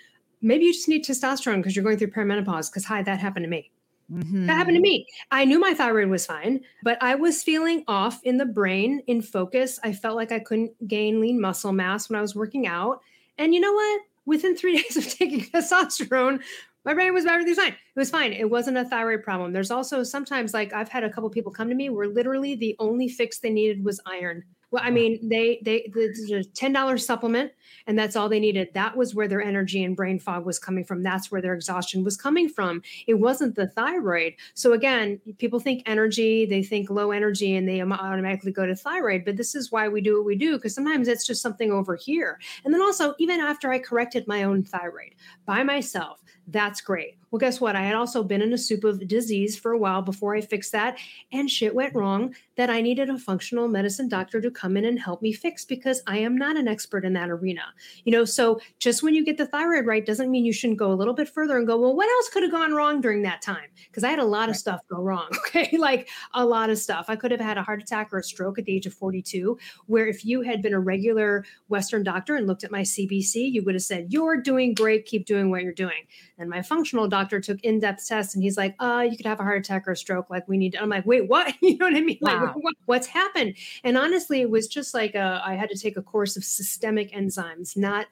Maybe 0.42 0.64
you 0.64 0.72
just 0.72 0.88
need 0.88 1.04
testosterone 1.04 1.56
because 1.56 1.74
you're 1.74 1.84
going 1.84 1.98
through 1.98 2.10
perimenopause. 2.10 2.70
Because 2.70 2.84
hi, 2.84 3.02
that 3.02 3.18
happened 3.18 3.44
to 3.44 3.50
me. 3.50 3.70
Mm-hmm. 4.12 4.46
That 4.46 4.54
happened 4.54 4.76
to 4.76 4.80
me. 4.80 5.06
I 5.30 5.44
knew 5.44 5.58
my 5.58 5.74
thyroid 5.74 6.08
was 6.08 6.26
fine, 6.26 6.60
but 6.82 6.98
I 7.02 7.16
was 7.16 7.42
feeling 7.42 7.82
off 7.88 8.20
in 8.22 8.36
the 8.36 8.46
brain, 8.46 9.02
in 9.06 9.20
focus. 9.20 9.80
I 9.82 9.92
felt 9.92 10.16
like 10.16 10.30
I 10.30 10.38
couldn't 10.38 10.72
gain 10.86 11.20
lean 11.20 11.40
muscle 11.40 11.72
mass 11.72 12.08
when 12.08 12.18
I 12.18 12.22
was 12.22 12.34
working 12.34 12.66
out. 12.66 13.00
And 13.38 13.52
you 13.52 13.60
know 13.60 13.72
what? 13.72 14.00
Within 14.24 14.56
three 14.56 14.76
days 14.82 14.96
of 14.96 15.08
taking 15.08 15.40
testosterone, 15.40 16.40
my 16.84 16.94
brain 16.94 17.12
was 17.12 17.26
everything's 17.26 17.58
fine. 17.58 17.72
It 17.72 17.98
was 17.98 18.10
fine. 18.10 18.32
It 18.32 18.48
wasn't 18.48 18.76
a 18.76 18.84
thyroid 18.84 19.24
problem. 19.24 19.52
There's 19.52 19.72
also 19.72 20.04
sometimes 20.04 20.54
like 20.54 20.72
I've 20.72 20.88
had 20.88 21.02
a 21.02 21.10
couple 21.10 21.28
people 21.30 21.50
come 21.50 21.68
to 21.68 21.74
me 21.74 21.90
where 21.90 22.06
literally 22.06 22.54
the 22.54 22.76
only 22.78 23.08
fix 23.08 23.40
they 23.40 23.50
needed 23.50 23.84
was 23.84 24.00
iron. 24.06 24.44
Well, 24.72 24.82
I 24.84 24.90
mean, 24.90 25.28
they 25.28 25.60
they 25.62 25.88
the 25.94 26.44
ten 26.54 26.72
dollars 26.72 27.06
supplement, 27.06 27.52
and 27.86 27.96
that's 27.96 28.16
all 28.16 28.28
they 28.28 28.40
needed. 28.40 28.68
That 28.74 28.96
was 28.96 29.14
where 29.14 29.28
their 29.28 29.40
energy 29.40 29.84
and 29.84 29.94
brain 29.94 30.18
fog 30.18 30.44
was 30.44 30.58
coming 30.58 30.84
from. 30.84 31.04
That's 31.04 31.30
where 31.30 31.40
their 31.40 31.54
exhaustion 31.54 32.02
was 32.02 32.16
coming 32.16 32.48
from. 32.48 32.82
It 33.06 33.14
wasn't 33.14 33.54
the 33.54 33.68
thyroid. 33.68 34.34
So 34.54 34.72
again, 34.72 35.20
people 35.38 35.60
think 35.60 35.84
energy, 35.86 36.46
they 36.46 36.64
think 36.64 36.90
low 36.90 37.12
energy, 37.12 37.54
and 37.54 37.68
they 37.68 37.80
automatically 37.80 38.50
go 38.50 38.66
to 38.66 38.74
thyroid. 38.74 39.24
But 39.24 39.36
this 39.36 39.54
is 39.54 39.70
why 39.70 39.86
we 39.86 40.00
do 40.00 40.16
what 40.16 40.26
we 40.26 40.34
do 40.34 40.56
because 40.56 40.74
sometimes 40.74 41.06
it's 41.06 41.26
just 41.26 41.42
something 41.42 41.70
over 41.70 41.94
here. 41.94 42.40
And 42.64 42.74
then 42.74 42.82
also, 42.82 43.14
even 43.18 43.40
after 43.40 43.70
I 43.70 43.78
corrected 43.78 44.26
my 44.26 44.42
own 44.42 44.64
thyroid 44.64 45.14
by 45.46 45.62
myself, 45.62 46.22
that's 46.48 46.80
great. 46.80 47.18
Well, 47.36 47.40
guess 47.50 47.60
what? 47.60 47.76
I 47.76 47.82
had 47.82 47.94
also 47.94 48.22
been 48.22 48.40
in 48.40 48.54
a 48.54 48.56
soup 48.56 48.82
of 48.82 49.06
disease 49.06 49.58
for 49.58 49.72
a 49.72 49.78
while 49.78 50.00
before 50.00 50.34
I 50.34 50.40
fixed 50.40 50.72
that, 50.72 50.96
and 51.32 51.50
shit 51.50 51.74
went 51.74 51.94
wrong 51.94 52.34
that 52.56 52.70
I 52.70 52.80
needed 52.80 53.10
a 53.10 53.18
functional 53.18 53.68
medicine 53.68 54.08
doctor 54.08 54.40
to 54.40 54.50
come 54.50 54.74
in 54.78 54.86
and 54.86 54.98
help 54.98 55.20
me 55.20 55.34
fix 55.34 55.62
because 55.62 56.02
I 56.06 56.16
am 56.16 56.34
not 56.34 56.56
an 56.56 56.66
expert 56.66 57.04
in 57.04 57.12
that 57.12 57.28
arena. 57.28 57.60
You 58.04 58.12
know, 58.12 58.24
so 58.24 58.58
just 58.78 59.02
when 59.02 59.14
you 59.14 59.22
get 59.22 59.36
the 59.36 59.44
thyroid 59.44 59.84
right 59.84 60.06
doesn't 60.06 60.30
mean 60.30 60.46
you 60.46 60.52
shouldn't 60.54 60.78
go 60.78 60.90
a 60.90 60.94
little 60.94 61.12
bit 61.12 61.28
further 61.28 61.58
and 61.58 61.66
go, 61.66 61.78
well, 61.78 61.94
what 61.94 62.08
else 62.08 62.30
could 62.30 62.42
have 62.42 62.52
gone 62.52 62.72
wrong 62.72 63.02
during 63.02 63.20
that 63.22 63.42
time? 63.42 63.68
Because 63.86 64.02
I 64.02 64.08
had 64.08 64.18
a 64.18 64.24
lot 64.24 64.48
of 64.48 64.56
stuff 64.56 64.80
go 64.88 65.02
wrong. 65.02 65.28
Okay. 65.46 65.76
like 65.78 66.08
a 66.34 66.44
lot 66.44 66.70
of 66.70 66.78
stuff. 66.78 67.06
I 67.08 67.14
could 67.14 67.30
have 67.30 67.40
had 67.40 67.56
a 67.56 67.62
heart 67.62 67.80
attack 67.80 68.12
or 68.12 68.18
a 68.18 68.22
stroke 68.22 68.58
at 68.58 68.64
the 68.64 68.74
age 68.74 68.84
of 68.86 68.94
42, 68.94 69.56
where 69.86 70.06
if 70.06 70.24
you 70.24 70.42
had 70.42 70.60
been 70.60 70.74
a 70.74 70.80
regular 70.80 71.44
Western 71.68 72.02
doctor 72.02 72.34
and 72.34 72.46
looked 72.46 72.64
at 72.64 72.72
my 72.72 72.82
CBC, 72.82 73.52
you 73.52 73.62
would 73.62 73.74
have 73.74 73.82
said, 73.82 74.12
you're 74.12 74.36
doing 74.36 74.74
great. 74.74 75.06
Keep 75.06 75.24
doing 75.24 75.50
what 75.50 75.62
you're 75.62 75.72
doing. 75.72 76.02
And 76.38 76.50
my 76.50 76.62
functional 76.62 77.08
doctor 77.08 77.25
took 77.40 77.60
in 77.62 77.80
depth 77.80 78.06
tests 78.06 78.34
and 78.34 78.42
he's 78.42 78.56
like, 78.56 78.74
uh, 78.80 79.06
you 79.08 79.16
could 79.16 79.26
have 79.26 79.40
a 79.40 79.42
heart 79.42 79.58
attack 79.58 79.86
or 79.86 79.92
a 79.92 79.96
stroke. 79.96 80.30
Like, 80.30 80.46
we 80.48 80.56
need 80.56 80.72
to. 80.72 80.82
I'm 80.82 80.88
like, 80.88 81.06
wait, 81.06 81.28
what? 81.28 81.54
you 81.62 81.76
know 81.78 81.86
what 81.86 81.96
I 81.96 82.00
mean? 82.00 82.18
Wow. 82.20 82.46
Like, 82.46 82.56
what, 82.56 82.74
what's 82.86 83.06
happened? 83.06 83.56
And 83.84 83.96
honestly, 83.96 84.40
it 84.40 84.50
was 84.50 84.68
just 84.68 84.94
like 84.94 85.14
a, 85.14 85.42
I 85.44 85.54
had 85.54 85.70
to 85.70 85.78
take 85.78 85.96
a 85.96 86.02
course 86.02 86.36
of 86.36 86.44
systemic 86.44 87.12
enzymes, 87.12 87.76
not 87.76 88.06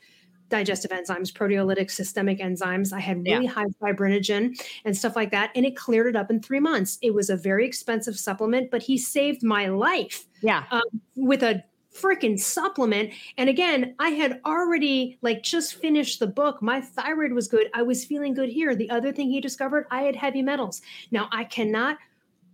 digestive 0.49 0.91
enzymes, 0.91 1.33
proteolytic 1.33 1.91
systemic 1.91 2.39
enzymes. 2.39 2.93
I 2.93 3.01
had 3.01 3.25
really 3.25 3.47
yeah. 3.47 3.51
high 3.51 3.67
fibrinogen 3.83 4.55
and 4.85 4.97
stuff 4.97 5.17
like 5.17 5.31
that. 5.31 5.51
And 5.55 5.65
it 5.65 5.77
cleared 5.77 6.07
it 6.07 6.17
up 6.17 6.31
in 6.31 6.41
three 6.41 6.61
months. 6.61 6.99
It 7.03 7.15
was 7.15 7.31
a 7.31 7.37
very 7.37 7.67
expensive 7.67 8.19
supplement, 8.19 8.71
but 8.71 8.83
he 8.83 8.99
saved 8.99 9.43
my 9.43 9.67
life. 9.67 10.27
Yeah. 10.43 10.65
Um, 10.71 10.83
with 11.17 11.43
a 11.43 11.65
freaking 11.95 12.39
supplement. 12.39 13.13
And 13.39 13.49
again, 13.49 13.95
I 13.99 14.11
had 14.11 14.41
already 14.45 15.19
like 15.23 15.43
just 15.43 15.75
finished 15.75 16.19
the 16.19 16.27
book. 16.27 16.61
My 16.61 16.81
thyroid 16.81 17.33
was 17.33 17.49
good. 17.49 17.69
I 17.75 17.83
was 17.83 18.05
feeling 18.05 18.35
good 18.35 18.49
here. 18.49 18.75
The 18.75 18.91
other 18.91 19.13
thing 19.13 19.31
he 19.31 19.41
discovered, 19.41 19.87
I 19.91 20.03
had 20.03 20.17
heavy 20.17 20.43
metals. 20.43 20.83
Now 21.11 21.29
I 21.33 21.45
cannot 21.45 21.99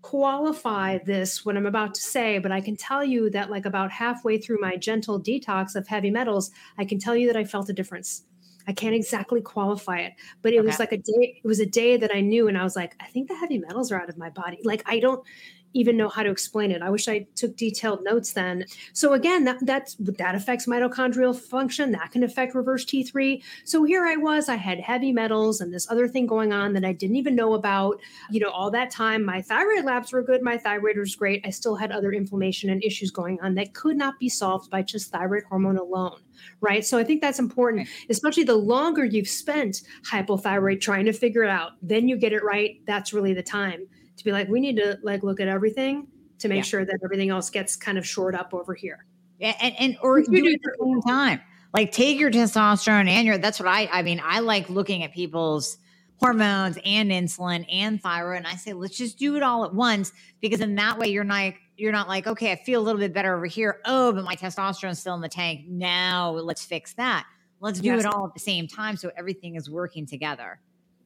qualify 0.03 0.99
this 0.99 1.45
what 1.45 1.57
I'm 1.57 1.67
about 1.67 1.95
to 1.95 2.01
say, 2.01 2.39
but 2.39 2.53
I 2.53 2.61
can 2.61 2.77
tell 2.77 3.05
you 3.05 3.31
that 3.31 3.51
like 3.51 3.67
about 3.67 3.91
halfway 3.91 4.39
through 4.39 4.59
my 4.61 4.77
gentle 4.77 5.21
detox 5.21 5.75
of 5.75 5.87
heavy 5.87 6.11
metals, 6.11 6.51
I 6.79 6.85
can 6.85 6.99
tell 6.99 7.17
you 7.17 7.27
that 7.27 7.37
I 7.37 7.45
felt 7.45 7.69
a 7.69 7.75
difference. 7.75 8.25
I 8.67 8.73
can't 8.73 8.95
exactly 8.95 9.41
qualify 9.41 10.01
it, 10.01 10.13
but 10.43 10.53
it 10.53 10.59
okay. 10.59 10.67
was 10.67 10.79
like 10.79 10.93
a 10.93 10.99
day. 10.99 11.41
It 11.43 11.47
was 11.47 11.61
a 11.61 11.67
day 11.67 11.97
that 11.97 12.15
I 12.15 12.21
knew, 12.21 12.47
and 12.47 12.57
I 12.57 12.63
was 12.63 12.77
like, 12.77 12.95
I 13.01 13.07
think 13.07 13.29
the 13.29 13.35
heavy 13.35 13.59
metals 13.59 13.91
are 13.91 14.01
out 14.01 14.09
of 14.09 14.19
my 14.19 14.31
body. 14.31 14.59
Like 14.65 14.83
I 14.87 15.01
don't, 15.01 15.25
even 15.73 15.97
know 15.97 16.09
how 16.09 16.23
to 16.23 16.31
explain 16.31 16.71
it. 16.71 16.83
I 16.83 16.91
wish 16.91 17.09
I 17.09 17.27
took 17.35 17.57
detailed 17.57 18.03
notes 18.03 18.33
then. 18.33 18.65
So 18.93 19.13
again, 19.13 19.45
that 19.45 19.59
that's 19.63 19.97
that 20.01 20.35
affects 20.35 20.67
mitochondrial 20.67 21.39
function. 21.39 21.93
That 21.93 22.11
can 22.11 22.25
affect 22.25 22.55
reverse 22.55 22.85
T3. 22.85 23.43
So 23.65 23.85
here 23.85 24.07
I 24.07 24.17
was, 24.17 24.49
I 24.49 24.57
had 24.57 24.81
heavy 24.81 25.13
metals 25.13 25.61
and 25.61 25.73
this 25.73 25.91
other 25.91 26.09
thing 26.09 26.27
going 26.27 26.53
on 26.53 26.73
that 26.73 26.85
I 26.85 26.93
didn't 26.93 27.17
even 27.17 27.37
know 27.37 27.55
about. 27.55 28.01
You 28.31 28.41
know, 28.41 28.51
all 28.51 28.71
that 28.73 28.91
time, 28.91 29.25
my 29.25 29.43
thyroid 29.43 29.85
labs 29.85 30.13
were 30.13 30.23
good, 30.23 30.43
my 30.43 30.59
thyroid 30.59 30.99
was 30.99 31.15
great. 31.15 31.45
I 31.47 31.51
still 31.51 31.77
had 31.77 31.93
other 31.93 32.13
inflammation 32.13 32.71
and 32.71 32.83
issues 32.83 33.11
going 33.11 33.41
on 33.41 33.55
that 33.55 33.75
could 33.75 33.97
not 33.97 34.19
be 34.19 34.29
solved 34.29 34.71
by 34.71 34.83
just 34.83 35.11
thyroid 35.11 35.45
hormone 35.45 35.79
alone. 35.79 36.21
Right. 36.61 36.85
So 36.85 36.99
I 36.99 37.05
think 37.05 37.21
that's 37.21 37.39
important, 37.39 37.89
especially 38.09 38.45
the 38.45 38.57
longer 38.57 39.05
you've 39.05 39.29
spent 39.29 39.83
hypothyroid 40.11 40.81
trying 40.81 41.05
to 41.05 41.13
figure 41.13 41.45
it 41.45 41.51
out, 41.51 41.73
then 41.83 42.09
you 42.09 42.17
get 42.17 42.33
it 42.33 42.43
right. 42.43 42.81
That's 42.87 43.13
really 43.13 43.35
the 43.35 43.43
time 43.43 43.87
to 44.21 44.25
be 44.25 44.33
like, 44.33 44.49
we 44.49 44.61
need 44.61 44.77
to 44.77 44.99
like 45.03 45.23
look 45.23 45.41
at 45.41 45.49
everything 45.49 46.07
to 46.39 46.49
make 46.49 46.59
yeah. 46.59 46.63
sure 46.63 46.85
that 46.85 46.99
everything 47.05 47.31
else 47.31 47.51
gets 47.51 47.75
kind 47.75 47.99
of 47.99 48.07
shored 48.07 48.35
up 48.35 48.55
over 48.55 48.75
here. 48.75 49.07
Yeah, 49.39 49.55
and, 49.61 49.75
and 49.79 49.99
or 50.03 50.21
do 50.21 50.29
it 50.33 50.55
at 50.55 50.61
the 50.63 50.77
same 50.81 51.03
time. 51.03 51.41
Like 51.73 51.93
take 51.93 52.19
your 52.19 52.31
testosterone 52.31 53.09
and 53.09 53.27
your 53.27 53.39
that's 53.39 53.59
what 53.59 53.69
I 53.69 53.89
I 53.93 54.03
mean, 54.03 54.21
I 54.23 54.41
like 54.41 54.69
looking 54.69 55.03
at 55.03 55.13
people's 55.13 55.79
hormones 56.17 56.79
and 56.85 57.11
insulin 57.11 57.65
and 57.73 58.01
thyroid. 58.03 58.39
And 58.39 58.47
I 58.47 58.57
say, 58.57 58.75
let's 58.75 58.97
just 58.97 59.19
do 59.19 59.37
it 59.37 59.43
all 59.43 59.65
at 59.65 59.75
once 59.75 60.13
because 60.41 60.61
in 60.61 60.75
that 60.75 60.99
way 60.99 61.09
you're 61.09 61.25
not 61.25 61.55
you're 61.77 61.93
not 61.93 62.09
like, 62.09 62.27
okay, 62.27 62.53
I 62.53 62.57
feel 62.57 62.81
a 62.81 62.85
little 62.85 63.01
bit 63.01 63.15
better 63.15 63.35
over 63.35 63.47
here. 63.47 63.81
Oh, 63.87 64.13
but 64.13 64.25
my 64.25 64.37
testosterone's 64.37 64.99
still 64.99 65.15
in 65.15 65.23
the 65.23 65.29
tank. 65.29 65.65
Now 65.67 66.33
let's 66.33 66.65
fix 66.65 66.93
that. 66.95 67.27
Let's 67.61 67.81
do 67.81 67.89
yes. 67.89 68.01
it 68.01 68.07
all 68.07 68.27
at 68.27 68.35
the 68.35 68.41
same 68.41 68.67
time 68.67 68.97
so 68.97 69.11
everything 69.17 69.55
is 69.55 69.71
working 69.71 70.05
together. 70.07 70.61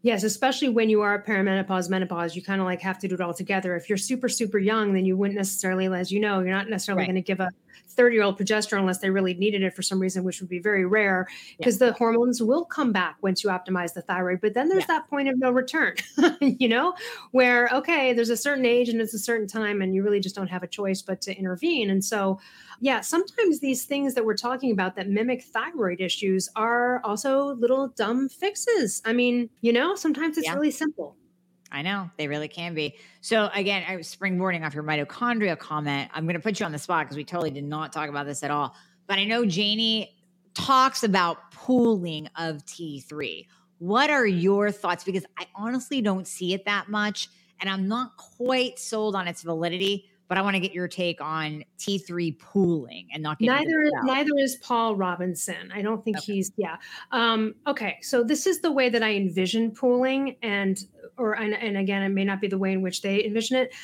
Yes, 0.05 0.23
especially 0.23 0.69
when 0.69 0.91
you 0.91 1.01
are 1.01 1.15
at 1.15 1.27
perimenopause, 1.27 1.89
menopause, 1.89 2.37
you 2.37 2.43
kind 2.43 2.61
of 2.61 2.67
like 2.67 2.83
have 2.83 2.99
to 2.99 3.09
do 3.09 3.15
it 3.15 3.23
all 3.23 3.33
together. 3.33 3.75
If 3.75 3.89
you're 3.89 3.97
super, 3.97 4.29
super 4.29 4.59
young, 4.59 4.93
then 4.93 5.07
you 5.07 5.17
wouldn't 5.17 5.39
necessarily, 5.39 5.87
as 5.87 6.13
you 6.13 6.21
know, 6.21 6.41
you're 6.41 6.53
not 6.53 6.69
necessarily 6.69 7.01
right. 7.01 7.07
going 7.07 7.15
to 7.15 7.23
give 7.23 7.41
a 7.41 7.49
30 7.89 8.15
year 8.15 8.23
old 8.23 8.39
progesterone 8.39 8.81
unless 8.81 8.99
they 8.99 9.09
really 9.09 9.33
needed 9.33 9.63
it 9.63 9.75
for 9.75 9.81
some 9.81 9.99
reason, 9.99 10.23
which 10.23 10.43
would 10.43 10.51
be 10.51 10.59
very 10.59 10.85
rare 10.85 11.27
because 11.57 11.81
yeah. 11.81 11.87
the 11.87 11.93
hormones 11.95 12.43
will 12.43 12.67
come 12.67 12.93
back 12.93 13.17
once 13.23 13.43
you 13.43 13.49
optimize 13.49 13.95
the 13.95 14.03
thyroid. 14.03 14.43
But 14.43 14.53
then 14.53 14.69
there's 14.69 14.83
yeah. 14.83 14.99
that 14.99 15.09
point 15.09 15.31
of 15.31 15.39
no 15.39 15.51
return, 15.51 15.95
you 16.43 16.69
know, 16.69 16.93
where, 17.31 17.71
okay, 17.73 18.13
there's 18.13 18.29
a 18.29 18.37
certain 18.37 18.67
age 18.67 18.91
and 18.91 19.01
it's 19.01 19.15
a 19.15 19.19
certain 19.19 19.47
time 19.47 19.81
and 19.81 19.95
you 19.95 20.03
really 20.03 20.21
just 20.21 20.37
don't 20.37 20.49
have 20.49 20.63
a 20.63 20.69
choice 20.69 21.01
but 21.01 21.23
to 21.23 21.35
intervene. 21.35 21.89
And 21.89 22.05
so, 22.05 22.39
yeah, 22.81 23.01
sometimes 23.01 23.61
these 23.61 23.85
things 23.85 24.15
that 24.15 24.25
we're 24.25 24.37
talking 24.37 24.71
about 24.73 24.97
that 24.97 25.09
mimic 25.09 25.43
thyroid 25.43 26.01
issues 26.01 26.49
are 26.57 27.01
also 27.05 27.55
little 27.55 27.89
dumb 27.89 28.29
fixes. 28.29 29.03
I 29.05 29.13
mean, 29.13 29.51
you 29.61 29.73
know, 29.73 29.95
sometimes 29.95 30.39
it's 30.39 30.47
yeah. 30.47 30.55
really 30.55 30.71
simple. 30.71 31.17
I 31.71 31.83
know 31.83 32.09
they 32.17 32.29
really 32.29 32.49
can 32.49 32.75
be. 32.75 32.97
So 33.21 33.51
again, 33.53 33.83
I 33.89 33.97
was 33.97 34.15
springboarding 34.15 34.65
off 34.65 34.75
your 34.75 34.85
mitochondria 34.85 35.59
comment. 35.59 36.11
I'm 36.15 36.25
going 36.25 36.37
to 36.37 36.41
put 36.41 36.61
you 36.61 36.67
on 36.67 36.73
the 36.73 36.79
spot 36.79 37.07
because 37.07 37.17
we 37.17 37.25
totally 37.25 37.51
did 37.51 37.65
not 37.65 37.93
talk 37.93 38.09
about 38.09 38.27
this 38.27 38.45
at 38.45 38.51
all. 38.51 38.77
But 39.07 39.19
I 39.19 39.25
know 39.25 39.45
Janie 39.45 40.15
talks 40.55 41.03
about 41.03 41.51
pooling 41.51 42.29
of 42.37 42.65
T3. 42.65 43.47
What 43.79 44.09
are 44.09 44.27
your 44.27 44.71
thoughts? 44.71 45.03
Because 45.03 45.27
I 45.37 45.47
honestly 45.57 46.01
don't 46.01 46.29
see 46.29 46.55
it 46.55 46.65
that 46.65 46.89
much, 46.89 47.29
and 47.61 47.69
I'm 47.69 47.89
not 47.89 48.17
quite 48.17 48.79
sold 48.79 49.17
on 49.17 49.27
its 49.27 49.43
validity 49.43 50.09
but 50.29 50.39
I 50.39 50.43
want 50.43 50.55
to 50.55 50.61
get 50.61 50.73
your 50.73 50.89
take 50.89 51.21
on 51.21 51.65
T3 51.79 52.39
pooling 52.39 53.09
and 53.13 53.23
not 53.23 53.41
neither 53.41 53.91
neither 54.05 54.31
is 54.39 54.57
Paul 54.57 54.97
Robinson. 54.97 55.71
I 55.73 55.83
don't 55.83 56.05
think 56.05 56.19
okay. 56.19 56.35
he's 56.35 56.53
yeah. 56.57 56.77
Um, 57.13 57.55
okay, 57.67 57.99
so 58.03 58.25
this 58.25 58.47
is 58.47 58.61
the 58.61 58.73
way 58.73 58.89
that 58.89 59.03
I 59.03 59.15
envision 59.15 59.71
pooling, 59.71 60.37
and 60.43 60.79
or 61.19 61.35
and, 61.35 61.55
and 61.55 61.77
again, 61.77 62.03
it 62.03 62.09
may 62.09 62.25
not 62.25 62.41
be 62.41 62.49
the 62.49 62.59
way 62.59 62.73
in 62.73 62.83
which 62.83 63.03
they 63.03 63.25
envision 63.25 63.57
it. 63.57 63.75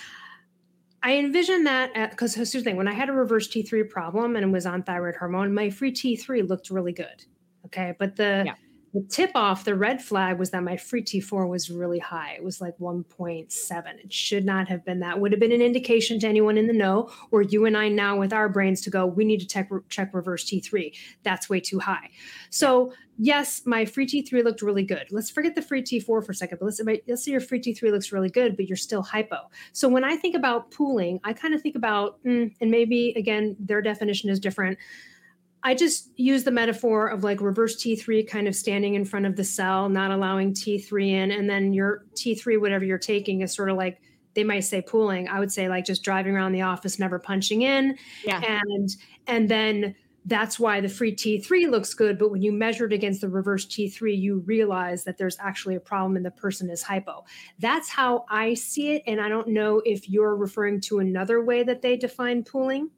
I 1.03 1.17
envision 1.17 1.65
that 1.65 2.11
because 2.11 2.35
here's 2.35 2.53
the 2.53 2.63
thing: 2.63 2.77
when 2.77 2.89
I 2.89 2.93
had 2.93 3.09
a 3.09 3.13
reverse 3.13 3.49
T3 3.49 3.89
problem 3.89 4.37
and 4.37 4.53
was 4.53 4.67
on 4.67 4.83
thyroid 4.83 5.17
hormone, 5.17 5.53
my 5.55 5.71
free 5.71 5.93
T3 5.93 6.49
looked 6.49 6.71
really 6.71 6.93
good. 6.93 7.25
Okay, 7.67 7.95
but 7.99 8.17
the 8.17 8.45
yeah 8.47 8.55
the 8.93 9.03
tip 9.09 9.31
off, 9.37 9.65
the 9.65 9.77
red 9.77 10.03
flag 10.03 10.39
was 10.39 10.51
that 10.51 10.65
my 10.65 10.77
free 10.77 11.03
T4 11.03 11.49
was 11.49 11.71
really 11.71 12.01
high. 12.01 12.33
It 12.33 12.43
was 12.43 12.61
like 12.61 12.77
1.7. 12.79 14.05
It 14.05 14.13
should 14.13 14.45
not 14.45 14.67
have 14.69 14.85
been 14.85 14.99
that. 15.01 15.21
Would 15.21 15.31
have 15.31 15.41
been 15.41 15.53
an 15.53 15.63
indication 15.63 16.19
to 16.21 16.27
anyone 16.27 16.59
in 16.59 16.67
the 16.67 16.73
know, 16.73 17.09
or 17.31 17.43
you 17.43 17.67
and 17.67 17.77
I 17.77 17.89
now 17.89 18.19
with 18.19 18.33
our 18.33 18.49
brains 18.49 18.81
to 18.83 18.91
go, 18.91 19.07
we 19.07 19.25
need 19.25 19.39
to 19.41 19.47
check, 19.47 19.71
check 19.91 20.13
reverse 20.13 20.45
T3. 20.45 20.93
That's 21.23 21.49
way 21.49 21.61
too 21.61 21.79
high. 21.79 22.11
So, 22.51 22.93
yes, 23.17 23.63
my 23.65 23.85
free 23.85 24.07
T3 24.07 24.43
looked 24.43 24.61
really 24.61 24.85
good. 24.85 25.07
Let's 25.13 25.31
forget 25.31 25.55
the 25.55 25.63
free 25.63 25.83
T4 25.83 26.05
for 26.05 26.21
a 26.29 26.35
second, 26.35 26.59
but 26.59 26.67
let's, 26.67 26.81
let's 27.07 27.25
say 27.25 27.31
your 27.31 27.41
free 27.41 27.61
T3 27.61 27.93
looks 27.93 28.11
really 28.11 28.31
good, 28.31 28.57
but 28.57 28.67
you're 28.67 28.77
still 28.77 29.03
hypo. 29.03 29.39
So, 29.71 29.89
when 29.89 30.03
I 30.03 30.17
think 30.17 30.35
about 30.35 30.73
pooling, 30.73 31.21
I 31.23 31.33
kind 31.33 31.55
of 31.55 31.63
think 31.63 31.77
about, 31.77 32.23
mm, 32.25 32.53
and 32.61 32.71
maybe 32.73 33.15
again, 33.17 33.55
their 33.61 33.83
definition 33.83 34.31
is 34.31 34.41
different 34.41 34.79
I 35.63 35.75
just 35.75 36.11
use 36.17 36.45
the 36.45 36.51
metaphor 36.51 37.09
of 37.09 37.23
like 37.23 37.41
reverse 37.41 37.77
T3 37.77 38.27
kind 38.27 38.49
of 38.49 38.55
standing 38.55 38.95
in 38.95 39.05
front 39.05 39.27
of 39.27 39.37
the 39.37 39.45
cell, 39.45 39.89
not 39.89 40.11
allowing 40.11 40.55
T3 40.55 41.09
in. 41.11 41.31
And 41.31 41.51
then 41.51 41.73
your 41.73 42.07
T3, 42.15 42.61
whatever 42.61 42.85
you're 42.85 42.99
taking, 42.99 43.43
is 43.43 43.55
sort 43.55 43.71
of 43.71 43.77
like 43.77 44.01
they 44.35 44.45
might 44.45 44.61
say 44.61 44.81
pooling. 44.81 45.29
I 45.29 45.39
would 45.39 45.53
say 45.53 45.69
like 45.69 45.85
just 45.85 46.03
driving 46.03 46.35
around 46.35 46.53
the 46.53 46.63
office, 46.63 46.99
never 46.99 47.19
punching 47.19 47.63
in. 47.63 47.97
Yeah. 48.25 48.41
And 48.43 48.89
and 49.27 49.49
then 49.49 49.95
that's 50.27 50.61
why 50.61 50.81
the 50.81 50.89
free 50.89 51.15
T3 51.15 51.71
looks 51.71 51.95
good. 51.95 52.19
But 52.19 52.31
when 52.31 52.43
you 52.43 52.53
measure 52.53 52.87
it 52.87 52.93
against 52.93 53.21
the 53.21 53.29
reverse 53.29 53.67
T3, 53.67 54.19
you 54.19 54.41
realize 54.41 55.05
that 55.05 55.19
there's 55.19 55.37
actually 55.41 55.77
a 55.77 55.81
problem 55.81 56.17
and 56.17 56.25
the 56.25 56.31
person 56.31 56.71
is 56.71 56.83
hypo. 56.83 57.25
That's 57.59 57.89
how 57.89 58.27
I 58.29 58.55
see 58.55 58.93
it. 58.93 59.03
And 59.07 59.21
I 59.21 59.29
don't 59.29 59.49
know 59.49 59.81
if 59.85 60.09
you're 60.09 60.37
referring 60.37 60.81
to 60.83 60.99
another 60.99 61.43
way 61.43 61.63
that 61.63 61.81
they 61.83 61.97
define 61.97 62.45
pooling. 62.45 62.91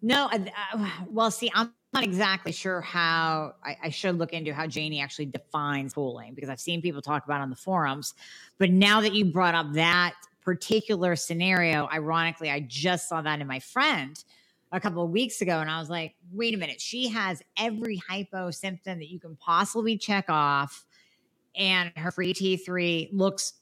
No, 0.00 0.28
uh, 0.30 0.90
well, 1.08 1.30
see, 1.30 1.50
I'm 1.54 1.72
not 1.94 2.02
exactly 2.02 2.52
sure 2.52 2.80
how 2.80 3.54
I, 3.64 3.76
I, 3.84 3.88
should 3.90 4.18
look 4.18 4.32
into 4.32 4.52
how 4.52 4.66
Janie 4.66 5.00
actually 5.00 5.26
defines 5.26 5.94
pooling 5.94 6.34
because 6.34 6.50
I've 6.50 6.60
seen 6.60 6.82
people 6.82 7.00
talk 7.00 7.24
about 7.24 7.40
on 7.40 7.50
the 7.50 7.56
forums. 7.56 8.14
But 8.58 8.70
now 8.70 9.00
that 9.00 9.14
you 9.14 9.26
brought 9.26 9.54
up 9.54 9.72
that 9.74 10.14
particular 10.42 11.14
scenario, 11.14 11.88
ironically, 11.92 12.50
I 12.50 12.60
just 12.60 13.08
saw 13.08 13.22
that 13.22 13.40
in 13.40 13.46
my 13.46 13.60
friend 13.60 14.22
a 14.72 14.80
couple 14.80 15.04
of 15.04 15.10
weeks 15.10 15.40
ago, 15.40 15.60
and 15.60 15.70
I 15.70 15.78
was 15.78 15.88
like, 15.88 16.16
wait 16.32 16.52
a 16.52 16.58
minute, 16.58 16.80
she 16.80 17.08
has 17.08 17.40
every 17.56 18.02
hypo 18.08 18.50
symptom 18.50 18.98
that 18.98 19.08
you 19.08 19.20
can 19.20 19.36
possibly 19.36 19.96
check 19.96 20.24
off, 20.28 20.84
and 21.54 21.92
her 21.96 22.10
free 22.10 22.34
T3 22.34 23.10
looks 23.12 23.54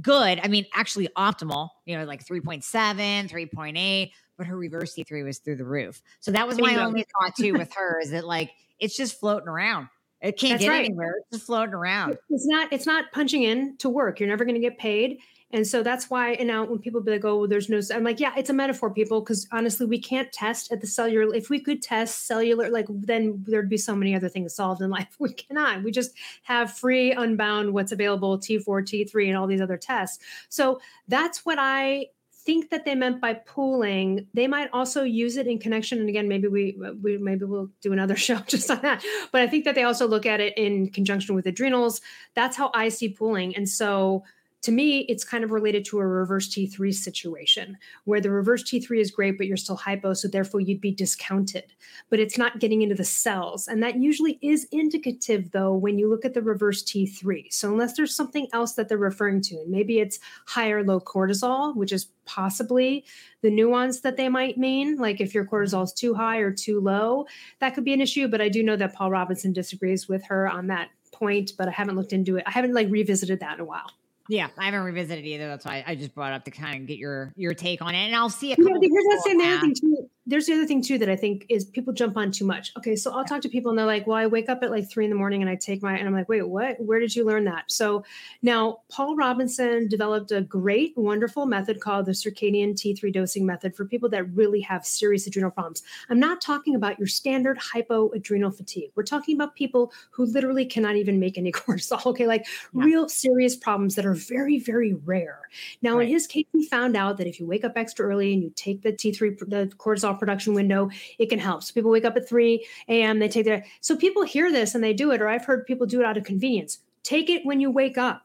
good. 0.00 0.40
I 0.42 0.48
mean, 0.48 0.66
actually 0.74 1.08
optimal, 1.16 1.70
you 1.84 1.96
know, 1.96 2.04
like 2.04 2.24
3.7, 2.24 2.62
3.8 2.62 4.10
but 4.38 4.46
her 4.46 4.56
reverse 4.56 4.94
T3 4.94 5.24
was 5.24 5.38
through 5.38 5.56
the 5.56 5.64
roof. 5.64 6.00
So 6.20 6.30
that 6.30 6.46
was 6.46 6.58
my 6.58 6.76
only 6.76 7.04
thought 7.20 7.34
too 7.36 7.54
with 7.54 7.74
her 7.74 8.00
is 8.00 8.12
that 8.12 8.24
like 8.24 8.52
it's 8.78 8.96
just 8.96 9.18
floating 9.20 9.48
around. 9.48 9.88
It 10.20 10.38
can't 10.38 10.54
That's 10.54 10.62
get 10.64 10.70
right. 10.70 10.84
anywhere. 10.84 11.16
It's 11.18 11.38
just 11.38 11.46
floating 11.46 11.74
around. 11.74 12.18
It's 12.30 12.46
not. 12.46 12.72
It's 12.72 12.86
not 12.86 13.12
punching 13.12 13.42
in 13.42 13.76
to 13.78 13.88
work. 13.88 14.18
You're 14.18 14.28
never 14.28 14.44
going 14.44 14.54
to 14.54 14.60
get 14.60 14.78
paid. 14.78 15.18
And 15.50 15.66
so 15.66 15.82
that's 15.82 16.10
why. 16.10 16.32
And 16.32 16.46
now 16.46 16.64
when 16.64 16.78
people 16.78 17.00
be 17.00 17.10
like, 17.10 17.24
"Oh, 17.24 17.38
well, 17.38 17.48
there's 17.48 17.68
no," 17.70 17.80
I'm 17.94 18.04
like, 18.04 18.20
"Yeah, 18.20 18.34
it's 18.36 18.50
a 18.50 18.52
metaphor, 18.52 18.90
people." 18.90 19.20
Because 19.20 19.48
honestly, 19.50 19.86
we 19.86 19.98
can't 19.98 20.30
test 20.30 20.70
at 20.70 20.80
the 20.80 20.86
cellular. 20.86 21.34
If 21.34 21.48
we 21.48 21.58
could 21.58 21.80
test 21.80 22.26
cellular, 22.26 22.68
like 22.68 22.86
then 22.90 23.44
there'd 23.46 23.68
be 23.68 23.78
so 23.78 23.94
many 23.94 24.14
other 24.14 24.28
things 24.28 24.54
solved 24.54 24.82
in 24.82 24.90
life. 24.98 25.16
We 25.18 25.32
cannot. 25.32 25.82
We 25.82 25.90
just 25.90 26.12
have 26.42 26.72
free, 26.72 27.12
unbound, 27.12 27.72
what's 27.72 27.92
available, 27.92 28.38
T4, 28.38 28.64
T3, 28.66 29.28
and 29.28 29.36
all 29.36 29.46
these 29.46 29.62
other 29.62 29.78
tests. 29.78 30.18
So 30.48 30.80
that's 31.08 31.46
what 31.46 31.58
I 31.58 32.08
think 32.48 32.70
that 32.70 32.86
they 32.86 32.94
meant 32.94 33.20
by 33.20 33.34
pooling, 33.34 34.26
they 34.32 34.46
might 34.46 34.70
also 34.72 35.02
use 35.02 35.36
it 35.36 35.46
in 35.46 35.58
connection. 35.58 35.98
And 35.98 36.08
again, 36.08 36.28
maybe 36.28 36.48
we, 36.48 36.78
uh, 36.82 36.92
we 37.02 37.18
maybe 37.18 37.44
we'll 37.44 37.68
do 37.82 37.92
another 37.92 38.16
show 38.26 38.38
just 38.46 38.70
on 38.70 38.80
that. 38.80 39.04
But 39.32 39.42
I 39.42 39.46
think 39.46 39.66
that 39.66 39.74
they 39.74 39.82
also 39.82 40.08
look 40.08 40.24
at 40.24 40.40
it 40.40 40.56
in 40.56 40.88
conjunction 40.88 41.34
with 41.34 41.46
adrenals. 41.46 42.00
That's 42.34 42.56
how 42.56 42.70
I 42.72 42.88
see 42.88 43.10
pooling. 43.10 43.54
And 43.54 43.68
so 43.68 44.24
to 44.62 44.72
me, 44.72 45.00
it's 45.00 45.24
kind 45.24 45.44
of 45.44 45.52
related 45.52 45.84
to 45.86 45.98
a 45.98 46.06
reverse 46.06 46.48
T3 46.48 46.92
situation 46.92 47.78
where 48.04 48.20
the 48.20 48.30
reverse 48.30 48.64
T3 48.64 49.00
is 49.00 49.10
great, 49.10 49.38
but 49.38 49.46
you're 49.46 49.56
still 49.56 49.76
hypo. 49.76 50.14
So 50.14 50.26
therefore, 50.26 50.60
you'd 50.60 50.80
be 50.80 50.90
discounted, 50.90 51.72
but 52.10 52.18
it's 52.18 52.36
not 52.36 52.58
getting 52.58 52.82
into 52.82 52.96
the 52.96 53.04
cells. 53.04 53.68
And 53.68 53.82
that 53.82 53.96
usually 53.96 54.38
is 54.42 54.66
indicative, 54.72 55.52
though, 55.52 55.74
when 55.74 55.98
you 55.98 56.10
look 56.10 56.24
at 56.24 56.34
the 56.34 56.42
reverse 56.42 56.82
T3. 56.82 57.52
So 57.52 57.70
unless 57.70 57.96
there's 57.96 58.14
something 58.14 58.48
else 58.52 58.72
that 58.74 58.88
they're 58.88 58.98
referring 58.98 59.42
to, 59.42 59.56
and 59.56 59.70
maybe 59.70 60.00
it's 60.00 60.18
high 60.46 60.70
or 60.70 60.82
low 60.82 61.00
cortisol, 61.00 61.76
which 61.76 61.92
is 61.92 62.08
possibly 62.24 63.04
the 63.42 63.50
nuance 63.50 64.00
that 64.00 64.16
they 64.16 64.28
might 64.28 64.58
mean. 64.58 64.96
Like 64.96 65.20
if 65.20 65.34
your 65.34 65.44
mm-hmm. 65.44 65.54
cortisol 65.54 65.84
is 65.84 65.92
too 65.92 66.14
high 66.14 66.38
or 66.38 66.52
too 66.52 66.80
low, 66.80 67.26
that 67.60 67.74
could 67.74 67.84
be 67.84 67.92
an 67.92 68.00
issue. 68.00 68.28
But 68.28 68.40
I 68.40 68.48
do 68.48 68.62
know 68.62 68.76
that 68.76 68.94
Paul 68.94 69.10
Robinson 69.10 69.52
disagrees 69.52 70.08
with 70.08 70.24
her 70.26 70.48
on 70.48 70.66
that 70.66 70.90
point, 71.12 71.52
but 71.56 71.68
I 71.68 71.70
haven't 71.70 71.96
looked 71.96 72.12
into 72.12 72.36
it. 72.36 72.44
I 72.46 72.50
haven't 72.50 72.74
like 72.74 72.90
revisited 72.90 73.40
that 73.40 73.54
in 73.54 73.60
a 73.60 73.64
while. 73.64 73.90
Yeah, 74.28 74.48
I 74.58 74.66
haven't 74.66 74.82
revisited 74.82 75.24
either. 75.24 75.48
That's 75.48 75.64
why 75.64 75.82
I 75.86 75.94
just 75.94 76.14
brought 76.14 76.32
up 76.32 76.44
to 76.44 76.50
kind 76.50 76.80
of 76.82 76.86
get 76.86 76.98
your 76.98 77.32
your 77.36 77.54
take 77.54 77.80
on 77.80 77.94
it, 77.94 78.06
and 78.06 78.14
I'll 78.14 78.28
see. 78.28 78.52
A 78.52 78.56
yeah, 78.58 78.64
here's 78.80 79.04
that 79.04 79.22
same 79.24 79.40
other 79.40 79.60
thing 79.60 79.74
too 79.74 80.10
there's 80.28 80.44
the 80.44 80.52
other 80.52 80.66
thing 80.66 80.82
too 80.82 80.98
that 80.98 81.08
I 81.08 81.16
think 81.16 81.46
is 81.48 81.64
people 81.64 81.94
jump 81.94 82.18
on 82.18 82.30
too 82.30 82.44
much. 82.44 82.72
Okay, 82.76 82.94
so 82.94 83.12
I'll 83.12 83.24
talk 83.24 83.40
to 83.40 83.48
people 83.48 83.70
and 83.70 83.78
they're 83.78 83.86
like, 83.86 84.06
"Well, 84.06 84.18
I 84.18 84.26
wake 84.26 84.50
up 84.50 84.62
at 84.62 84.70
like 84.70 84.88
three 84.88 85.04
in 85.04 85.10
the 85.10 85.16
morning 85.16 85.40
and 85.40 85.50
I 85.50 85.54
take 85.54 85.82
my," 85.82 85.96
and 85.96 86.06
I'm 86.06 86.12
like, 86.12 86.28
"Wait, 86.28 86.46
what? 86.46 86.78
Where 86.78 87.00
did 87.00 87.16
you 87.16 87.24
learn 87.24 87.44
that?" 87.44 87.72
So 87.72 88.04
now 88.42 88.80
Paul 88.90 89.16
Robinson 89.16 89.88
developed 89.88 90.30
a 90.30 90.42
great, 90.42 90.92
wonderful 90.96 91.46
method 91.46 91.80
called 91.80 92.04
the 92.04 92.12
circadian 92.12 92.74
T3 92.74 93.10
dosing 93.10 93.46
method 93.46 93.74
for 93.74 93.86
people 93.86 94.10
that 94.10 94.24
really 94.34 94.60
have 94.60 94.84
serious 94.84 95.26
adrenal 95.26 95.50
problems. 95.50 95.82
I'm 96.10 96.20
not 96.20 96.42
talking 96.42 96.74
about 96.74 96.98
your 96.98 97.08
standard 97.08 97.58
hypoadrenal 97.58 98.50
fatigue. 98.50 98.90
We're 98.96 99.04
talking 99.04 99.34
about 99.34 99.54
people 99.54 99.92
who 100.10 100.26
literally 100.26 100.66
cannot 100.66 100.96
even 100.96 101.18
make 101.18 101.38
any 101.38 101.52
cortisol. 101.52 102.04
Okay, 102.04 102.26
like 102.26 102.46
yeah. 102.74 102.84
real 102.84 103.08
serious 103.08 103.56
problems 103.56 103.94
that 103.94 104.04
are 104.04 104.14
very, 104.14 104.58
very 104.58 104.92
rare. 104.92 105.48
Now, 105.80 105.96
right. 105.96 106.06
in 106.06 106.12
his 106.12 106.26
case, 106.26 106.44
he 106.52 106.66
found 106.66 106.96
out 106.96 107.16
that 107.16 107.26
if 107.26 107.40
you 107.40 107.46
wake 107.46 107.64
up 107.64 107.72
extra 107.76 108.06
early 108.06 108.34
and 108.34 108.42
you 108.42 108.52
take 108.54 108.82
the 108.82 108.92
T3 108.92 109.38
the 109.48 109.72
cortisol 109.78 110.17
production 110.18 110.54
window, 110.54 110.90
it 111.18 111.28
can 111.30 111.38
help. 111.38 111.62
So 111.62 111.72
people 111.74 111.90
wake 111.90 112.04
up 112.04 112.16
at 112.16 112.28
3 112.28 112.66
a.m., 112.88 113.18
they 113.18 113.28
take 113.28 113.44
their, 113.44 113.64
so 113.80 113.96
people 113.96 114.22
hear 114.22 114.50
this 114.52 114.74
and 114.74 114.82
they 114.82 114.92
do 114.92 115.10
it, 115.12 115.20
or 115.20 115.28
I've 115.28 115.44
heard 115.44 115.66
people 115.66 115.86
do 115.86 116.00
it 116.00 116.06
out 116.06 116.16
of 116.16 116.24
convenience. 116.24 116.78
Take 117.02 117.30
it 117.30 117.44
when 117.44 117.60
you 117.60 117.70
wake 117.70 117.98
up. 117.98 118.24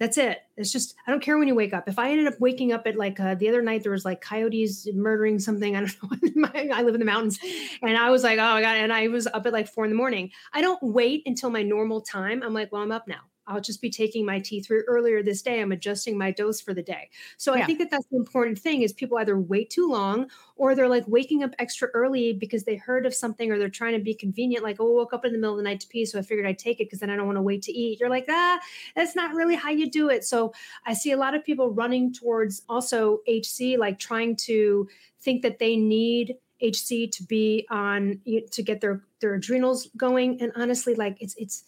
That's 0.00 0.16
it. 0.16 0.38
It's 0.56 0.72
just, 0.72 0.94
I 1.06 1.10
don't 1.10 1.22
care 1.22 1.36
when 1.36 1.46
you 1.46 1.54
wake 1.54 1.74
up. 1.74 1.86
If 1.86 1.98
I 1.98 2.10
ended 2.10 2.26
up 2.26 2.40
waking 2.40 2.72
up 2.72 2.86
at 2.86 2.96
like 2.96 3.20
uh, 3.20 3.34
the 3.34 3.50
other 3.50 3.60
night, 3.60 3.82
there 3.82 3.92
was 3.92 4.06
like 4.06 4.22
coyotes 4.22 4.88
murdering 4.94 5.38
something. 5.38 5.76
I 5.76 5.80
don't 5.80 6.36
know. 6.36 6.48
I 6.54 6.82
live 6.82 6.94
in 6.94 7.00
the 7.00 7.06
mountains. 7.06 7.38
And 7.82 7.98
I 7.98 8.08
was 8.08 8.24
like, 8.24 8.38
oh 8.38 8.54
my 8.54 8.62
God. 8.62 8.78
And 8.78 8.94
I 8.94 9.08
was 9.08 9.26
up 9.26 9.44
at 9.44 9.52
like 9.52 9.68
four 9.68 9.84
in 9.84 9.90
the 9.90 9.96
morning. 9.96 10.30
I 10.54 10.62
don't 10.62 10.82
wait 10.82 11.22
until 11.26 11.50
my 11.50 11.62
normal 11.62 12.00
time. 12.00 12.42
I'm 12.42 12.54
like, 12.54 12.72
well, 12.72 12.80
I'm 12.80 12.92
up 12.92 13.06
now. 13.08 13.20
I'll 13.50 13.60
just 13.60 13.82
be 13.82 13.90
taking 13.90 14.24
my 14.24 14.38
T3 14.38 14.82
earlier 14.86 15.22
this 15.22 15.42
day. 15.42 15.60
I'm 15.60 15.72
adjusting 15.72 16.16
my 16.16 16.30
dose 16.30 16.60
for 16.60 16.72
the 16.72 16.82
day. 16.82 17.10
So 17.36 17.54
yeah. 17.54 17.62
I 17.62 17.66
think 17.66 17.80
that 17.80 17.90
that's 17.90 18.06
the 18.06 18.16
important 18.16 18.58
thing 18.58 18.82
is 18.82 18.92
people 18.92 19.18
either 19.18 19.38
wait 19.38 19.70
too 19.70 19.88
long 19.88 20.30
or 20.56 20.74
they're 20.74 20.88
like 20.88 21.04
waking 21.08 21.42
up 21.42 21.50
extra 21.58 21.88
early 21.88 22.32
because 22.32 22.64
they 22.64 22.76
heard 22.76 23.06
of 23.06 23.14
something 23.14 23.50
or 23.50 23.58
they're 23.58 23.68
trying 23.68 23.94
to 23.94 24.02
be 24.02 24.14
convenient. 24.14 24.62
Like, 24.62 24.76
oh, 24.78 24.92
I 24.92 24.94
woke 24.94 25.12
up 25.12 25.24
in 25.24 25.32
the 25.32 25.38
middle 25.38 25.54
of 25.54 25.58
the 25.58 25.64
night 25.64 25.80
to 25.80 25.88
pee. 25.88 26.06
So 26.06 26.18
I 26.18 26.22
figured 26.22 26.46
I'd 26.46 26.58
take 26.58 26.80
it 26.80 26.84
because 26.84 27.00
then 27.00 27.10
I 27.10 27.16
don't 27.16 27.26
want 27.26 27.38
to 27.38 27.42
wait 27.42 27.62
to 27.62 27.72
eat. 27.72 27.98
You're 27.98 28.08
like, 28.08 28.26
ah, 28.28 28.60
that's 28.94 29.16
not 29.16 29.34
really 29.34 29.56
how 29.56 29.70
you 29.70 29.90
do 29.90 30.08
it. 30.08 30.24
So 30.24 30.52
I 30.86 30.94
see 30.94 31.10
a 31.10 31.16
lot 31.16 31.34
of 31.34 31.44
people 31.44 31.72
running 31.72 32.12
towards 32.12 32.62
also 32.68 33.20
HC, 33.26 33.78
like 33.78 33.98
trying 33.98 34.36
to 34.36 34.88
think 35.20 35.42
that 35.42 35.58
they 35.58 35.76
need 35.76 36.36
HC 36.62 37.10
to 37.10 37.24
be 37.26 37.66
on 37.70 38.20
to 38.52 38.62
get 38.62 38.80
their 38.80 39.02
their 39.20 39.34
adrenals 39.34 39.88
going. 39.96 40.40
And 40.40 40.52
honestly, 40.56 40.94
like 40.94 41.16
it's 41.20 41.34
it's 41.36 41.64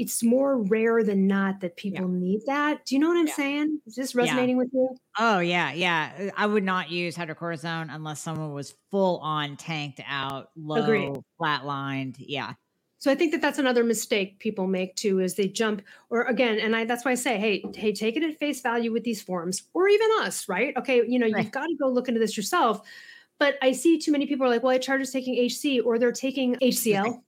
it's 0.00 0.22
more 0.22 0.62
rare 0.62 1.04
than 1.04 1.26
not 1.26 1.60
that 1.60 1.76
people 1.76 2.10
yeah. 2.10 2.18
need 2.18 2.40
that. 2.46 2.86
Do 2.86 2.94
you 2.94 3.00
know 3.00 3.08
what 3.08 3.18
I'm 3.18 3.26
yeah. 3.26 3.34
saying? 3.34 3.80
Is 3.86 3.94
this 3.96 4.14
resonating 4.14 4.56
yeah. 4.56 4.62
with 4.62 4.70
you? 4.72 4.96
Oh 5.18 5.40
yeah, 5.40 5.72
yeah. 5.72 6.12
Uh, 6.18 6.30
I 6.38 6.46
would 6.46 6.64
not 6.64 6.90
use 6.90 7.14
hydrocortisone 7.14 7.88
unless 7.90 8.20
someone 8.20 8.54
was 8.54 8.74
full 8.90 9.18
on 9.18 9.58
tanked 9.58 10.00
out, 10.08 10.48
low, 10.56 10.82
Agreed. 10.82 11.12
flatlined. 11.38 12.16
Yeah. 12.18 12.54
So 12.96 13.10
I 13.10 13.14
think 13.14 13.32
that 13.32 13.42
that's 13.42 13.58
another 13.58 13.84
mistake 13.84 14.38
people 14.38 14.66
make 14.66 14.96
too, 14.96 15.20
is 15.20 15.34
they 15.34 15.48
jump 15.48 15.82
or 16.08 16.22
again, 16.22 16.58
and 16.58 16.74
I 16.74 16.86
that's 16.86 17.04
why 17.04 17.10
I 17.10 17.16
say, 17.16 17.38
hey, 17.38 17.62
hey, 17.74 17.92
take 17.92 18.16
it 18.16 18.22
at 18.22 18.38
face 18.38 18.62
value 18.62 18.92
with 18.92 19.04
these 19.04 19.20
forms 19.20 19.64
or 19.74 19.86
even 19.86 20.08
us, 20.20 20.48
right? 20.48 20.74
Okay, 20.78 21.02
you 21.06 21.18
know, 21.18 21.28
right. 21.28 21.44
you've 21.44 21.52
got 21.52 21.66
to 21.66 21.76
go 21.78 21.88
look 21.90 22.08
into 22.08 22.20
this 22.20 22.38
yourself. 22.38 22.88
But 23.38 23.56
I 23.60 23.72
see 23.72 23.98
too 23.98 24.12
many 24.12 24.26
people 24.26 24.46
are 24.46 24.50
like, 24.50 24.62
well, 24.62 24.72
I 24.72 24.78
charge 24.78 25.02
is 25.02 25.10
taking 25.10 25.34
HC 25.34 25.84
or 25.84 25.98
they're 25.98 26.12
taking 26.12 26.56
HCl. 26.56 27.20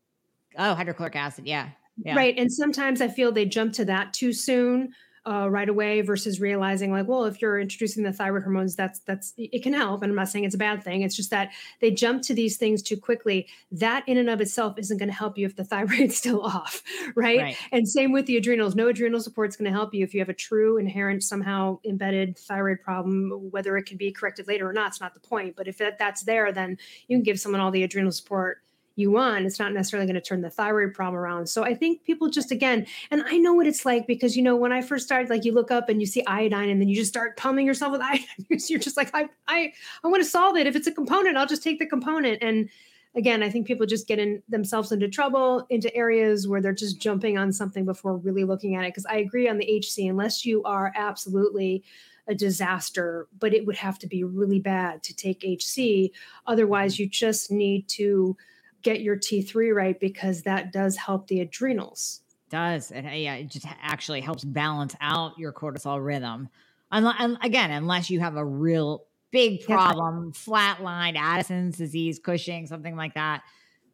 Oh, 0.58 0.74
hydrochloric 0.74 1.16
acid, 1.16 1.46
yeah. 1.46 1.70
Yeah. 2.04 2.16
Right. 2.16 2.34
And 2.36 2.52
sometimes 2.52 3.00
I 3.00 3.08
feel 3.08 3.32
they 3.32 3.46
jump 3.46 3.74
to 3.74 3.84
that 3.86 4.12
too 4.12 4.32
soon. 4.32 4.94
Uh, 5.24 5.48
right 5.48 5.68
away 5.68 6.00
versus 6.00 6.40
realizing 6.40 6.90
like 6.90 7.06
well 7.06 7.26
if 7.26 7.40
you're 7.40 7.60
introducing 7.60 8.02
the 8.02 8.12
thyroid 8.12 8.42
hormones 8.42 8.74
that's 8.74 8.98
that's 9.06 9.32
it 9.36 9.62
can 9.62 9.72
help 9.72 10.02
and 10.02 10.10
i'm 10.10 10.16
not 10.16 10.28
saying 10.28 10.44
it's 10.44 10.56
a 10.56 10.58
bad 10.58 10.82
thing 10.82 11.02
it's 11.02 11.14
just 11.14 11.30
that 11.30 11.52
they 11.80 11.92
jump 11.92 12.22
to 12.22 12.34
these 12.34 12.56
things 12.56 12.82
too 12.82 12.96
quickly 12.96 13.46
that 13.70 14.02
in 14.08 14.18
and 14.18 14.28
of 14.28 14.40
itself 14.40 14.76
isn't 14.78 14.98
going 14.98 15.08
to 15.08 15.14
help 15.14 15.38
you 15.38 15.46
if 15.46 15.54
the 15.54 15.62
thyroid's 15.72 16.16
still 16.16 16.42
off 16.42 16.82
right? 17.14 17.40
right 17.40 17.56
and 17.70 17.88
same 17.88 18.10
with 18.10 18.26
the 18.26 18.36
adrenals 18.36 18.74
no 18.74 18.88
adrenal 18.88 19.20
support 19.20 19.48
is 19.48 19.54
going 19.54 19.70
to 19.70 19.70
help 19.70 19.94
you 19.94 20.02
if 20.02 20.12
you 20.12 20.18
have 20.18 20.28
a 20.28 20.34
true 20.34 20.76
inherent 20.76 21.22
somehow 21.22 21.78
embedded 21.84 22.36
thyroid 22.36 22.80
problem 22.82 23.30
whether 23.52 23.76
it 23.76 23.84
can 23.84 23.96
be 23.96 24.10
corrected 24.10 24.48
later 24.48 24.68
or 24.68 24.72
not 24.72 24.88
it's 24.88 25.00
not 25.00 25.14
the 25.14 25.20
point 25.20 25.54
but 25.54 25.68
if 25.68 25.78
that, 25.78 26.00
that's 26.00 26.24
there 26.24 26.50
then 26.50 26.76
you 27.06 27.16
can 27.16 27.22
give 27.22 27.38
someone 27.38 27.60
all 27.60 27.70
the 27.70 27.84
adrenal 27.84 28.10
support 28.10 28.58
you 28.96 29.10
want 29.10 29.44
it's 29.44 29.58
not 29.58 29.72
necessarily 29.72 30.06
going 30.06 30.14
to 30.14 30.20
turn 30.20 30.40
the 30.40 30.50
thyroid 30.50 30.94
problem 30.94 31.20
around. 31.20 31.46
So 31.46 31.64
i 31.64 31.74
think 31.74 32.04
people 32.04 32.28
just 32.28 32.50
again 32.50 32.86
and 33.10 33.22
i 33.26 33.36
know 33.38 33.54
what 33.54 33.66
it's 33.66 33.84
like 33.84 34.06
because 34.06 34.36
you 34.36 34.42
know 34.42 34.56
when 34.56 34.72
i 34.72 34.80
first 34.80 35.04
started 35.04 35.30
like 35.30 35.44
you 35.44 35.52
look 35.52 35.70
up 35.70 35.88
and 35.88 36.00
you 36.00 36.06
see 36.06 36.24
iodine 36.26 36.70
and 36.70 36.80
then 36.80 36.88
you 36.88 36.96
just 36.96 37.10
start 37.10 37.36
pumping 37.36 37.66
yourself 37.66 37.92
with 37.92 38.00
iodine 38.12 38.26
you're 38.48 38.78
just 38.78 38.96
like 38.96 39.10
i 39.14 39.28
i 39.48 39.72
i 40.04 40.08
want 40.08 40.22
to 40.22 40.28
solve 40.28 40.56
it. 40.56 40.66
If 40.66 40.76
it's 40.76 40.86
a 40.86 40.92
component 40.92 41.36
i'll 41.36 41.46
just 41.46 41.62
take 41.62 41.78
the 41.78 41.86
component. 41.86 42.42
And 42.42 42.68
again 43.14 43.42
i 43.42 43.50
think 43.50 43.66
people 43.66 43.86
just 43.86 44.06
get 44.06 44.18
in 44.18 44.42
themselves 44.48 44.90
into 44.90 45.08
trouble 45.08 45.66
into 45.68 45.94
areas 45.94 46.48
where 46.48 46.62
they're 46.62 46.72
just 46.72 46.98
jumping 46.98 47.36
on 47.36 47.52
something 47.52 47.84
before 47.84 48.16
really 48.16 48.44
looking 48.44 48.74
at 48.74 48.84
it. 48.84 48.88
Because 48.88 49.06
i 49.06 49.16
agree 49.16 49.48
on 49.48 49.58
the 49.58 49.66
hc 49.66 50.08
unless 50.08 50.44
you 50.44 50.62
are 50.64 50.92
absolutely 50.96 51.84
a 52.28 52.34
disaster, 52.34 53.28
but 53.38 53.52
it 53.52 53.66
would 53.66 53.76
have 53.76 53.98
to 53.98 54.06
be 54.06 54.24
really 54.24 54.60
bad 54.60 55.02
to 55.04 55.14
take 55.14 55.44
HC. 55.44 56.12
Otherwise, 56.46 56.98
you 56.98 57.08
just 57.08 57.50
need 57.50 57.88
to 57.88 58.36
get 58.82 59.00
your 59.00 59.16
T3 59.16 59.74
right 59.74 59.98
because 59.98 60.42
that 60.42 60.72
does 60.72 60.96
help 60.96 61.26
the 61.28 61.40
adrenals. 61.40 62.20
Does 62.50 62.90
and 62.90 63.06
uh, 63.06 63.10
yeah, 63.10 63.36
it 63.36 63.48
just 63.48 63.66
actually 63.82 64.20
helps 64.20 64.44
balance 64.44 64.94
out 65.00 65.38
your 65.38 65.52
cortisol 65.52 66.04
rhythm. 66.04 66.48
And 66.90 67.38
again, 67.42 67.70
unless 67.70 68.10
you 68.10 68.20
have 68.20 68.36
a 68.36 68.44
real 68.44 69.04
big 69.30 69.64
problem, 69.64 70.34
yeah. 70.34 70.52
flatline, 70.52 71.16
Addison's 71.16 71.78
disease, 71.78 72.18
Cushing, 72.18 72.66
something 72.66 72.94
like 72.94 73.14
that, 73.14 73.42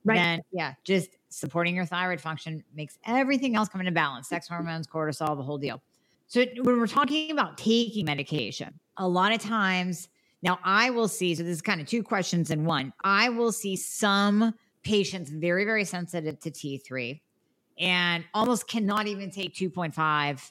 right. 0.05 0.16
then 0.16 0.41
yeah, 0.51 0.74
just 0.82 1.11
supporting 1.28 1.76
your 1.76 1.84
thyroid 1.84 2.20
function 2.20 2.64
makes 2.74 2.99
everything 3.07 3.55
else 3.55 3.68
come 3.68 3.80
into 3.80 3.93
balance. 3.93 4.28
Sex 4.28 4.49
hormones, 4.49 4.89
cortisol, 4.89 5.36
the 5.36 5.43
whole 5.45 5.59
deal. 5.59 5.80
So 6.26 6.45
when 6.62 6.78
we're 6.78 6.89
talking 6.89 7.30
about 7.30 7.57
taking 7.57 8.05
medication, 8.05 8.78
a 8.97 9.07
lot 9.07 9.32
of 9.32 9.41
times 9.41 10.09
now 10.43 10.59
I 10.64 10.91
will 10.91 11.09
see. 11.09 11.34
So 11.34 11.43
this 11.43 11.53
is 11.53 11.62
kind 11.62 11.80
of 11.80 11.86
two 11.86 12.03
questions 12.03 12.51
in 12.51 12.64
one. 12.64 12.93
I 13.03 13.28
will 13.28 13.53
see 13.53 13.76
some 13.76 14.55
patients 14.83 15.31
very, 15.31 15.64
very 15.64 15.85
sensitive 15.85 16.39
to 16.41 16.51
T3 16.51 17.20
and 17.79 18.24
almost 18.35 18.68
cannot 18.68 19.07
even 19.07 19.31
take 19.31 19.55
2.5 19.55 20.51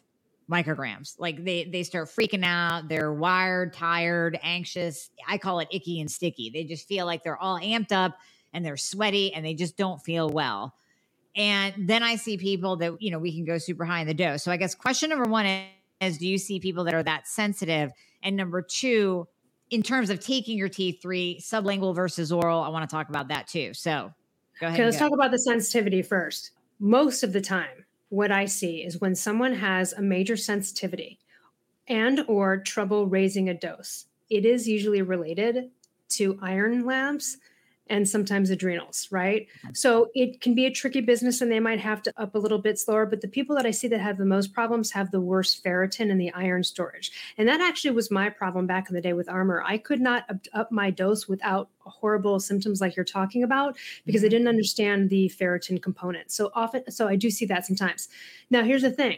micrograms. 0.50 1.16
Like 1.20 1.44
they 1.44 1.66
they 1.66 1.84
start 1.84 2.08
freaking 2.08 2.44
out. 2.44 2.88
They're 2.88 3.14
wired, 3.14 3.74
tired, 3.74 4.40
anxious. 4.42 5.10
I 5.28 5.38
call 5.38 5.60
it 5.60 5.68
icky 5.72 6.00
and 6.00 6.10
sticky. 6.10 6.50
They 6.50 6.64
just 6.64 6.88
feel 6.88 7.06
like 7.06 7.24
they're 7.24 7.38
all 7.38 7.60
amped 7.60 7.92
up 7.92 8.18
and 8.54 8.66
they're 8.66 8.78
sweaty 8.78 9.34
and 9.34 9.46
they 9.46 9.54
just 9.54 9.78
don't 9.78 10.02
feel 10.02 10.30
well. 10.30 10.74
And 11.36 11.74
then 11.78 12.02
I 12.02 12.16
see 12.16 12.38
people 12.38 12.78
that, 12.78 13.00
you 13.02 13.12
know, 13.12 13.20
we 13.20 13.34
can 13.34 13.46
go 13.46 13.58
super 13.58 13.86
high 13.86 14.02
in 14.02 14.08
the 14.08 14.14
dose. 14.14 14.44
So 14.44 14.52
I 14.52 14.58
guess 14.58 14.74
question 14.74 15.10
number 15.10 15.30
one 15.30 15.46
is 16.02 16.18
do 16.18 16.28
you 16.28 16.38
see 16.38 16.60
people 16.60 16.84
that 16.86 16.94
are 16.94 17.04
that 17.04 17.28
sensitive? 17.28 17.92
And 18.24 18.36
number 18.36 18.62
two, 18.62 19.28
in 19.70 19.84
terms 19.84 20.10
of 20.10 20.20
taking 20.20 20.58
your 20.58 20.70
T3, 20.70 21.44
sublingual 21.44 21.96
versus 21.96 22.32
oral, 22.32 22.62
I 22.62 22.70
want 22.70 22.90
to 22.90 22.94
talk 22.94 23.10
about 23.10 23.28
that 23.30 23.48
too. 23.48 23.74
So 23.74 24.14
go 24.60 24.68
ahead. 24.68 24.80
Okay, 24.80 24.86
let's 24.86 24.98
go. 24.98 25.06
talk 25.06 25.14
about 25.14 25.32
the 25.32 25.40
sensitivity 25.40 26.02
first. 26.02 26.52
Most 26.80 27.24
of 27.24 27.34
the 27.34 27.42
time, 27.42 27.86
what 28.10 28.32
I 28.32 28.46
see 28.46 28.84
is 28.84 29.02
when 29.02 29.16
someone 29.16 29.54
has 29.54 29.94
a 29.94 30.02
major 30.02 30.38
sensitivity 30.38 31.20
and 31.88 32.24
or 32.28 32.58
trouble 32.58 33.08
raising 33.08 33.50
a 33.50 33.54
dose, 33.54 34.06
it 34.30 34.46
is 34.46 34.68
usually 34.68 35.02
related 35.02 35.72
to 36.10 36.40
iron 36.42 36.86
labs 36.86 37.38
and 37.90 38.08
sometimes 38.08 38.50
adrenals, 38.50 39.08
right? 39.12 39.48
Mm-hmm. 39.60 39.74
So 39.74 40.10
it 40.14 40.42
can 40.42 40.56
be 40.56 40.66
a 40.66 40.72
tricky 40.72 41.02
business 41.02 41.42
and 41.42 41.52
they 41.52 41.60
might 41.60 41.80
have 41.80 42.02
to 42.04 42.14
up 42.18 42.36
a 42.36 42.40
little 42.40 42.60
bit 42.60 42.80
slower. 42.80 43.06
But 43.06 43.22
the 43.22 43.28
people 43.28 43.56
that 43.56 43.66
I 43.66 43.72
see 43.72 43.88
that 43.90 44.00
have 44.00 44.18
the 44.18 44.26
most 44.26 44.54
problems 44.54 44.92
have 44.92 45.12
the 45.12 45.22
worst 45.22 45.64
ferritin 45.64 46.12
and 46.12 46.20
the 46.20 46.32
iron 46.34 46.64
storage. 46.64 47.12
And 47.38 47.48
that 47.48 47.62
actually 47.62 47.92
was 47.92 48.12
my 48.12 48.30
problem 48.30 48.68
back 48.68 48.90
in 48.90 48.96
the 48.96 49.02
day 49.02 49.14
with 49.14 49.30
Armour. 49.30 49.64
I 49.66 49.78
could 49.78 50.02
not 50.02 50.26
up, 50.30 50.38
up 50.54 50.72
my 50.72 50.90
dose 50.90 51.28
without 51.28 51.70
horrible 51.80 52.40
symptoms 52.40 52.82
like 52.82 52.96
you're 52.96 53.06
talking 53.06 53.44
about 53.44 53.78
because 54.06 54.24
I 54.24 54.26
mm-hmm. 54.26 54.32
didn't 54.32 54.48
understand 54.48 55.10
the 55.10 55.32
ferritin 55.40 55.82
component. 55.82 56.32
So 56.32 56.52
often, 56.54 56.90
so 56.92 57.08
I 57.08 57.16
do 57.16 57.30
see 57.30 57.46
that 57.46 57.66
sometimes. 57.66 58.10
Now, 58.50 58.64
here's 58.64 58.82
the 58.82 58.92
thing 58.92 59.18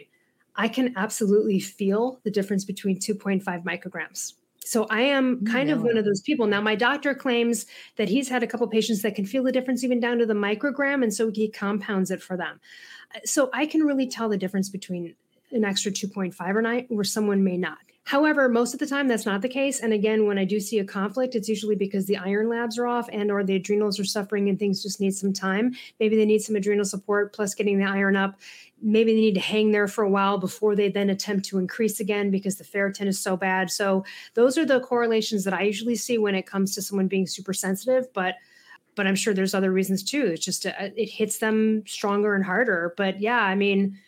I 0.56 0.68
can 0.68 0.94
absolutely 0.96 1.60
feel 1.60 2.20
the 2.24 2.30
difference 2.30 2.64
between 2.64 2.98
2.5 2.98 3.42
micrograms 3.64 4.34
so 4.64 4.86
I 4.90 5.00
am 5.02 5.44
kind 5.46 5.70
of 5.70 5.82
one 5.82 5.96
of 5.96 6.04
those 6.04 6.20
people. 6.20 6.46
Now, 6.46 6.60
my 6.60 6.74
doctor 6.74 7.14
claims 7.14 7.66
that 7.96 8.08
he's 8.08 8.28
had 8.28 8.42
a 8.42 8.46
couple 8.46 8.66
patients 8.68 9.02
that 9.02 9.14
can 9.14 9.24
feel 9.24 9.42
the 9.42 9.52
difference 9.52 9.82
even 9.84 10.00
down 10.00 10.18
to 10.18 10.26
the 10.26 10.34
microgram, 10.34 11.02
and 11.02 11.12
so 11.12 11.30
he 11.30 11.48
compounds 11.48 12.10
it 12.10 12.22
for 12.22 12.36
them. 12.36 12.60
Uh, 13.14 13.20
so 13.24 13.50
I 13.54 13.66
can 13.66 13.82
really 13.82 14.06
tell 14.06 14.28
the 14.28 14.36
difference 14.36 14.68
between 14.68 15.14
an 15.52 15.64
extra 15.64 15.90
2.5 15.90 16.54
or 16.54 16.62
9 16.62 16.86
where 16.88 17.04
someone 17.04 17.42
may 17.42 17.56
not. 17.56 17.78
However, 18.04 18.48
most 18.48 18.72
of 18.72 18.80
the 18.80 18.86
time 18.86 19.06
that's 19.06 19.26
not 19.26 19.40
the 19.40 19.48
case. 19.48 19.80
And 19.80 19.92
again, 19.92 20.26
when 20.26 20.38
I 20.38 20.44
do 20.44 20.58
see 20.58 20.78
a 20.78 20.84
conflict, 20.84 21.34
it's 21.34 21.48
usually 21.48 21.76
because 21.76 22.06
the 22.06 22.16
iron 22.16 22.48
labs 22.48 22.78
are 22.78 22.86
off 22.86 23.08
and 23.12 23.30
or 23.30 23.44
the 23.44 23.54
adrenals 23.54 24.00
are 24.00 24.04
suffering 24.04 24.48
and 24.48 24.58
things 24.58 24.82
just 24.82 25.00
need 25.00 25.14
some 25.14 25.32
time. 25.32 25.74
Maybe 26.00 26.16
they 26.16 26.24
need 26.24 26.40
some 26.40 26.56
adrenal 26.56 26.84
support 26.84 27.32
plus 27.32 27.54
getting 27.54 27.78
the 27.78 27.84
iron 27.84 28.16
up. 28.16 28.40
Maybe 28.82 29.12
they 29.12 29.20
need 29.20 29.34
to 29.34 29.40
hang 29.40 29.70
there 29.70 29.86
for 29.86 30.02
a 30.02 30.10
while 30.10 30.38
before 30.38 30.74
they 30.74 30.88
then 30.88 31.10
attempt 31.10 31.44
to 31.46 31.58
increase 31.58 32.00
again 32.00 32.30
because 32.30 32.56
the 32.56 32.64
ferritin 32.64 33.06
is 33.06 33.20
so 33.20 33.36
bad. 33.36 33.70
So 33.70 34.04
those 34.34 34.58
are 34.58 34.66
the 34.66 34.80
correlations 34.80 35.44
that 35.44 35.54
I 35.54 35.62
usually 35.62 35.96
see 35.96 36.18
when 36.18 36.34
it 36.34 36.46
comes 36.46 36.74
to 36.74 36.82
someone 36.82 37.06
being 37.06 37.26
super 37.26 37.52
sensitive. 37.52 38.12
But 38.12 38.36
but 38.96 39.06
I'm 39.06 39.14
sure 39.14 39.32
there's 39.32 39.54
other 39.54 39.70
reasons 39.70 40.02
too. 40.02 40.26
It's 40.26 40.44
just 40.44 40.66
uh, 40.66 40.72
it 40.78 41.08
hits 41.08 41.38
them 41.38 41.84
stronger 41.86 42.34
and 42.34 42.44
harder. 42.44 42.92
But 42.96 43.20
yeah, 43.20 43.40
I 43.40 43.54
mean 43.54 43.98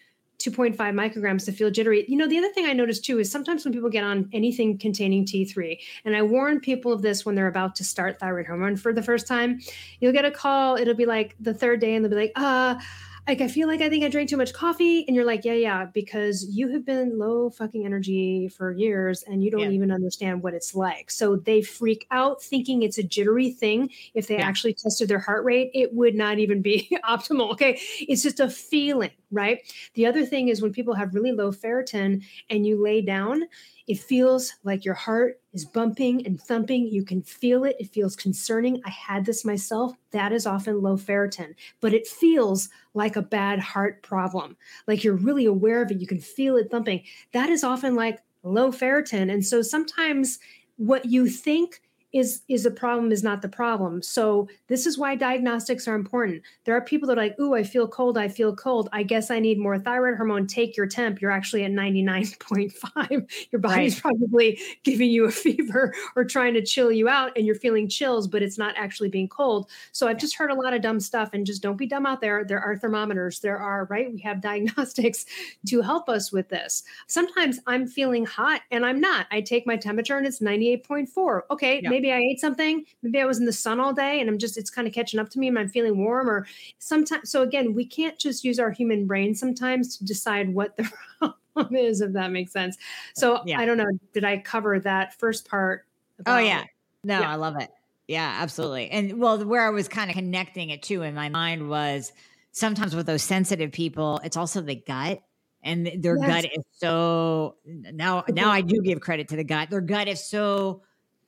2.5 0.42 0.76
micrograms 0.76 1.44
to 1.44 1.52
feel 1.52 1.70
jittery. 1.70 2.04
You 2.08 2.16
know, 2.16 2.28
the 2.28 2.38
other 2.38 2.52
thing 2.52 2.66
I 2.66 2.72
noticed 2.72 3.04
too 3.04 3.18
is 3.18 3.30
sometimes 3.30 3.64
when 3.64 3.72
people 3.72 3.90
get 3.90 4.04
on 4.04 4.28
anything 4.32 4.78
containing 4.78 5.24
T3, 5.24 5.78
and 6.04 6.16
I 6.16 6.22
warn 6.22 6.60
people 6.60 6.92
of 6.92 7.02
this 7.02 7.24
when 7.24 7.34
they're 7.34 7.48
about 7.48 7.74
to 7.76 7.84
start 7.84 8.18
thyroid 8.18 8.46
hormone 8.46 8.76
for 8.76 8.92
the 8.92 9.02
first 9.02 9.26
time, 9.26 9.60
you'll 10.00 10.12
get 10.12 10.24
a 10.24 10.30
call. 10.30 10.76
It'll 10.76 10.94
be 10.94 11.06
like 11.06 11.34
the 11.40 11.54
third 11.54 11.80
day, 11.80 11.94
and 11.94 12.04
they'll 12.04 12.10
be 12.10 12.16
like, 12.16 12.32
uh, 12.36 12.80
like 13.28 13.40
I 13.40 13.46
feel 13.46 13.68
like 13.68 13.80
I 13.80 13.88
think 13.88 14.04
I 14.04 14.08
drank 14.08 14.28
too 14.28 14.36
much 14.36 14.52
coffee, 14.52 15.04
and 15.06 15.14
you're 15.14 15.24
like, 15.24 15.44
yeah, 15.44 15.52
yeah, 15.52 15.84
because 15.84 16.44
you 16.50 16.68
have 16.72 16.84
been 16.84 17.18
low 17.18 17.50
fucking 17.50 17.86
energy 17.86 18.48
for 18.48 18.72
years, 18.72 19.22
and 19.22 19.44
you 19.44 19.50
don't 19.50 19.60
yeah. 19.60 19.70
even 19.70 19.92
understand 19.92 20.42
what 20.42 20.54
it's 20.54 20.74
like. 20.74 21.10
So 21.10 21.36
they 21.36 21.62
freak 21.62 22.06
out 22.10 22.42
thinking 22.42 22.82
it's 22.82 22.98
a 22.98 23.02
jittery 23.02 23.50
thing. 23.50 23.90
If 24.14 24.26
they 24.26 24.38
yeah. 24.38 24.46
actually 24.46 24.74
tested 24.74 25.08
their 25.08 25.20
heart 25.20 25.44
rate, 25.44 25.70
it 25.72 25.94
would 25.94 26.16
not 26.16 26.40
even 26.40 26.62
be 26.62 26.98
optimal. 27.04 27.52
Okay, 27.52 27.78
it's 28.00 28.22
just 28.22 28.40
a 28.40 28.50
feeling, 28.50 29.12
right? 29.30 29.60
The 29.94 30.06
other 30.06 30.26
thing 30.26 30.48
is 30.48 30.60
when 30.60 30.72
people 30.72 30.94
have 30.94 31.14
really 31.14 31.32
low 31.32 31.52
ferritin 31.52 32.24
and 32.50 32.66
you 32.66 32.82
lay 32.82 33.02
down, 33.02 33.44
it 33.86 34.00
feels 34.00 34.54
like 34.64 34.84
your 34.84 34.94
heart 34.94 35.41
is 35.52 35.64
bumping 35.64 36.26
and 36.26 36.40
thumping. 36.40 36.86
You 36.86 37.04
can 37.04 37.22
feel 37.22 37.64
it. 37.64 37.76
It 37.78 37.92
feels 37.92 38.16
concerning. 38.16 38.80
I 38.84 38.90
had 38.90 39.24
this 39.24 39.44
myself. 39.44 39.92
That 40.10 40.32
is 40.32 40.46
often 40.46 40.82
low 40.82 40.96
ferritin, 40.96 41.54
but 41.80 41.92
it 41.92 42.06
feels 42.06 42.68
like 42.94 43.16
a 43.16 43.22
bad 43.22 43.58
heart 43.58 44.02
problem. 44.02 44.56
Like 44.86 45.04
you're 45.04 45.14
really 45.14 45.46
aware 45.46 45.82
of 45.82 45.90
it. 45.90 46.00
You 46.00 46.06
can 46.06 46.20
feel 46.20 46.56
it 46.56 46.70
thumping. 46.70 47.02
That 47.32 47.50
is 47.50 47.64
often 47.64 47.94
like 47.94 48.20
low 48.42 48.72
ferritin. 48.72 49.32
And 49.32 49.44
so 49.44 49.62
sometimes 49.62 50.38
what 50.76 51.04
you 51.04 51.28
think 51.28 51.82
is 52.12 52.42
is 52.48 52.66
a 52.66 52.70
problem 52.70 53.10
is 53.10 53.22
not 53.22 53.42
the 53.42 53.48
problem. 53.48 54.02
So 54.02 54.48
this 54.68 54.86
is 54.86 54.98
why 54.98 55.14
diagnostics 55.14 55.88
are 55.88 55.94
important. 55.94 56.42
There 56.64 56.76
are 56.76 56.80
people 56.80 57.08
that 57.08 57.18
are 57.18 57.22
like, 57.22 57.38
"Ooh, 57.40 57.54
I 57.54 57.62
feel 57.62 57.88
cold. 57.88 58.18
I 58.18 58.28
feel 58.28 58.54
cold. 58.54 58.88
I 58.92 59.02
guess 59.02 59.30
I 59.30 59.38
need 59.38 59.58
more 59.58 59.78
thyroid 59.78 60.16
hormone. 60.16 60.46
Take 60.46 60.76
your 60.76 60.86
temp. 60.86 61.20
You're 61.20 61.30
actually 61.30 61.64
at 61.64 61.70
99.5. 61.70 63.48
Your 63.52 63.60
body's 63.60 63.94
right. 63.94 64.02
probably 64.02 64.60
giving 64.84 65.10
you 65.10 65.24
a 65.24 65.30
fever 65.30 65.94
or 66.16 66.24
trying 66.24 66.54
to 66.54 66.62
chill 66.62 66.92
you 66.92 67.08
out 67.08 67.32
and 67.36 67.46
you're 67.46 67.54
feeling 67.54 67.88
chills, 67.88 68.28
but 68.28 68.42
it's 68.42 68.58
not 68.58 68.74
actually 68.76 69.08
being 69.08 69.28
cold." 69.28 69.70
So 69.92 70.08
I've 70.08 70.18
just 70.18 70.36
heard 70.36 70.50
a 70.50 70.54
lot 70.54 70.74
of 70.74 70.82
dumb 70.82 71.00
stuff 71.00 71.30
and 71.32 71.46
just 71.46 71.62
don't 71.62 71.76
be 71.76 71.86
dumb 71.86 72.06
out 72.06 72.20
there. 72.20 72.44
There 72.44 72.60
are 72.60 72.76
thermometers. 72.76 73.40
There 73.40 73.58
are, 73.58 73.86
right? 73.86 74.12
We 74.12 74.20
have 74.20 74.40
diagnostics 74.52 75.24
to 75.66 75.80
help 75.80 76.08
us 76.08 76.32
with 76.32 76.48
this. 76.48 76.82
Sometimes 77.06 77.58
I'm 77.66 77.86
feeling 77.86 78.26
hot 78.26 78.60
and 78.70 78.84
I'm 78.84 79.00
not. 79.00 79.26
I 79.30 79.40
take 79.40 79.66
my 79.66 79.76
temperature 79.76 80.18
and 80.18 80.26
it's 80.26 80.40
98.4. 80.40 81.42
Okay, 81.50 81.80
yeah. 81.82 81.90
maybe 81.90 82.01
maybe 82.02 82.12
I 82.12 82.18
ate 82.18 82.40
something, 82.40 82.84
maybe 83.02 83.20
I 83.20 83.24
was 83.24 83.38
in 83.38 83.46
the 83.46 83.52
sun 83.52 83.78
all 83.78 83.92
day 83.92 84.20
and 84.20 84.28
I'm 84.28 84.38
just 84.38 84.58
it's 84.58 84.70
kind 84.70 84.88
of 84.88 84.92
catching 84.92 85.20
up 85.20 85.30
to 85.30 85.38
me 85.38 85.48
and 85.48 85.58
I'm 85.58 85.68
feeling 85.68 86.04
warm 86.04 86.28
or 86.28 86.46
sometimes 86.78 87.30
so 87.30 87.42
again, 87.42 87.74
we 87.74 87.86
can't 87.86 88.18
just 88.18 88.44
use 88.44 88.58
our 88.58 88.70
human 88.70 89.06
brain 89.06 89.34
sometimes 89.34 89.96
to 89.98 90.04
decide 90.04 90.52
what 90.52 90.76
the 90.76 90.90
problem 91.54 91.76
is 91.76 92.00
if 92.00 92.12
that 92.12 92.32
makes 92.32 92.52
sense. 92.52 92.76
So 93.14 93.42
yeah. 93.46 93.60
I 93.60 93.66
don't 93.66 93.76
know, 93.76 93.90
did 94.12 94.24
I 94.24 94.38
cover 94.38 94.80
that 94.80 95.18
first 95.18 95.48
part? 95.48 95.86
Oh, 96.18 96.22
about, 96.22 96.40
oh 96.40 96.44
yeah. 96.44 96.64
No, 97.04 97.20
yeah. 97.20 97.30
I 97.30 97.36
love 97.36 97.56
it. 97.60 97.70
Yeah, 98.08 98.36
absolutely. 98.40 98.90
And 98.90 99.18
well, 99.18 99.42
where 99.44 99.66
I 99.66 99.70
was 99.70 99.88
kind 99.88 100.10
of 100.10 100.16
connecting 100.16 100.70
it 100.70 100.82
to 100.84 101.02
in 101.02 101.14
my 101.14 101.28
mind 101.28 101.68
was 101.68 102.12
sometimes 102.50 102.96
with 102.96 103.06
those 103.06 103.22
sensitive 103.22 103.72
people, 103.72 104.20
it's 104.24 104.36
also 104.36 104.60
the 104.60 104.74
gut 104.74 105.22
and 105.62 105.86
their 106.02 106.18
yes. 106.18 106.26
gut 106.26 106.44
is 106.44 106.64
so 106.72 107.56
now 107.64 108.24
now 108.28 108.50
I 108.50 108.60
do 108.60 108.82
give 108.82 109.00
credit 109.00 109.28
to 109.28 109.36
the 109.36 109.44
gut. 109.44 109.70
Their 109.70 109.80
gut 109.80 110.08
is 110.08 110.24
so 110.24 110.82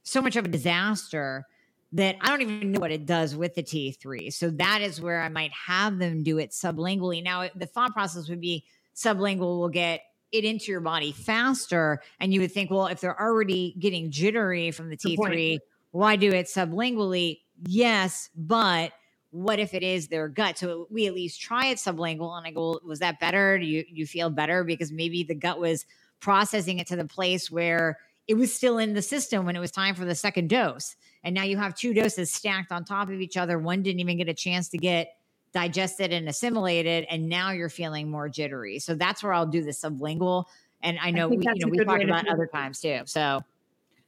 so 0.05 0.23
much 0.23 0.37
of 0.37 0.45
a 0.45 0.49
disaster 0.49 1.47
that 1.93 2.17
I 2.21 2.29
don't 2.29 2.43
even 2.43 2.73
know 2.73 2.81
what 2.81 2.93
it 2.93 3.07
does 3.07 3.37
with 3.37 3.55
the 3.55 3.63
T3. 3.63 4.33
So 4.33 4.51
that 4.51 4.83
is 4.83 5.01
where 5.01 5.23
I 5.23 5.29
might 5.29 5.53
have 5.53 5.99
them 5.99 6.23
do 6.23 6.39
it 6.39 6.51
sublingually. 6.51 7.23
Now, 7.23 7.49
the 7.55 7.67
thought 7.67 7.93
process 7.93 8.29
would 8.29 8.41
be 8.41 8.65
sublingual 8.95 9.59
will 9.59 9.69
get 9.69 10.03
it 10.33 10.45
into 10.45 10.73
your 10.73 10.81
body 10.81 11.13
faster. 11.13 12.03
And 12.19 12.35
you 12.35 12.41
would 12.41 12.53
think, 12.53 12.71
well, 12.71 12.87
if 12.87 13.01
they're 13.01 13.21
already 13.21 13.77
getting 13.79 14.11
jittery 14.11 14.73
from 14.73 14.91
the 14.91 14.97
T3, 14.97 15.59
why 15.93 16.17
do 16.17 16.31
it 16.33 16.47
sublingually? 16.47 17.41
Yes, 17.67 18.29
but 18.37 18.93
what 19.31 19.61
if 19.61 19.75
it 19.75 19.85
is 19.85 20.09
their 20.09 20.29
gut? 20.29 20.59
So 20.59 20.89
we 20.91 21.07
at 21.07 21.15
least 21.15 21.41
try 21.41 21.67
it 21.67 21.79
sublingual. 21.79 22.37
And 22.37 22.47
I 22.47 22.51
go, 22.51 22.81
was 22.85 22.99
that 22.99 23.21
better? 23.21 23.59
Do 23.59 23.65
you, 23.65 23.85
you 23.89 24.07
feel 24.07 24.31
better? 24.31 24.65
Because 24.65 24.91
maybe 24.91 25.23
the 25.23 25.37
gut 25.37 25.61
was 25.61 25.87
processing 26.19 26.81
it 26.81 26.89
to 26.89 26.97
the 26.97 27.05
place 27.05 27.51
where 27.51 27.99
it 28.27 28.35
was 28.35 28.55
still 28.55 28.79
in 28.79 28.95
the 28.95 29.03
system 29.03 29.45
when 29.45 29.57
it 29.57 29.61
was 29.61 29.71
time 29.71 29.95
for 29.95 30.05
the 30.05 30.15
second 30.15 30.49
dose. 30.49 30.97
And 31.23 31.35
now 31.35 31.43
you 31.43 31.57
have 31.57 31.75
two 31.75 31.93
doses 31.95 32.33
stacked 32.33 32.73
on 32.73 32.85
top 32.85 33.09
of 33.09 33.21
each 33.21 33.37
other. 33.37 33.59
One 33.59 33.83
didn't 33.83 34.01
even 34.01 34.17
get 34.17 34.29
a 34.29 34.35
chance 34.35 34.69
to 34.71 34.79
get 34.79 35.17
digested 35.53 36.13
and 36.13 36.29
assimilated. 36.29 37.07
And 37.11 37.29
now 37.29 37.51
you're 37.51 37.69
feeling 37.69 38.11
more 38.11 38.29
jittery. 38.29 38.79
So 38.79 38.95
that's 38.95 39.23
where 39.23 39.33
I'll 39.33 39.47
do 39.47 39.63
the 39.63 39.71
sublingual. 39.71 40.45
And 40.83 40.99
I 41.01 41.11
know 41.11 41.27
I 41.27 41.29
we, 41.29 41.37
you 41.37 41.67
know, 41.67 41.69
we 41.69 41.79
talked 41.79 42.05
about 42.05 42.29
other 42.29 42.47
times 42.47 42.81
too. 42.81 43.01
So 43.07 43.41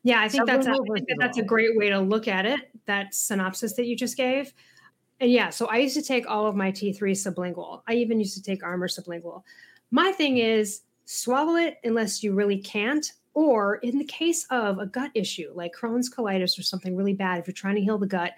yeah, 0.03 0.21
I 0.21 0.29
think 0.29 0.47
that's 0.47 0.67
a, 0.67 0.71
I 0.71 0.77
think 0.95 1.09
that 1.09 1.17
that's 1.19 1.39
a 1.39 1.43
great 1.43 1.77
way 1.77 1.89
to 1.89 1.99
look 2.01 2.29
at 2.29 2.47
it. 2.47 2.61
That 2.87 3.15
synopsis 3.15 3.75
that 3.75 3.87
you 3.87 3.97
just 3.97 4.17
gave. 4.17 4.53
And 5.21 5.31
yeah, 5.31 5.51
so 5.51 5.67
I 5.67 5.79
used 5.79 5.97
to 5.97 6.03
take 6.03 6.29
all 6.29 6.47
of 6.47 6.55
my 6.55 6.71
T3 6.71 6.99
sublingual. 7.13 7.83
I 7.89 7.95
even 7.95 8.19
used 8.19 8.35
to 8.37 8.43
take 8.43 8.63
Armour 8.63 8.89
sublingual. 8.89 9.43
My 9.91 10.13
thing 10.13 10.39
is 10.39 10.83
swallow 11.07 11.57
it 11.57 11.79
unless 11.85 12.23
you 12.23 12.35
really 12.35 12.59
can't 12.59 13.13
or 13.37 13.77
in 13.77 13.99
the 13.99 14.05
case 14.05 14.47
of 14.49 14.79
a 14.79 14.87
gut 14.87 15.11
issue 15.15 15.51
like 15.55 15.75
Crohn's 15.75 16.09
colitis 16.09 16.59
or 16.59 16.63
something 16.63 16.97
really 16.97 17.13
bad, 17.13 17.39
if 17.39 17.47
you're 17.47 17.53
trying 17.53 17.75
to 17.75 17.83
heal 17.83 17.99
the 17.99 18.07
gut, 18.07 18.33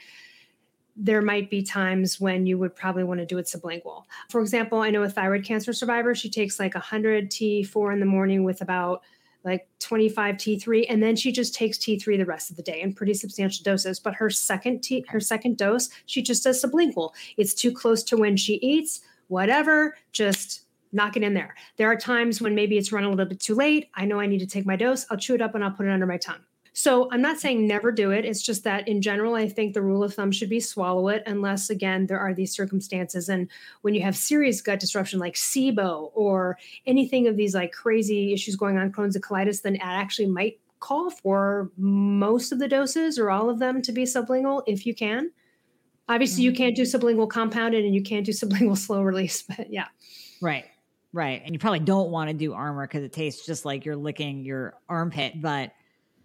there 0.96 1.22
might 1.22 1.48
be 1.48 1.62
times 1.62 2.20
when 2.20 2.46
you 2.46 2.58
would 2.58 2.74
probably 2.74 3.04
want 3.04 3.20
to 3.20 3.24
do 3.24 3.38
it 3.38 3.46
sublingual. 3.46 4.02
For 4.28 4.40
example, 4.40 4.80
I 4.80 4.90
know 4.90 5.04
a 5.04 5.08
thyroid 5.08 5.44
cancer 5.44 5.72
survivor, 5.72 6.16
she 6.16 6.28
takes 6.28 6.58
like 6.58 6.74
100 6.74 7.30
T4 7.30 7.92
in 7.92 8.00
the 8.00 8.06
morning 8.06 8.42
with 8.42 8.60
about 8.60 9.02
like 9.44 9.68
25 9.78 10.34
T3 10.34 10.86
and 10.88 11.00
then 11.00 11.14
she 11.14 11.30
just 11.30 11.54
takes 11.54 11.78
T3 11.78 12.18
the 12.18 12.24
rest 12.24 12.50
of 12.50 12.56
the 12.56 12.62
day 12.64 12.80
in 12.80 12.92
pretty 12.92 13.14
substantial 13.14 13.62
doses 13.62 14.00
but 14.00 14.16
her 14.16 14.28
second 14.28 14.80
T 14.80 15.04
her 15.08 15.20
second 15.20 15.56
dose 15.56 15.90
she 16.06 16.22
just 16.22 16.42
does 16.42 16.60
sublingual 16.60 17.12
it's 17.36 17.54
too 17.54 17.70
close 17.70 18.02
to 18.02 18.16
when 18.16 18.36
she 18.36 18.54
eats 18.54 19.00
whatever 19.28 19.96
just 20.10 20.62
knock 20.92 21.16
it 21.16 21.22
in 21.22 21.34
there 21.34 21.54
there 21.76 21.90
are 21.90 21.96
times 21.96 22.40
when 22.40 22.54
maybe 22.54 22.78
it's 22.78 22.92
run 22.92 23.04
a 23.04 23.08
little 23.08 23.26
bit 23.26 23.40
too 23.40 23.54
late 23.54 23.88
I 23.94 24.04
know 24.04 24.20
I 24.20 24.26
need 24.26 24.40
to 24.40 24.46
take 24.46 24.66
my 24.66 24.76
dose 24.76 25.06
I'll 25.10 25.18
chew 25.18 25.34
it 25.34 25.42
up 25.42 25.54
and 25.54 25.64
I'll 25.64 25.70
put 25.70 25.86
it 25.86 25.90
under 25.90 26.06
my 26.06 26.18
tongue 26.18 26.40
so 26.78 27.08
I'm 27.10 27.20
not 27.20 27.40
saying 27.40 27.66
never 27.66 27.90
do 27.90 28.12
it. 28.12 28.24
It's 28.24 28.40
just 28.40 28.62
that 28.62 28.86
in 28.86 29.02
general, 29.02 29.34
I 29.34 29.48
think 29.48 29.74
the 29.74 29.82
rule 29.82 30.04
of 30.04 30.14
thumb 30.14 30.30
should 30.30 30.48
be 30.48 30.60
swallow 30.60 31.08
it, 31.08 31.24
unless 31.26 31.70
again 31.70 32.06
there 32.06 32.20
are 32.20 32.32
these 32.32 32.52
circumstances. 32.52 33.28
And 33.28 33.50
when 33.80 33.94
you 33.94 34.02
have 34.02 34.16
serious 34.16 34.62
gut 34.62 34.78
disruption 34.78 35.18
like 35.18 35.34
SIBO 35.34 36.12
or 36.14 36.56
anything 36.86 37.26
of 37.26 37.36
these 37.36 37.52
like 37.52 37.72
crazy 37.72 38.32
issues 38.32 38.54
going 38.54 38.78
on, 38.78 38.92
Crohn's 38.92 39.16
and 39.16 39.24
colitis, 39.24 39.62
then 39.62 39.74
it 39.74 39.80
actually 39.82 40.28
might 40.28 40.60
call 40.78 41.10
for 41.10 41.72
most 41.76 42.52
of 42.52 42.60
the 42.60 42.68
doses 42.68 43.18
or 43.18 43.28
all 43.28 43.50
of 43.50 43.58
them 43.58 43.82
to 43.82 43.90
be 43.90 44.04
sublingual 44.04 44.62
if 44.68 44.86
you 44.86 44.94
can. 44.94 45.32
Obviously, 46.08 46.44
mm-hmm. 46.44 46.52
you 46.52 46.56
can't 46.56 46.76
do 46.76 46.82
sublingual 46.82 47.28
compounded 47.28 47.84
and 47.84 47.92
you 47.92 48.04
can't 48.04 48.24
do 48.24 48.30
sublingual 48.32 48.78
slow 48.78 49.02
release, 49.02 49.42
but 49.42 49.72
yeah. 49.72 49.88
Right. 50.40 50.66
Right. 51.12 51.40
And 51.44 51.54
you 51.54 51.58
probably 51.58 51.80
don't 51.80 52.10
want 52.10 52.28
to 52.28 52.34
do 52.34 52.52
Armour 52.52 52.86
because 52.86 53.02
it 53.02 53.12
tastes 53.12 53.46
just 53.46 53.64
like 53.64 53.84
you're 53.84 53.96
licking 53.96 54.44
your 54.44 54.74
armpit, 54.88 55.40
but 55.40 55.72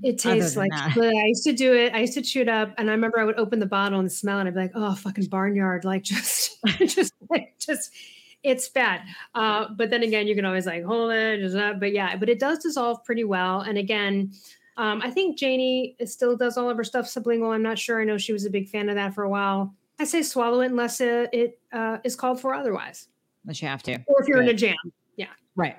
it 0.02 0.18
tastes 0.18 0.58
like 0.58 0.72
I 0.74 1.26
used 1.28 1.46
to 1.46 1.54
do 1.54 1.74
it. 1.74 1.94
I 1.94 2.00
used 2.00 2.14
to 2.16 2.22
chew 2.22 2.42
it 2.42 2.50
up, 2.50 2.74
and 2.78 2.90
I 2.90 2.94
remember 2.94 3.20
I 3.20 3.24
would 3.24 3.40
open 3.40 3.60
the 3.60 3.66
bottle 3.66 4.00
and 4.00 4.12
smell 4.12 4.38
it. 4.38 4.42
And 4.42 4.50
I'd 4.50 4.54
be 4.54 4.60
like, 4.60 4.72
"Oh, 4.76 4.96
fucking 4.96 5.28
barnyard!" 5.28 5.86
Like 5.86 6.04
just, 6.04 6.58
just, 6.80 7.14
like, 7.30 7.56
just. 7.60 7.92
It's 8.44 8.68
bad. 8.68 9.04
Uh, 9.34 9.68
but 9.78 9.90
then 9.90 10.04
again, 10.04 10.28
you 10.28 10.36
can 10.36 10.44
always 10.44 10.66
like 10.66 10.84
hold 10.84 11.14
it, 11.14 11.40
just 11.40 11.56
that. 11.56 11.80
But 11.80 11.94
yeah, 11.94 12.18
but 12.18 12.28
it 12.28 12.40
does 12.40 12.60
dissolve 12.60 13.02
pretty 13.06 13.24
well. 13.24 13.62
And 13.62 13.78
again, 13.78 14.34
um, 14.76 15.02
I 15.02 15.12
think 15.12 15.38
Janie 15.38 15.96
still 16.04 16.36
does 16.36 16.58
all 16.58 16.70
of 16.70 16.76
her 16.76 16.84
stuff 16.84 17.06
sublingual. 17.06 17.54
I'm 17.54 17.64
not 17.64 17.80
sure. 17.80 18.02
I 18.02 18.04
know 18.04 18.18
she 18.18 18.34
was 18.34 18.46
a 18.46 18.50
big 18.50 18.68
fan 18.68 18.90
of 18.90 18.96
that 18.96 19.14
for 19.14 19.24
a 19.24 19.30
while. 19.30 19.74
I 19.98 20.04
say 20.04 20.22
swallow 20.24 20.60
it 20.60 20.72
unless 20.72 21.00
it, 21.00 21.30
it 21.32 21.60
uh, 21.72 22.00
is 22.04 22.18
called 22.18 22.42
for 22.42 22.54
otherwise. 22.54 23.08
Unless 23.44 23.62
you 23.62 23.68
have 23.68 23.84
to, 23.84 23.94
or 24.08 24.22
if 24.22 24.28
you're 24.28 24.38
Good. 24.38 24.50
in 24.50 24.56
a 24.56 24.58
jam. 24.58 24.76
Yeah. 25.18 25.28
Right. 25.56 25.76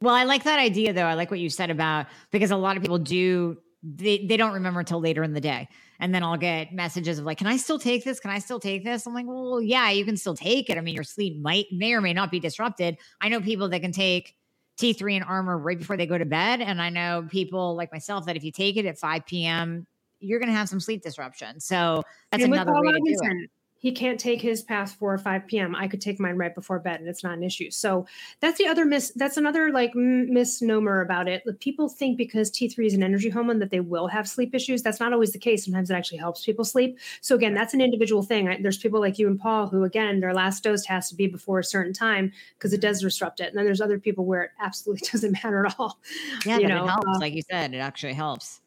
Well, 0.00 0.14
I 0.14 0.24
like 0.24 0.44
that 0.44 0.58
idea 0.58 0.92
though. 0.92 1.04
I 1.04 1.14
like 1.14 1.30
what 1.30 1.40
you 1.40 1.50
said 1.50 1.70
about 1.70 2.06
because 2.30 2.50
a 2.50 2.56
lot 2.56 2.76
of 2.76 2.82
people 2.82 2.98
do 2.98 3.58
they, 3.82 4.26
they 4.26 4.36
don't 4.36 4.54
remember 4.54 4.80
until 4.80 5.00
later 5.00 5.22
in 5.22 5.32
the 5.32 5.40
day. 5.40 5.68
And 6.00 6.14
then 6.14 6.22
I'll 6.22 6.36
get 6.36 6.72
messages 6.72 7.18
of 7.18 7.24
like, 7.24 7.38
can 7.38 7.46
I 7.46 7.56
still 7.56 7.78
take 7.78 8.04
this? 8.04 8.20
Can 8.20 8.30
I 8.30 8.38
still 8.38 8.60
take 8.60 8.84
this? 8.84 9.06
I'm 9.06 9.14
like, 9.14 9.26
well, 9.26 9.62
yeah, 9.62 9.90
you 9.90 10.04
can 10.04 10.16
still 10.16 10.34
take 10.34 10.70
it. 10.70 10.78
I 10.78 10.80
mean, 10.80 10.94
your 10.94 11.04
sleep 11.04 11.40
might 11.40 11.66
may 11.72 11.92
or 11.92 12.00
may 12.00 12.12
not 12.12 12.30
be 12.30 12.40
disrupted. 12.40 12.98
I 13.20 13.28
know 13.28 13.40
people 13.40 13.68
that 13.68 13.80
can 13.80 13.92
take 13.92 14.34
T3 14.80 15.16
and 15.16 15.24
Armour 15.24 15.58
right 15.58 15.78
before 15.78 15.96
they 15.96 16.06
go 16.06 16.18
to 16.18 16.24
bed. 16.24 16.60
And 16.60 16.80
I 16.80 16.90
know 16.90 17.26
people 17.28 17.76
like 17.76 17.92
myself 17.92 18.26
that 18.26 18.36
if 18.36 18.44
you 18.44 18.52
take 18.52 18.76
it 18.76 18.86
at 18.86 18.98
5 18.98 19.26
p.m., 19.26 19.86
you're 20.20 20.40
going 20.40 20.50
to 20.50 20.56
have 20.56 20.68
some 20.68 20.80
sleep 20.80 21.02
disruption. 21.02 21.60
So 21.60 22.02
that's 22.30 22.42
another 22.42 22.72
way 22.72 22.92
to 22.92 22.98
do 22.98 23.16
it 23.22 23.50
he 23.78 23.92
can't 23.92 24.18
take 24.18 24.42
his 24.42 24.62
past 24.62 24.98
4 24.98 25.14
or 25.14 25.18
5 25.18 25.46
p.m. 25.46 25.74
I 25.74 25.86
could 25.86 26.00
take 26.00 26.18
mine 26.18 26.36
right 26.36 26.54
before 26.54 26.78
bed 26.80 27.00
and 27.00 27.08
it's 27.08 27.22
not 27.22 27.36
an 27.36 27.44
issue. 27.44 27.70
So 27.70 28.06
that's 28.40 28.58
the 28.58 28.66
other 28.66 28.84
miss. 28.84 29.12
That's 29.14 29.36
another 29.36 29.72
like 29.72 29.94
misnomer 29.94 31.00
about 31.00 31.28
it. 31.28 31.42
People 31.60 31.88
think 31.88 32.18
because 32.18 32.50
T3 32.50 32.86
is 32.86 32.94
an 32.94 33.02
energy 33.02 33.30
hormone 33.30 33.60
that 33.60 33.70
they 33.70 33.80
will 33.80 34.08
have 34.08 34.28
sleep 34.28 34.54
issues. 34.54 34.82
That's 34.82 35.00
not 35.00 35.12
always 35.12 35.32
the 35.32 35.38
case. 35.38 35.64
Sometimes 35.64 35.90
it 35.90 35.94
actually 35.94 36.18
helps 36.18 36.44
people 36.44 36.64
sleep. 36.64 36.98
So 37.20 37.36
again, 37.36 37.54
that's 37.54 37.72
an 37.72 37.80
individual 37.80 38.22
thing. 38.22 38.58
There's 38.62 38.78
people 38.78 39.00
like 39.00 39.18
you 39.18 39.28
and 39.28 39.38
Paul 39.38 39.68
who 39.68 39.84
again, 39.84 40.20
their 40.20 40.34
last 40.34 40.64
dose 40.64 40.84
has 40.86 41.08
to 41.10 41.14
be 41.14 41.28
before 41.28 41.60
a 41.60 41.64
certain 41.64 41.92
time 41.92 42.32
because 42.54 42.72
it 42.72 42.80
does 42.80 43.00
disrupt 43.00 43.40
it. 43.40 43.48
And 43.48 43.56
then 43.56 43.64
there's 43.64 43.80
other 43.80 43.98
people 43.98 44.26
where 44.26 44.42
it 44.42 44.50
absolutely 44.60 45.08
doesn't 45.12 45.32
matter 45.32 45.66
at 45.66 45.76
all. 45.78 46.00
Yeah, 46.44 46.58
you 46.58 46.66
know, 46.66 46.84
it 46.84 46.88
helps. 46.88 47.06
Uh, 47.06 47.18
like 47.20 47.34
you 47.34 47.42
said, 47.48 47.74
it 47.74 47.78
actually 47.78 48.14
helps. 48.14 48.60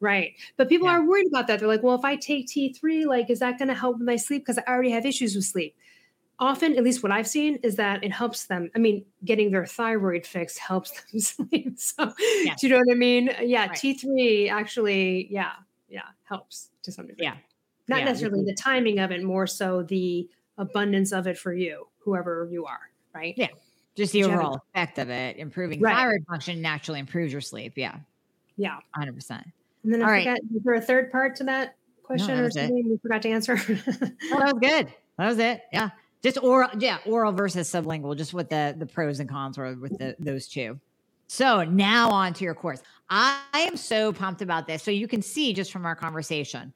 Right. 0.00 0.34
But 0.56 0.68
people 0.68 0.86
yeah. 0.86 0.94
are 0.94 1.04
worried 1.04 1.26
about 1.26 1.46
that. 1.48 1.58
They're 1.58 1.68
like, 1.68 1.82
well, 1.82 1.94
if 1.94 2.04
I 2.04 2.16
take 2.16 2.46
T3, 2.46 3.06
like, 3.06 3.30
is 3.30 3.40
that 3.40 3.58
going 3.58 3.68
to 3.68 3.74
help 3.74 3.98
with 3.98 4.06
my 4.06 4.16
sleep? 4.16 4.42
Because 4.42 4.58
I 4.58 4.70
already 4.70 4.90
have 4.90 5.04
issues 5.04 5.34
with 5.34 5.44
sleep. 5.44 5.74
Often, 6.40 6.76
at 6.76 6.84
least 6.84 7.02
what 7.02 7.10
I've 7.10 7.26
seen, 7.26 7.56
is 7.64 7.74
that 7.76 8.04
it 8.04 8.12
helps 8.12 8.46
them. 8.46 8.70
I 8.76 8.78
mean, 8.78 9.04
getting 9.24 9.50
their 9.50 9.66
thyroid 9.66 10.24
fixed 10.24 10.58
helps 10.58 10.92
them 10.92 11.20
sleep. 11.20 11.80
So, 11.80 12.12
do 12.16 12.54
you 12.62 12.68
know 12.68 12.78
what 12.78 12.92
I 12.92 12.94
mean? 12.94 13.30
Yeah. 13.42 13.66
Right. 13.66 13.70
T3 13.72 14.48
actually, 14.48 15.26
yeah, 15.32 15.52
yeah, 15.88 16.02
helps 16.22 16.70
to 16.84 16.92
some 16.92 17.08
degree. 17.08 17.24
Yeah. 17.24 17.34
Not 17.88 18.00
yeah. 18.00 18.04
necessarily 18.04 18.44
the 18.44 18.54
timing 18.54 19.00
of 19.00 19.10
it, 19.10 19.24
more 19.24 19.48
so 19.48 19.82
the 19.82 20.28
abundance 20.58 21.10
of 21.12 21.26
it 21.26 21.38
for 21.38 21.52
you, 21.52 21.88
whoever 21.98 22.48
you 22.52 22.66
are. 22.66 22.90
Right. 23.12 23.34
Yeah. 23.36 23.48
Just 23.96 24.12
the 24.12 24.22
overall 24.22 24.60
effect 24.72 24.98
of 24.98 25.10
it, 25.10 25.38
improving 25.38 25.80
right. 25.80 25.92
thyroid 25.92 26.24
function 26.28 26.62
naturally 26.62 27.00
improves 27.00 27.32
your 27.32 27.40
sleep. 27.40 27.72
Yeah. 27.74 27.96
Yeah. 28.56 28.78
100%. 28.96 29.42
And 29.84 29.92
then 29.92 30.02
I 30.02 30.04
All 30.04 30.18
forgot, 30.18 30.30
right. 30.30 30.40
was 30.52 30.62
there 30.64 30.74
a 30.74 30.80
third 30.80 31.12
part 31.12 31.36
to 31.36 31.44
that 31.44 31.76
question 32.02 32.28
no, 32.28 32.36
that 32.36 32.44
or 32.44 32.50
something 32.50 32.78
it. 32.78 32.90
we 32.90 32.98
forgot 32.98 33.22
to 33.22 33.30
answer? 33.30 33.58
oh, 33.58 33.74
that 34.38 34.54
was 34.54 34.54
good. 34.60 34.92
That 35.18 35.26
was 35.28 35.38
it. 35.38 35.62
Yeah. 35.72 35.90
Just 36.22 36.42
oral, 36.42 36.70
yeah, 36.78 36.98
oral 37.06 37.32
versus 37.32 37.70
sublingual, 37.70 38.16
just 38.16 38.34
with 38.34 38.48
the 38.48 38.74
the 38.76 38.86
pros 38.86 39.20
and 39.20 39.28
cons 39.28 39.56
or 39.56 39.74
with 39.76 39.96
the, 39.98 40.16
those 40.18 40.48
two. 40.48 40.80
So 41.28 41.62
now 41.62 42.10
on 42.10 42.32
to 42.34 42.44
your 42.44 42.54
course. 42.54 42.82
I 43.10 43.38
am 43.54 43.76
so 43.76 44.12
pumped 44.12 44.42
about 44.42 44.66
this. 44.66 44.82
So 44.82 44.90
you 44.90 45.06
can 45.06 45.22
see 45.22 45.52
just 45.52 45.70
from 45.70 45.86
our 45.86 45.94
conversation 45.94 46.72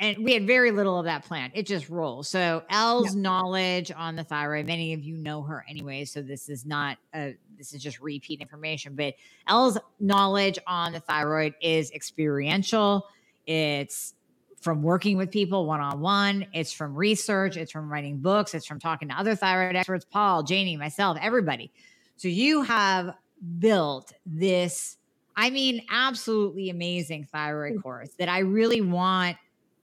and 0.00 0.24
we 0.24 0.32
had 0.32 0.46
very 0.46 0.70
little 0.70 0.98
of 0.98 1.04
that 1.04 1.24
plan. 1.24 1.52
It 1.54 1.66
just 1.66 1.90
rolls. 1.90 2.28
So 2.28 2.62
Elle's 2.70 3.14
yeah. 3.14 3.20
knowledge 3.20 3.92
on 3.94 4.16
the 4.16 4.24
thyroid, 4.24 4.66
many 4.66 4.94
of 4.94 5.02
you 5.04 5.16
know 5.16 5.42
her 5.42 5.64
anyway, 5.68 6.06
so 6.06 6.22
this 6.22 6.48
is 6.48 6.64
not 6.64 6.96
a 7.14 7.36
this 7.58 7.74
is 7.74 7.82
just 7.82 8.00
repeat 8.00 8.40
information, 8.40 8.96
but 8.96 9.14
Elle's 9.46 9.78
knowledge 10.00 10.58
on 10.66 10.92
the 10.92 11.00
thyroid 11.00 11.54
is 11.60 11.90
experiential. 11.90 13.06
It's 13.46 14.14
from 14.62 14.82
working 14.82 15.18
with 15.18 15.30
people 15.30 15.66
one 15.66 15.80
on 15.80 16.00
one, 16.00 16.46
it's 16.54 16.72
from 16.72 16.94
research, 16.94 17.58
it's 17.58 17.70
from 17.70 17.92
writing 17.92 18.18
books, 18.18 18.54
it's 18.54 18.66
from 18.66 18.80
talking 18.80 19.08
to 19.08 19.14
other 19.14 19.34
thyroid 19.34 19.76
experts, 19.76 20.06
Paul, 20.10 20.42
Janie, 20.42 20.78
myself, 20.78 21.18
everybody. 21.20 21.70
So 22.16 22.28
you 22.28 22.62
have 22.62 23.14
built 23.58 24.12
this 24.24 24.96
I 25.36 25.48
mean, 25.48 25.82
absolutely 25.90 26.68
amazing 26.68 27.26
thyroid 27.32 27.82
course 27.82 28.10
that 28.18 28.28
I 28.28 28.40
really 28.40 28.82
want 28.82 29.38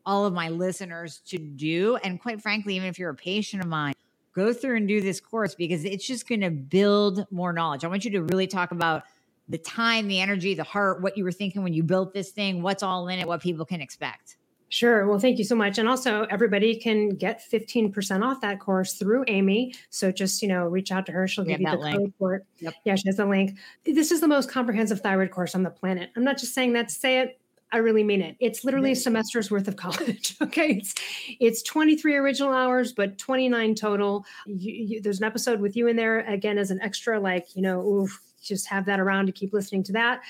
all 0.07 0.25
of 0.25 0.33
my 0.33 0.49
listeners 0.49 1.21
to 1.27 1.37
do. 1.37 1.97
And 1.97 2.19
quite 2.19 2.41
frankly, 2.41 2.77
even 2.77 2.87
if 2.87 2.97
you're 2.97 3.11
a 3.11 3.15
patient 3.15 3.61
of 3.61 3.67
mine, 3.67 3.93
go 4.33 4.53
through 4.53 4.77
and 4.77 4.87
do 4.87 5.01
this 5.01 5.19
course 5.19 5.53
because 5.53 5.83
it's 5.83 6.07
just 6.07 6.27
going 6.27 6.41
to 6.41 6.49
build 6.49 7.25
more 7.29 7.51
knowledge. 7.51 7.83
I 7.83 7.87
want 7.87 8.05
you 8.05 8.11
to 8.11 8.23
really 8.23 8.47
talk 8.47 8.71
about 8.71 9.03
the 9.49 9.57
time, 9.57 10.07
the 10.07 10.19
energy, 10.21 10.53
the 10.53 10.63
heart, 10.63 11.01
what 11.01 11.17
you 11.17 11.23
were 11.23 11.31
thinking 11.31 11.61
when 11.61 11.73
you 11.73 11.83
built 11.83 12.13
this 12.13 12.31
thing, 12.31 12.61
what's 12.61 12.83
all 12.83 13.09
in 13.09 13.19
it, 13.19 13.27
what 13.27 13.41
people 13.41 13.65
can 13.65 13.81
expect. 13.81 14.37
Sure. 14.69 15.07
Well, 15.07 15.19
thank 15.19 15.37
you 15.37 15.45
so 15.45 15.55
much. 15.55 15.77
And 15.77 15.87
also, 15.87 16.23
everybody 16.29 16.75
can 16.75 17.09
get 17.09 17.41
15% 17.49 18.23
off 18.23 18.41
that 18.41 18.59
course 18.59 18.93
through 18.93 19.23
Amy. 19.27 19.73
So 19.89 20.11
just, 20.11 20.41
you 20.41 20.47
know, 20.49 20.65
reach 20.65 20.91
out 20.91 21.05
to 21.05 21.11
her. 21.13 21.27
She'll 21.27 21.45
we 21.45 21.51
give 21.51 21.61
you 21.61 21.71
the 21.71 21.77
link. 21.77 21.97
code 21.97 22.13
for 22.19 22.35
it. 22.35 22.45
Yep. 22.59 22.73
Yeah, 22.83 22.95
she 22.95 23.07
has 23.07 23.17
the 23.17 23.25
link. 23.25 23.57
This 23.85 24.11
is 24.11 24.19
the 24.19 24.27
most 24.27 24.49
comprehensive 24.51 25.01
thyroid 25.01 25.31
course 25.31 25.55
on 25.55 25.63
the 25.63 25.69
planet. 25.69 26.09
I'm 26.15 26.23
not 26.23 26.37
just 26.37 26.53
saying 26.53 26.73
that 26.73 26.89
to 26.89 26.95
say 26.95 27.19
it. 27.19 27.39
I 27.71 27.77
really 27.77 28.03
mean 28.03 28.21
it. 28.21 28.37
It's 28.39 28.63
literally 28.63 28.93
a 28.93 28.95
semester's 28.95 29.51
worth 29.51 29.67
of 29.67 29.75
college. 29.75 30.35
okay, 30.41 30.77
it's 30.77 30.95
it's 31.39 31.61
23 31.63 32.15
original 32.15 32.53
hours, 32.53 32.93
but 32.93 33.17
29 33.17 33.75
total. 33.75 34.25
You, 34.45 34.73
you, 34.73 35.01
there's 35.01 35.19
an 35.19 35.25
episode 35.25 35.59
with 35.59 35.75
you 35.75 35.87
in 35.87 35.95
there 35.95 36.19
again 36.21 36.57
as 36.57 36.71
an 36.71 36.81
extra, 36.81 37.19
like 37.19 37.55
you 37.55 37.61
know, 37.61 37.85
oof, 37.85 38.21
just 38.41 38.67
have 38.67 38.85
that 38.85 38.99
around 38.99 39.25
to 39.25 39.31
keep 39.31 39.53
listening 39.53 39.83
to 39.83 39.91
that. 39.93 40.21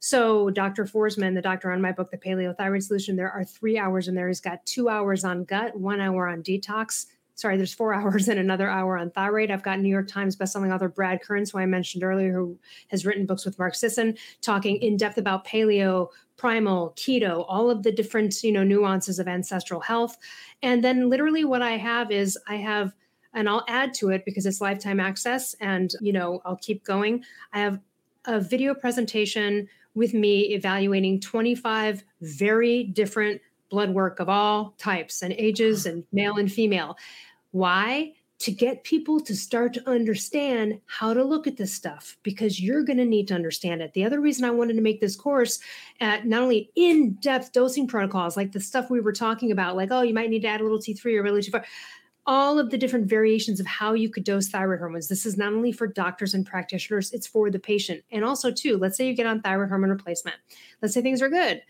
So 0.00 0.50
Dr. 0.50 0.84
Foresman, 0.84 1.34
the 1.34 1.40
doctor 1.40 1.70
on 1.70 1.80
my 1.80 1.92
book, 1.92 2.10
The 2.10 2.18
Paleo 2.18 2.56
Thyroid 2.56 2.82
Solution, 2.82 3.14
there 3.14 3.30
are 3.30 3.44
three 3.44 3.78
hours 3.78 4.08
in 4.08 4.16
there. 4.16 4.26
He's 4.26 4.40
got 4.40 4.66
two 4.66 4.88
hours 4.88 5.22
on 5.22 5.44
gut, 5.44 5.78
one 5.78 6.00
hour 6.00 6.28
on 6.28 6.42
detox, 6.42 7.06
sorry, 7.42 7.56
there's 7.56 7.74
four 7.74 7.92
hours 8.02 8.28
and 8.28 8.40
another 8.40 8.70
hour 8.70 8.96
on 8.96 9.10
thyroid. 9.10 9.50
I've 9.50 9.62
got 9.62 9.80
New 9.80 9.88
York 9.90 10.08
Times 10.08 10.36
bestselling 10.36 10.72
author 10.72 10.88
Brad 10.88 11.20
Kearns, 11.20 11.50
who 11.50 11.58
I 11.58 11.66
mentioned 11.66 12.04
earlier, 12.04 12.32
who 12.32 12.58
has 12.88 13.04
written 13.04 13.26
books 13.26 13.44
with 13.44 13.58
Mark 13.58 13.74
Sisson, 13.74 14.16
talking 14.40 14.76
in 14.76 14.96
depth 14.96 15.18
about 15.18 15.46
paleo, 15.46 16.08
primal, 16.36 16.94
keto, 16.96 17.44
all 17.46 17.70
of 17.70 17.82
the 17.82 17.92
different, 17.92 18.42
you 18.42 18.52
know, 18.52 18.64
nuances 18.64 19.18
of 19.18 19.28
ancestral 19.28 19.80
health. 19.80 20.16
And 20.62 20.82
then 20.82 21.10
literally 21.10 21.44
what 21.44 21.62
I 21.62 21.72
have 21.72 22.10
is 22.10 22.38
I 22.48 22.56
have, 22.56 22.94
and 23.34 23.48
I'll 23.48 23.64
add 23.68 23.92
to 23.94 24.10
it 24.10 24.24
because 24.24 24.46
it's 24.46 24.60
lifetime 24.60 25.00
access 25.00 25.54
and, 25.60 25.92
you 26.00 26.12
know, 26.12 26.40
I'll 26.44 26.56
keep 26.56 26.84
going. 26.84 27.24
I 27.52 27.58
have 27.60 27.80
a 28.24 28.40
video 28.40 28.74
presentation 28.74 29.68
with 29.94 30.14
me 30.14 30.54
evaluating 30.54 31.20
25 31.20 32.04
very 32.20 32.84
different 32.84 33.40
blood 33.72 33.90
work 33.90 34.20
of 34.20 34.28
all 34.28 34.74
types 34.78 35.22
and 35.22 35.32
ages 35.32 35.86
and 35.86 36.04
male 36.12 36.36
and 36.36 36.52
female. 36.52 36.96
Why? 37.52 38.14
To 38.40 38.50
get 38.50 38.82
people 38.82 39.20
to 39.20 39.36
start 39.36 39.72
to 39.74 39.88
understand 39.88 40.80
how 40.86 41.14
to 41.14 41.22
look 41.22 41.46
at 41.46 41.56
this 41.56 41.72
stuff 41.72 42.16
because 42.24 42.60
you're 42.60 42.82
going 42.82 42.96
to 42.96 43.04
need 43.04 43.28
to 43.28 43.34
understand 43.34 43.80
it. 43.82 43.92
The 43.92 44.04
other 44.04 44.20
reason 44.20 44.44
I 44.44 44.50
wanted 44.50 44.74
to 44.74 44.82
make 44.82 45.00
this 45.00 45.14
course 45.14 45.60
at 46.00 46.26
not 46.26 46.42
only 46.42 46.72
in 46.74 47.12
depth 47.20 47.52
dosing 47.52 47.86
protocols, 47.86 48.36
like 48.36 48.50
the 48.50 48.58
stuff 48.58 48.90
we 48.90 48.98
were 49.00 49.12
talking 49.12 49.52
about, 49.52 49.76
like, 49.76 49.92
oh, 49.92 50.02
you 50.02 50.12
might 50.12 50.28
need 50.28 50.42
to 50.42 50.48
add 50.48 50.60
a 50.60 50.64
little 50.64 50.80
T3 50.80 51.16
or 51.16 51.22
really 51.22 51.40
T4. 51.40 51.62
all 52.26 52.58
of 52.58 52.70
the 52.70 52.78
different 52.78 53.06
variations 53.06 53.58
of 53.58 53.66
how 53.66 53.94
you 53.94 54.08
could 54.08 54.24
dose 54.24 54.48
thyroid 54.48 54.78
hormones. 54.78 55.08
This 55.08 55.26
is 55.26 55.36
not 55.36 55.52
only 55.52 55.72
for 55.72 55.86
doctors 55.86 56.34
and 56.34 56.46
practitioners, 56.46 57.12
it's 57.12 57.26
for 57.26 57.50
the 57.50 57.58
patient. 57.58 58.02
And 58.10 58.24
also, 58.24 58.50
too, 58.50 58.78
let's 58.78 58.96
say 58.96 59.06
you 59.06 59.14
get 59.14 59.26
on 59.26 59.40
thyroid 59.42 59.68
hormone 59.68 59.90
replacement. 59.90 60.36
Let's 60.80 60.94
say 60.94 61.02
things 61.02 61.22
are 61.22 61.28
good. 61.28 61.62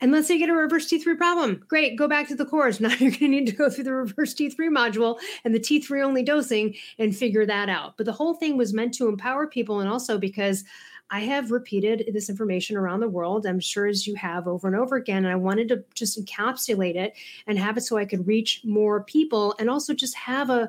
And 0.00 0.12
let's 0.12 0.28
say 0.28 0.34
you 0.34 0.40
get 0.40 0.48
a 0.48 0.54
reverse 0.54 0.88
T3 0.88 1.16
problem. 1.16 1.64
Great, 1.68 1.96
go 1.96 2.06
back 2.06 2.28
to 2.28 2.36
the 2.36 2.46
course. 2.46 2.80
Now 2.88 2.90
you're 2.90 3.10
going 3.10 3.18
to 3.18 3.28
need 3.28 3.46
to 3.46 3.52
go 3.52 3.68
through 3.68 3.84
the 3.84 3.92
reverse 3.92 4.34
T3 4.34 4.54
module 4.70 5.18
and 5.44 5.54
the 5.54 5.60
T3 5.60 6.04
only 6.04 6.22
dosing 6.22 6.74
and 6.98 7.14
figure 7.14 7.44
that 7.46 7.68
out. 7.68 7.96
But 7.96 8.06
the 8.06 8.12
whole 8.12 8.34
thing 8.34 8.56
was 8.56 8.72
meant 8.72 8.94
to 8.94 9.08
empower 9.08 9.46
people 9.46 9.80
and 9.80 9.88
also 9.88 10.18
because 10.18 10.64
I 11.10 11.20
have 11.20 11.50
repeated 11.50 12.10
this 12.12 12.28
information 12.28 12.76
around 12.76 13.00
the 13.00 13.08
world, 13.08 13.46
I'm 13.46 13.60
sure 13.60 13.86
as 13.86 14.06
you 14.06 14.14
have 14.16 14.46
over 14.46 14.68
and 14.68 14.76
over 14.76 14.96
again. 14.96 15.24
And 15.24 15.32
I 15.32 15.36
wanted 15.36 15.68
to 15.68 15.82
just 15.94 16.22
encapsulate 16.22 16.96
it 16.96 17.14
and 17.46 17.58
have 17.58 17.78
it 17.78 17.82
so 17.82 17.96
I 17.96 18.04
could 18.04 18.26
reach 18.26 18.60
more 18.62 19.02
people 19.04 19.54
and 19.58 19.70
also 19.70 19.94
just 19.94 20.14
have 20.16 20.50
a 20.50 20.68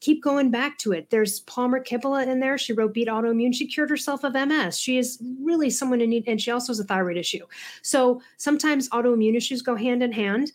keep 0.00 0.22
going 0.22 0.50
back 0.50 0.78
to 0.78 0.92
it. 0.92 1.10
There's 1.10 1.40
Palmer 1.40 1.82
Kippola 1.82 2.26
in 2.26 2.40
there. 2.40 2.58
She 2.58 2.72
wrote 2.72 2.94
Beat 2.94 3.08
Autoimmune. 3.08 3.54
She 3.54 3.66
cured 3.66 3.90
herself 3.90 4.24
of 4.24 4.34
MS. 4.34 4.78
She 4.78 4.98
is 4.98 5.18
really 5.40 5.70
someone 5.70 6.00
in 6.00 6.10
need, 6.10 6.24
and 6.26 6.40
she 6.40 6.50
also 6.50 6.70
has 6.70 6.80
a 6.80 6.84
thyroid 6.84 7.16
issue. 7.16 7.46
So 7.82 8.20
sometimes 8.36 8.88
autoimmune 8.90 9.36
issues 9.36 9.62
go 9.62 9.74
hand 9.74 10.02
in 10.02 10.12
hand. 10.12 10.52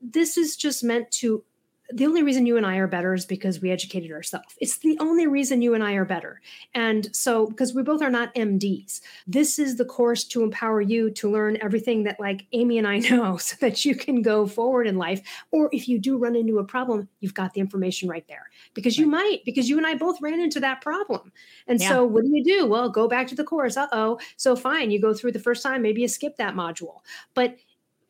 This 0.00 0.36
is 0.36 0.56
just 0.56 0.82
meant 0.82 1.10
to 1.12 1.44
the 1.92 2.06
only 2.06 2.22
reason 2.22 2.46
you 2.46 2.56
and 2.56 2.66
I 2.66 2.76
are 2.76 2.86
better 2.86 3.14
is 3.14 3.26
because 3.26 3.60
we 3.60 3.70
educated 3.70 4.12
ourselves. 4.12 4.54
It's 4.58 4.78
the 4.78 4.96
only 5.00 5.26
reason 5.26 5.62
you 5.62 5.74
and 5.74 5.82
I 5.82 5.94
are 5.94 6.04
better. 6.04 6.40
And 6.74 7.14
so, 7.14 7.46
because 7.46 7.74
we 7.74 7.82
both 7.82 8.02
are 8.02 8.10
not 8.10 8.34
MDs, 8.34 9.00
this 9.26 9.58
is 9.58 9.76
the 9.76 9.84
course 9.84 10.24
to 10.24 10.42
empower 10.42 10.80
you 10.80 11.10
to 11.12 11.30
learn 11.30 11.58
everything 11.60 12.04
that, 12.04 12.18
like 12.18 12.46
Amy 12.52 12.78
and 12.78 12.86
I 12.86 12.98
know, 13.10 13.36
so 13.36 13.56
that 13.60 13.84
you 13.84 13.94
can 13.94 14.22
go 14.22 14.46
forward 14.46 14.86
in 14.86 14.96
life. 14.96 15.22
Or 15.50 15.68
if 15.72 15.88
you 15.88 15.98
do 15.98 16.16
run 16.16 16.36
into 16.36 16.58
a 16.58 16.64
problem, 16.64 17.08
you've 17.20 17.34
got 17.34 17.54
the 17.54 17.60
information 17.60 18.08
right 18.08 18.26
there 18.28 18.50
because 18.74 18.98
you 18.98 19.06
might, 19.06 19.44
because 19.44 19.68
you 19.68 19.78
and 19.78 19.86
I 19.86 19.94
both 19.94 20.20
ran 20.20 20.40
into 20.40 20.60
that 20.60 20.80
problem. 20.80 21.32
And 21.66 21.80
yeah. 21.80 21.88
so, 21.88 22.04
what 22.04 22.24
do 22.24 22.30
you 22.32 22.44
do? 22.44 22.66
Well, 22.66 22.88
go 22.88 23.08
back 23.08 23.26
to 23.28 23.34
the 23.34 23.44
course. 23.44 23.76
Uh 23.76 23.88
oh. 23.92 24.18
So, 24.36 24.56
fine, 24.56 24.90
you 24.90 25.00
go 25.00 25.14
through 25.14 25.32
the 25.32 25.38
first 25.38 25.62
time, 25.62 25.82
maybe 25.82 26.02
you 26.02 26.08
skip 26.08 26.36
that 26.36 26.54
module. 26.54 27.00
But 27.34 27.56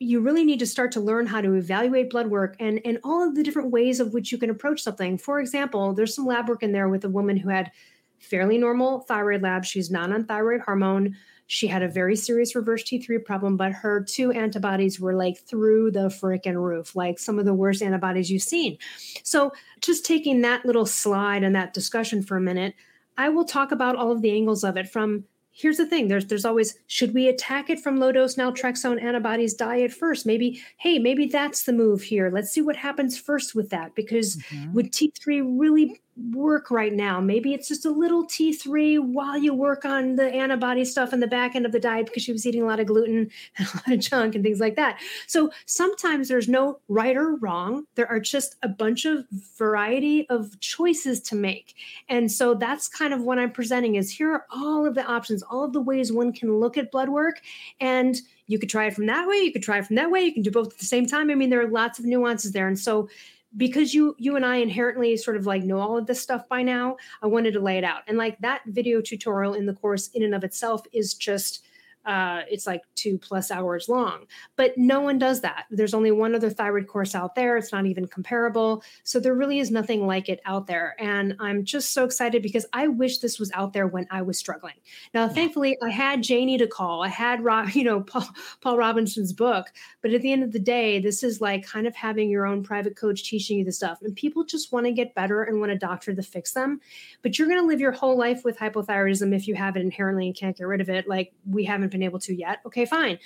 you 0.03 0.19
really 0.19 0.43
need 0.43 0.59
to 0.59 0.67
start 0.67 0.91
to 0.93 0.99
learn 0.99 1.25
how 1.25 1.41
to 1.41 1.53
evaluate 1.53 2.09
blood 2.09 2.27
work 2.27 2.55
and 2.59 2.79
and 2.85 2.99
all 3.03 3.27
of 3.27 3.35
the 3.35 3.43
different 3.43 3.71
ways 3.71 3.99
of 3.99 4.13
which 4.13 4.31
you 4.31 4.37
can 4.37 4.49
approach 4.49 4.81
something. 4.81 5.17
For 5.17 5.39
example, 5.39 5.93
there's 5.93 6.15
some 6.15 6.25
lab 6.25 6.49
work 6.49 6.63
in 6.63 6.71
there 6.71 6.89
with 6.89 7.05
a 7.05 7.09
woman 7.09 7.37
who 7.37 7.49
had 7.49 7.71
fairly 8.19 8.57
normal 8.57 9.01
thyroid 9.01 9.41
lab. 9.41 9.65
She's 9.65 9.91
not 9.91 10.11
on 10.11 10.25
thyroid 10.25 10.61
hormone. 10.61 11.15
She 11.47 11.67
had 11.67 11.83
a 11.83 11.89
very 11.89 12.15
serious 12.15 12.55
reverse 12.55 12.83
T3 12.83 13.23
problem, 13.23 13.57
but 13.57 13.73
her 13.73 14.03
two 14.03 14.31
antibodies 14.31 14.99
were 14.99 15.13
like 15.13 15.37
through 15.39 15.91
the 15.91 16.07
freaking 16.07 16.55
roof, 16.55 16.95
like 16.95 17.19
some 17.19 17.37
of 17.37 17.45
the 17.45 17.53
worst 17.53 17.81
antibodies 17.81 18.31
you've 18.31 18.41
seen. 18.41 18.77
So, 19.23 19.51
just 19.81 20.05
taking 20.05 20.41
that 20.41 20.65
little 20.65 20.85
slide 20.85 21.43
and 21.43 21.55
that 21.55 21.73
discussion 21.73 22.23
for 22.23 22.37
a 22.37 22.41
minute, 22.41 22.75
I 23.17 23.29
will 23.29 23.45
talk 23.45 23.71
about 23.71 23.95
all 23.95 24.11
of 24.11 24.21
the 24.21 24.31
angles 24.31 24.63
of 24.63 24.77
it 24.77 24.89
from 24.89 25.25
here's 25.53 25.77
the 25.77 25.85
thing 25.85 26.07
there's 26.07 26.25
there's 26.25 26.45
always 26.45 26.79
should 26.87 27.13
we 27.13 27.27
attack 27.27 27.69
it 27.69 27.79
from 27.79 27.97
low 27.97 28.11
dose 28.11 28.35
naltrexone 28.35 29.01
antibodies 29.01 29.53
diet 29.53 29.93
first 29.93 30.25
maybe 30.25 30.61
hey 30.77 30.97
maybe 30.97 31.27
that's 31.27 31.63
the 31.63 31.71
move 31.73 32.01
here 32.01 32.31
let's 32.33 32.51
see 32.51 32.61
what 32.61 32.75
happens 32.75 33.17
first 33.17 33.53
with 33.53 33.69
that 33.69 33.93
because 33.95 34.37
mm-hmm. 34.37 34.73
would 34.73 34.91
t3 34.91 35.55
really 35.57 36.01
work 36.15 36.69
right 36.69 36.93
now. 36.93 37.19
Maybe 37.19 37.53
it's 37.53 37.67
just 37.67 37.85
a 37.85 37.89
little 37.89 38.25
T3 38.25 38.99
while 38.99 39.37
you 39.37 39.53
work 39.53 39.83
on 39.83 40.15
the 40.15 40.25
antibody 40.25 40.85
stuff 40.85 41.11
in 41.11 41.19
the 41.19 41.27
back 41.27 41.55
end 41.55 41.65
of 41.65 41.71
the 41.71 41.79
diet 41.79 42.05
because 42.05 42.23
she 42.23 42.31
was 42.31 42.45
eating 42.45 42.61
a 42.61 42.65
lot 42.65 42.79
of 42.79 42.87
gluten 42.87 43.31
and 43.57 43.67
a 43.67 43.77
lot 43.77 43.91
of 43.93 43.99
junk 43.99 44.35
and 44.35 44.43
things 44.43 44.59
like 44.59 44.75
that. 44.75 44.99
So 45.27 45.51
sometimes 45.65 46.27
there's 46.27 46.47
no 46.47 46.79
right 46.87 47.17
or 47.17 47.35
wrong. 47.35 47.85
There 47.95 48.07
are 48.07 48.19
just 48.19 48.55
a 48.61 48.67
bunch 48.67 49.05
of 49.05 49.25
variety 49.57 50.29
of 50.29 50.59
choices 50.59 51.19
to 51.21 51.35
make. 51.35 51.75
And 52.09 52.31
so 52.31 52.53
that's 52.53 52.87
kind 52.87 53.13
of 53.13 53.21
what 53.21 53.39
I'm 53.39 53.51
presenting 53.51 53.95
is 53.95 54.11
here 54.11 54.31
are 54.33 54.45
all 54.51 54.85
of 54.85 54.95
the 54.95 55.05
options, 55.05 55.41
all 55.43 55.63
of 55.63 55.73
the 55.73 55.81
ways 55.81 56.11
one 56.11 56.31
can 56.31 56.59
look 56.59 56.77
at 56.77 56.91
blood 56.91 57.09
work 57.09 57.41
and 57.79 58.21
you 58.47 58.59
could 58.59 58.69
try 58.69 58.85
it 58.85 58.93
from 58.93 59.05
that 59.07 59.27
way, 59.27 59.37
you 59.37 59.51
could 59.51 59.63
try 59.63 59.77
it 59.79 59.87
from 59.87 59.95
that 59.95 60.11
way, 60.11 60.21
you 60.21 60.33
can 60.33 60.43
do 60.43 60.51
both 60.51 60.73
at 60.73 60.79
the 60.79 60.85
same 60.85 61.07
time. 61.07 61.31
I 61.31 61.35
mean, 61.35 61.49
there 61.49 61.61
are 61.61 61.67
lots 61.67 61.97
of 61.97 62.05
nuances 62.05 62.51
there. 62.51 62.67
And 62.67 62.77
so 62.77 63.09
because 63.55 63.93
you 63.93 64.15
you 64.17 64.35
and 64.35 64.45
I 64.45 64.57
inherently 64.57 65.15
sort 65.17 65.37
of 65.37 65.45
like 65.45 65.63
know 65.63 65.79
all 65.79 65.97
of 65.97 66.07
this 66.07 66.21
stuff 66.21 66.47
by 66.49 66.63
now, 66.63 66.97
I 67.21 67.27
wanted 67.27 67.53
to 67.53 67.59
lay 67.59 67.77
it 67.77 67.83
out. 67.83 68.01
And 68.07 68.17
like 68.17 68.39
that 68.39 68.61
video 68.67 69.01
tutorial 69.01 69.53
in 69.53 69.65
the 69.65 69.73
course 69.73 70.09
in 70.09 70.23
and 70.23 70.33
of 70.35 70.43
itself 70.43 70.85
is 70.91 71.13
just 71.13 71.65
uh, 72.05 72.41
it's 72.49 72.67
like 72.67 72.81
two 72.95 73.17
plus 73.17 73.51
hours 73.51 73.87
long. 73.87 74.25
But 74.55 74.77
no 74.77 75.01
one 75.01 75.17
does 75.17 75.41
that. 75.41 75.65
There's 75.69 75.93
only 75.93 76.11
one 76.11 76.35
other 76.35 76.49
thyroid 76.49 76.87
course 76.87 77.15
out 77.15 77.35
there. 77.35 77.57
It's 77.57 77.71
not 77.71 77.85
even 77.85 78.07
comparable. 78.07 78.83
So 79.03 79.19
there 79.19 79.33
really 79.33 79.59
is 79.59 79.71
nothing 79.71 80.05
like 80.05 80.29
it 80.29 80.41
out 80.45 80.67
there. 80.67 80.95
And 80.99 81.35
I'm 81.39 81.63
just 81.63 81.91
so 81.91 82.03
excited 82.03 82.41
because 82.41 82.65
I 82.73 82.87
wish 82.87 83.19
this 83.19 83.39
was 83.39 83.51
out 83.53 83.73
there 83.73 83.87
when 83.87 84.07
I 84.11 84.21
was 84.21 84.37
struggling. 84.37 84.75
Now, 85.13 85.27
thankfully, 85.29 85.77
I 85.81 85.89
had 85.89 86.23
Janie 86.23 86.57
to 86.57 86.67
call. 86.67 87.03
I 87.03 87.09
had 87.09 87.43
Rob, 87.43 87.69
you 87.73 87.83
know, 87.83 88.01
Paul, 88.01 88.27
Paul 88.61 88.77
Robinson's 88.77 89.33
book. 89.33 89.67
But 90.01 90.11
at 90.11 90.21
the 90.21 90.31
end 90.31 90.43
of 90.43 90.51
the 90.51 90.59
day, 90.59 90.99
this 90.99 91.23
is 91.23 91.39
like 91.39 91.65
kind 91.65 91.87
of 91.87 91.95
having 91.95 92.29
your 92.29 92.45
own 92.45 92.63
private 92.63 92.95
coach 92.95 93.23
teaching 93.23 93.59
you 93.59 93.65
the 93.65 93.71
stuff. 93.71 93.99
And 94.01 94.15
people 94.15 94.43
just 94.43 94.71
want 94.71 94.85
to 94.85 94.91
get 94.91 95.15
better 95.15 95.43
and 95.43 95.59
want 95.59 95.71
a 95.71 95.77
doctor 95.77 96.13
to 96.13 96.21
fix 96.21 96.53
them. 96.53 96.81
But 97.21 97.39
you're 97.39 97.47
going 97.47 97.61
to 97.61 97.67
live 97.67 97.79
your 97.79 97.91
whole 97.91 98.17
life 98.17 98.43
with 98.43 98.57
hypothyroidism 98.57 99.33
if 99.33 99.47
you 99.47 99.55
have 99.55 99.77
it 99.77 99.81
inherently 99.81 100.27
and 100.27 100.35
can't 100.35 100.57
get 100.57 100.67
rid 100.67 100.81
of 100.81 100.89
it, 100.89 101.07
like 101.07 101.33
we 101.45 101.63
haven't 101.63 101.92
been 101.93 102.03
able 102.03 102.19
to 102.19 102.35
yet. 102.35 102.59
Okay, 102.65 102.85
fine. 102.85 103.17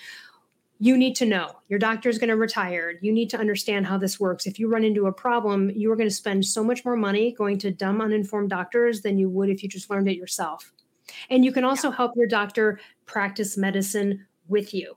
You 0.79 0.95
need 0.95 1.15
to 1.15 1.25
know 1.25 1.53
your 1.69 1.79
doctor 1.79 2.07
is 2.07 2.19
going 2.19 2.29
to 2.29 2.35
retire. 2.35 2.99
You 3.01 3.11
need 3.11 3.31
to 3.31 3.37
understand 3.39 3.87
how 3.87 3.97
this 3.97 4.19
works. 4.19 4.45
If 4.45 4.59
you 4.59 4.69
run 4.69 4.83
into 4.83 5.07
a 5.07 5.11
problem, 5.11 5.71
you 5.71 5.91
are 5.91 5.95
going 5.95 6.09
to 6.09 6.13
spend 6.13 6.45
so 6.45 6.63
much 6.63 6.85
more 6.85 6.95
money 6.95 7.33
going 7.33 7.57
to 7.59 7.71
dumb, 7.71 7.99
uninformed 7.99 8.51
doctors 8.51 9.01
than 9.01 9.17
you 9.17 9.27
would 9.29 9.49
if 9.49 9.63
you 9.63 9.69
just 9.69 9.89
learned 9.89 10.07
it 10.07 10.17
yourself. 10.17 10.71
And 11.31 11.43
you 11.43 11.51
can 11.51 11.63
also 11.63 11.89
yeah. 11.89 11.95
help 11.95 12.11
your 12.15 12.27
doctor 12.27 12.79
practice 13.07 13.57
medicine 13.57 14.27
with 14.47 14.73
you. 14.73 14.95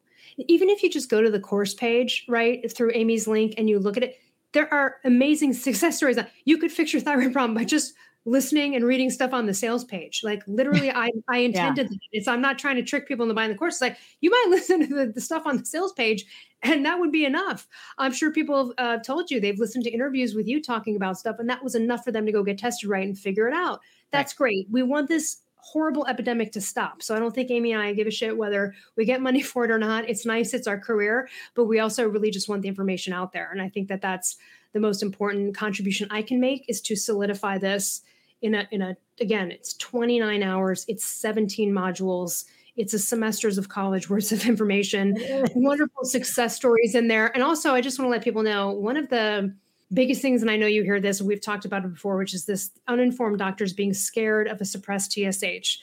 Even 0.49 0.69
if 0.69 0.83
you 0.83 0.91
just 0.91 1.09
go 1.09 1.23
to 1.23 1.31
the 1.31 1.41
course 1.41 1.73
page, 1.73 2.27
right, 2.29 2.71
through 2.71 2.93
Amy's 2.95 3.27
link 3.27 3.55
and 3.57 3.69
you 3.69 3.79
look 3.79 3.97
at 3.97 4.03
it, 4.03 4.19
there 4.53 4.73
are 4.73 4.97
amazing 5.05 5.53
success 5.55 5.97
stories. 5.97 6.19
You 6.45 6.59
could 6.59 6.73
fix 6.73 6.93
your 6.93 7.03
thyroid 7.03 7.33
problem 7.33 7.55
by 7.55 7.65
just 7.65 7.95
listening 8.25 8.77
and 8.77 8.85
reading 8.85 9.11
stuff 9.11 9.33
on 9.33 9.47
the 9.47 9.55
sales 9.55 9.85
page. 9.85 10.21
Like 10.23 10.43
literally, 10.47 10.91
I 10.91 11.11
I 11.29 11.39
intended 11.49 11.89
yeah. 11.91 11.99
it's 12.13 12.29
I'm 12.29 12.41
not 12.41 12.59
trying 12.59 12.77
to 12.77 12.83
trick 12.83 13.09
people 13.09 13.25
into 13.25 13.35
buying 13.35 13.51
the 13.51 13.57
course. 13.57 13.75
It's 13.75 13.81
like 13.81 13.99
you 14.21 14.31
might 14.31 14.47
listen 14.51 14.89
to 14.89 14.95
the, 14.95 15.07
the, 15.07 15.21
stuff 15.21 15.43
on 15.47 15.59
the 15.59 15.65
sales 15.65 15.93
page, 15.93 16.25
and 16.63 16.85
that 16.85 16.99
would 16.99 17.13
be 17.13 17.25
enough. 17.25 17.67
I'm 17.99 18.13
sure 18.13 18.33
people 18.33 18.75
have 18.79 19.01
uh, 19.01 19.03
told 19.03 19.31
you 19.31 19.41
they've 19.41 19.59
listened 19.59 19.85
to 19.85 19.91
interviews 19.91 20.35
with 20.35 20.47
you 20.47 20.63
talking 20.63 20.97
about 20.97 21.19
stuff, 21.19 21.37
and 21.39 21.49
that 21.49 21.65
was 21.65 21.75
enough 21.75 22.05
for 22.05 22.13
them 22.13 22.27
to 22.27 22.33
go 22.33 22.43
get 22.43 22.59
tested 22.59 22.89
right 22.89 23.07
and 23.07 23.19
figure 23.19 23.49
it 23.49 23.55
out. 23.55 23.81
That's 24.11 24.33
right. 24.35 24.39
great. 24.39 24.67
We 24.71 24.83
want 24.83 25.09
this 25.09 25.43
horrible 25.63 26.07
epidemic 26.07 26.53
to 26.53 26.61
stop. 26.61 27.03
So 27.03 27.15
I 27.15 27.19
don't 27.19 27.35
think 27.35 27.51
Amy 27.51 27.73
and 27.73 27.83
I 27.83 27.93
give 27.93 28.07
a 28.07 28.11
shit 28.11 28.37
whether 28.37 28.75
we 28.97 29.05
get 29.05 29.21
money 29.21 29.43
for 29.43 29.65
it 29.65 29.71
or 29.71 29.79
not. 29.79 30.09
It's 30.09 30.27
nice, 30.27 30.55
it's 30.55 30.67
our 30.67 30.79
career, 30.79 31.29
but 31.55 31.67
we 31.67 31.81
also 31.81 32.09
really 32.09 32.31
just 32.31 32.49
want 32.49 32.63
the 32.63 32.69
information 32.69 33.13
out 33.13 33.33
there. 33.33 33.51
And 33.53 33.61
I 33.61 33.69
think 33.69 33.89
that 33.89 34.01
that's 34.01 34.37
the 34.73 34.81
most 34.81 35.03
important 35.03 35.57
contribution 35.57 36.09
I 36.11 36.23
can 36.23 36.41
make 36.41 36.65
is 36.69 36.81
to 36.83 36.97
solidify 36.97 37.59
this 37.59 38.03
in 38.43 38.55
a 38.55 38.69
in 38.71 38.83
a 38.83 38.97
again 39.21 39.51
it's 39.51 39.75
29 39.75 40.43
hours 40.43 40.85
it's 40.89 41.05
17 41.05 41.73
modules 41.73 42.45
it's 42.77 42.95
a 42.95 42.99
semesters 42.99 43.59
of 43.59 43.69
college 43.69 44.09
worth 44.09 44.33
of 44.33 44.47
information 44.47 45.17
wonderful 45.55 46.05
success 46.05 46.57
stories 46.57 46.95
in 46.95 47.09
there. 47.09 47.27
And 47.35 47.43
also 47.43 47.75
i 47.75 47.81
just 47.81 47.99
want 47.99 48.07
to 48.07 48.11
let 48.11 48.25
people 48.25 48.43
know 48.43 48.71
one 48.71 48.97
of 48.97 49.09
the 49.09 49.55
biggest 49.93 50.23
things 50.23 50.43
and 50.43 50.51
i 50.51 50.57
know 50.57 50.67
you 50.67 50.83
hear 50.83 51.01
this 51.01 51.21
we've 51.21 51.41
talked 51.41 51.65
about 51.65 51.85
it 51.85 51.93
before 51.93 52.17
which 52.17 52.35
is 52.35 52.47
this 52.47 52.71
uninformed 52.89 53.39
doctors 53.39 53.73
being 53.73 53.93
scared 53.93 54.47
of 54.47 54.61
a 54.61 54.65
suppressed 54.65 55.11
tsh 55.13 55.79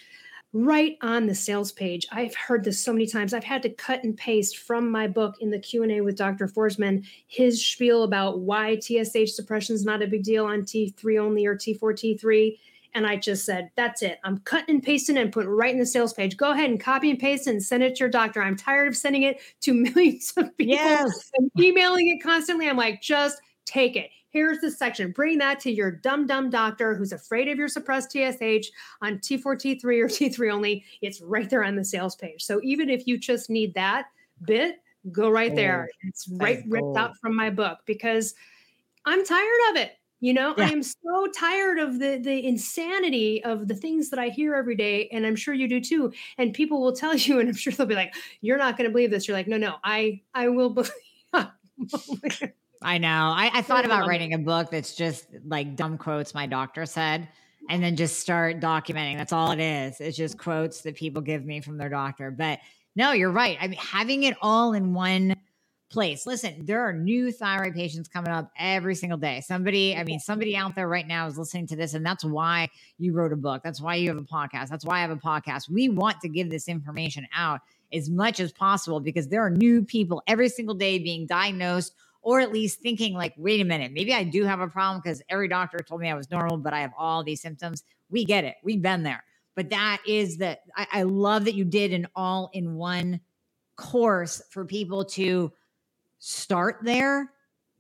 right 0.53 0.97
on 1.01 1.27
the 1.27 1.35
sales 1.35 1.71
page. 1.71 2.07
I've 2.11 2.35
heard 2.35 2.63
this 2.63 2.79
so 2.79 2.93
many 2.93 3.05
times. 3.05 3.33
I've 3.33 3.43
had 3.43 3.61
to 3.63 3.69
cut 3.69 4.03
and 4.03 4.17
paste 4.17 4.57
from 4.57 4.89
my 4.89 5.07
book 5.07 5.35
in 5.39 5.51
the 5.51 5.59
Q&A 5.59 6.01
with 6.01 6.17
Dr. 6.17 6.47
Foresman 6.47 7.05
his 7.27 7.63
spiel 7.63 8.03
about 8.03 8.39
why 8.39 8.79
TSH 8.79 9.33
suppression 9.33 9.75
is 9.75 9.85
not 9.85 10.01
a 10.01 10.07
big 10.07 10.23
deal 10.23 10.45
on 10.45 10.61
T3 10.61 11.19
only 11.19 11.45
or 11.45 11.55
T4 11.55 11.79
T3 11.79 12.57
and 12.97 13.05
I 13.05 13.15
just 13.15 13.45
said, 13.45 13.69
that's 13.75 14.01
it. 14.01 14.19
I'm 14.23 14.39
cutting 14.39 14.73
and 14.75 14.83
pasting 14.83 15.17
and 15.17 15.31
putting 15.31 15.51
right 15.51 15.71
in 15.71 15.79
the 15.79 15.85
sales 15.85 16.13
page. 16.13 16.35
Go 16.35 16.51
ahead 16.51 16.71
and 16.71 16.79
copy 16.79 17.11
and 17.11 17.19
paste 17.19 17.45
and 17.45 17.61
send 17.61 17.83
it 17.83 17.95
to 17.95 17.99
your 17.99 18.09
doctor. 18.09 18.41
I'm 18.41 18.55
tired 18.55 18.87
of 18.87 18.97
sending 18.97 19.21
it 19.21 19.39
to 19.61 19.73
millions 19.95 20.33
of 20.35 20.57
people 20.57 20.73
yes. 20.73 21.31
and 21.35 21.51
emailing 21.59 22.09
it 22.09 22.23
constantly. 22.23 22.67
I'm 22.67 22.75
like, 22.75 23.01
just 23.01 23.39
take 23.65 23.95
it. 23.95 24.09
Here's 24.37 24.59
the 24.59 24.69
section. 24.69 25.13
Bring 25.13 25.39
that 25.39 25.59
to 25.61 25.71
your 25.71 25.89
dumb, 25.89 26.27
dumb 26.27 26.51
doctor 26.51 26.93
who's 26.93 27.11
afraid 27.11 27.47
of 27.47 27.57
your 27.57 27.67
suppressed 27.67 28.11
TSH 28.11 28.69
on 29.01 29.17
T4, 29.17 29.41
T3, 29.41 29.83
or 29.83 30.07
T3 30.07 30.53
only. 30.53 30.85
It's 31.01 31.21
right 31.21 31.49
there 31.49 31.63
on 31.63 31.75
the 31.75 31.83
sales 31.83 32.15
page. 32.15 32.43
So 32.43 32.61
even 32.61 32.87
if 32.87 33.07
you 33.07 33.17
just 33.17 33.49
need 33.49 33.73
that 33.73 34.05
bit, 34.43 34.75
go 35.11 35.31
right 35.31 35.51
oh, 35.53 35.55
there. 35.55 35.89
It's 36.03 36.27
right 36.29 36.63
ripped 36.67 36.85
oh. 36.85 36.97
out 36.97 37.17
from 37.17 37.35
my 37.35 37.49
book 37.49 37.79
because 37.87 38.35
I'm 39.05 39.25
tired 39.25 39.71
of 39.71 39.77
it. 39.77 39.93
You 40.19 40.35
know, 40.35 40.53
yeah. 40.55 40.65
I 40.65 40.69
am 40.69 40.83
so 40.83 41.27
tired 41.35 41.79
of 41.79 41.97
the 41.97 42.19
the 42.23 42.45
insanity 42.45 43.43
of 43.43 43.67
the 43.67 43.75
things 43.75 44.11
that 44.11 44.19
I 44.19 44.29
hear 44.29 44.53
every 44.53 44.75
day, 44.75 45.09
and 45.11 45.25
I'm 45.25 45.35
sure 45.35 45.55
you 45.55 45.67
do 45.67 45.81
too. 45.81 46.13
And 46.37 46.53
people 46.53 46.79
will 46.79 46.93
tell 46.93 47.15
you, 47.15 47.39
and 47.39 47.49
I'm 47.49 47.55
sure 47.55 47.73
they'll 47.73 47.87
be 47.87 47.95
like, 47.95 48.13
"You're 48.41 48.59
not 48.59 48.77
going 48.77 48.87
to 48.87 48.91
believe 48.91 49.09
this." 49.09 49.27
You're 49.27 49.37
like, 49.37 49.47
"No, 49.47 49.57
no, 49.57 49.77
I 49.83 50.21
I 50.35 50.49
will 50.49 50.69
believe." 50.69 50.91
I 52.81 52.97
know. 52.97 53.33
I, 53.35 53.49
I 53.53 53.61
thought 53.61 53.85
about 53.85 54.07
writing 54.07 54.33
a 54.33 54.37
book 54.37 54.69
that's 54.69 54.95
just 54.95 55.27
like 55.45 55.75
dumb 55.75 55.97
quotes 55.97 56.33
my 56.33 56.45
doctor 56.45 56.85
said 56.85 57.27
and 57.69 57.83
then 57.83 57.95
just 57.95 58.19
start 58.19 58.59
documenting. 58.59 59.17
That's 59.17 59.33
all 59.33 59.51
it 59.51 59.59
is. 59.59 59.99
It's 59.99 60.17
just 60.17 60.37
quotes 60.37 60.81
that 60.81 60.95
people 60.95 61.21
give 61.21 61.45
me 61.45 61.61
from 61.61 61.77
their 61.77 61.89
doctor. 61.89 62.31
But 62.31 62.59
no, 62.95 63.11
you're 63.11 63.31
right. 63.31 63.57
I 63.59 63.67
mean, 63.67 63.79
having 63.79 64.23
it 64.23 64.35
all 64.41 64.73
in 64.73 64.93
one 64.93 65.35
place. 65.89 66.25
Listen, 66.25 66.65
there 66.65 66.81
are 66.81 66.93
new 66.93 67.31
thyroid 67.31 67.73
patients 67.73 68.07
coming 68.07 68.31
up 68.31 68.51
every 68.57 68.95
single 68.95 69.17
day. 69.17 69.41
Somebody, 69.41 69.95
I 69.95 70.03
mean, 70.03 70.19
somebody 70.19 70.55
out 70.55 70.75
there 70.75 70.87
right 70.87 71.07
now 71.07 71.27
is 71.27 71.37
listening 71.37 71.67
to 71.67 71.75
this, 71.75 71.93
and 71.93 72.05
that's 72.05 72.25
why 72.25 72.69
you 72.97 73.13
wrote 73.13 73.31
a 73.31 73.37
book. 73.37 73.61
That's 73.63 73.79
why 73.79 73.95
you 73.95 74.09
have 74.09 74.17
a 74.17 74.21
podcast. 74.21 74.67
That's 74.69 74.85
why 74.85 74.97
I 74.97 75.01
have 75.01 75.11
a 75.11 75.15
podcast. 75.15 75.69
We 75.69 75.89
want 75.89 76.19
to 76.21 76.29
give 76.29 76.49
this 76.49 76.67
information 76.67 77.25
out 77.33 77.61
as 77.93 78.09
much 78.09 78.39
as 78.41 78.51
possible 78.51 78.99
because 78.99 79.29
there 79.29 79.45
are 79.45 79.49
new 79.49 79.81
people 79.81 80.21
every 80.27 80.49
single 80.49 80.75
day 80.75 80.99
being 80.99 81.25
diagnosed 81.25 81.93
or 82.21 82.39
at 82.39 82.51
least 82.51 82.81
thinking 82.81 83.13
like 83.13 83.33
wait 83.37 83.61
a 83.61 83.65
minute 83.65 83.91
maybe 83.91 84.13
i 84.13 84.23
do 84.23 84.43
have 84.43 84.59
a 84.59 84.67
problem 84.67 85.01
because 85.03 85.21
every 85.29 85.47
doctor 85.47 85.79
told 85.79 86.01
me 86.01 86.09
i 86.09 86.13
was 86.13 86.29
normal 86.31 86.57
but 86.57 86.73
i 86.73 86.79
have 86.79 86.91
all 86.97 87.23
these 87.23 87.41
symptoms. 87.41 87.83
We 88.09 88.25
get 88.25 88.43
it. 88.43 88.55
We've 88.63 88.81
been 88.81 89.03
there. 89.03 89.23
But 89.55 89.69
that 89.69 90.01
is 90.07 90.37
that 90.37 90.61
I, 90.75 90.87
I 90.91 91.03
love 91.03 91.45
that 91.45 91.55
you 91.55 91.65
did 91.65 91.93
an 91.93 92.07
all 92.15 92.49
in 92.53 92.75
one 92.75 93.19
course 93.75 94.41
for 94.49 94.65
people 94.65 95.05
to 95.05 95.51
start 96.19 96.79
there 96.83 97.31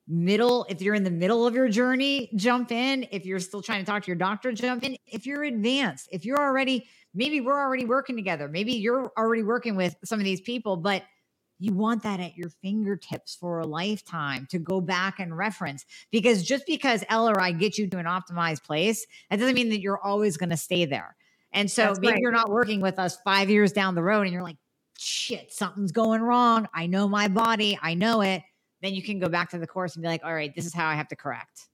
middle 0.07 0.65
if 0.69 0.81
you're 0.81 0.95
in 0.95 1.03
the 1.03 1.11
middle 1.11 1.45
of 1.45 1.53
your 1.53 1.67
journey 1.69 2.29
jump 2.35 2.71
in. 2.71 3.05
If 3.11 3.25
you're 3.25 3.39
still 3.39 3.61
trying 3.61 3.79
to 3.79 3.85
talk 3.85 4.03
to 4.03 4.07
your 4.07 4.15
doctor 4.15 4.51
jump 4.51 4.83
in. 4.83 4.97
If 5.05 5.25
you're 5.25 5.43
advanced 5.43 6.09
if 6.11 6.25
you're 6.25 6.39
already 6.39 6.87
maybe 7.13 7.41
we're 7.41 7.59
already 7.59 7.85
working 7.85 8.15
together. 8.15 8.47
Maybe 8.47 8.73
you're 8.73 9.11
already 9.17 9.43
working 9.43 9.75
with 9.75 9.95
some 10.03 10.19
of 10.19 10.25
these 10.25 10.41
people 10.41 10.77
but 10.77 11.03
you 11.59 11.73
want 11.73 12.03
that 12.03 12.19
at 12.19 12.35
your 12.35 12.49
fingertips 12.61 13.35
for 13.35 13.59
a 13.59 13.65
lifetime 13.65 14.47
to 14.51 14.59
go 14.59 14.79
back 14.79 15.19
and 15.19 15.35
reference 15.35 15.85
because 16.11 16.43
just 16.43 16.65
because 16.65 17.03
Elle 17.09 17.29
or 17.29 17.41
I 17.41 17.51
get 17.51 17.77
you 17.77 17.87
to 17.87 17.97
an 17.97 18.05
optimized 18.05 18.63
place 18.63 19.05
that 19.29 19.39
doesn't 19.39 19.55
mean 19.55 19.69
that 19.69 19.81
you're 19.81 19.99
always 19.99 20.37
going 20.37 20.49
to 20.51 20.57
stay 20.57 20.85
there 20.85 21.15
and 21.53 21.69
so 21.69 21.83
That's 21.83 21.99
maybe 21.99 22.13
right. 22.13 22.21
you're 22.21 22.31
not 22.31 22.49
working 22.49 22.81
with 22.81 22.99
us 22.99 23.17
five 23.23 23.49
years 23.49 23.71
down 23.71 23.95
the 23.95 24.03
road 24.03 24.21
and 24.21 24.31
you're 24.31 24.43
like 24.43 24.57
shit, 24.97 25.53
something's 25.53 25.91
going 25.91 26.21
wrong. 26.21 26.67
I 26.73 26.87
know 26.87 27.07
my 27.07 27.27
body, 27.27 27.77
I 27.81 27.93
know 27.93 28.21
it. 28.21 28.41
Then 28.81 28.93
you 28.93 29.01
can 29.01 29.19
go 29.19 29.29
back 29.29 29.49
to 29.51 29.57
the 29.57 29.67
course 29.67 29.95
and 29.95 30.03
be 30.03 30.07
like, 30.07 30.23
all 30.23 30.33
right, 30.33 30.53
this 30.55 30.65
is 30.65 30.73
how 30.73 30.87
I 30.87 30.95
have 30.95 31.07
to 31.09 31.15
correct. 31.15 31.67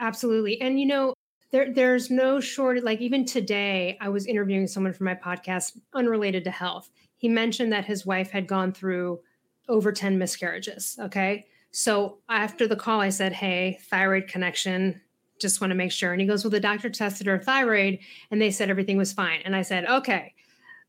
Absolutely. 0.00 0.60
And 0.60 0.78
you 0.78 0.86
know, 0.86 1.14
there, 1.50 1.72
there's 1.72 2.10
no 2.10 2.40
short 2.40 2.82
like 2.82 3.00
even 3.02 3.26
today 3.26 3.98
i 4.00 4.08
was 4.08 4.26
interviewing 4.26 4.66
someone 4.66 4.94
for 4.94 5.04
my 5.04 5.14
podcast 5.14 5.78
unrelated 5.94 6.44
to 6.44 6.50
health 6.50 6.88
he 7.22 7.28
mentioned 7.28 7.72
that 7.72 7.84
his 7.84 8.04
wife 8.04 8.32
had 8.32 8.48
gone 8.48 8.72
through 8.72 9.20
over 9.68 9.92
10 9.92 10.18
miscarriages 10.18 10.98
okay 11.00 11.46
so 11.70 12.18
after 12.28 12.66
the 12.66 12.76
call 12.76 13.00
i 13.00 13.08
said 13.08 13.32
hey 13.32 13.78
thyroid 13.88 14.26
connection 14.26 15.00
just 15.40 15.60
want 15.60 15.70
to 15.70 15.76
make 15.76 15.92
sure 15.92 16.12
and 16.12 16.20
he 16.20 16.26
goes 16.26 16.44
well 16.44 16.50
the 16.50 16.60
doctor 16.60 16.90
tested 16.90 17.26
her 17.26 17.38
thyroid 17.38 17.98
and 18.30 18.42
they 18.42 18.50
said 18.50 18.68
everything 18.68 18.96
was 18.96 19.12
fine 19.12 19.40
and 19.44 19.56
i 19.56 19.62
said 19.62 19.86
okay 19.86 20.34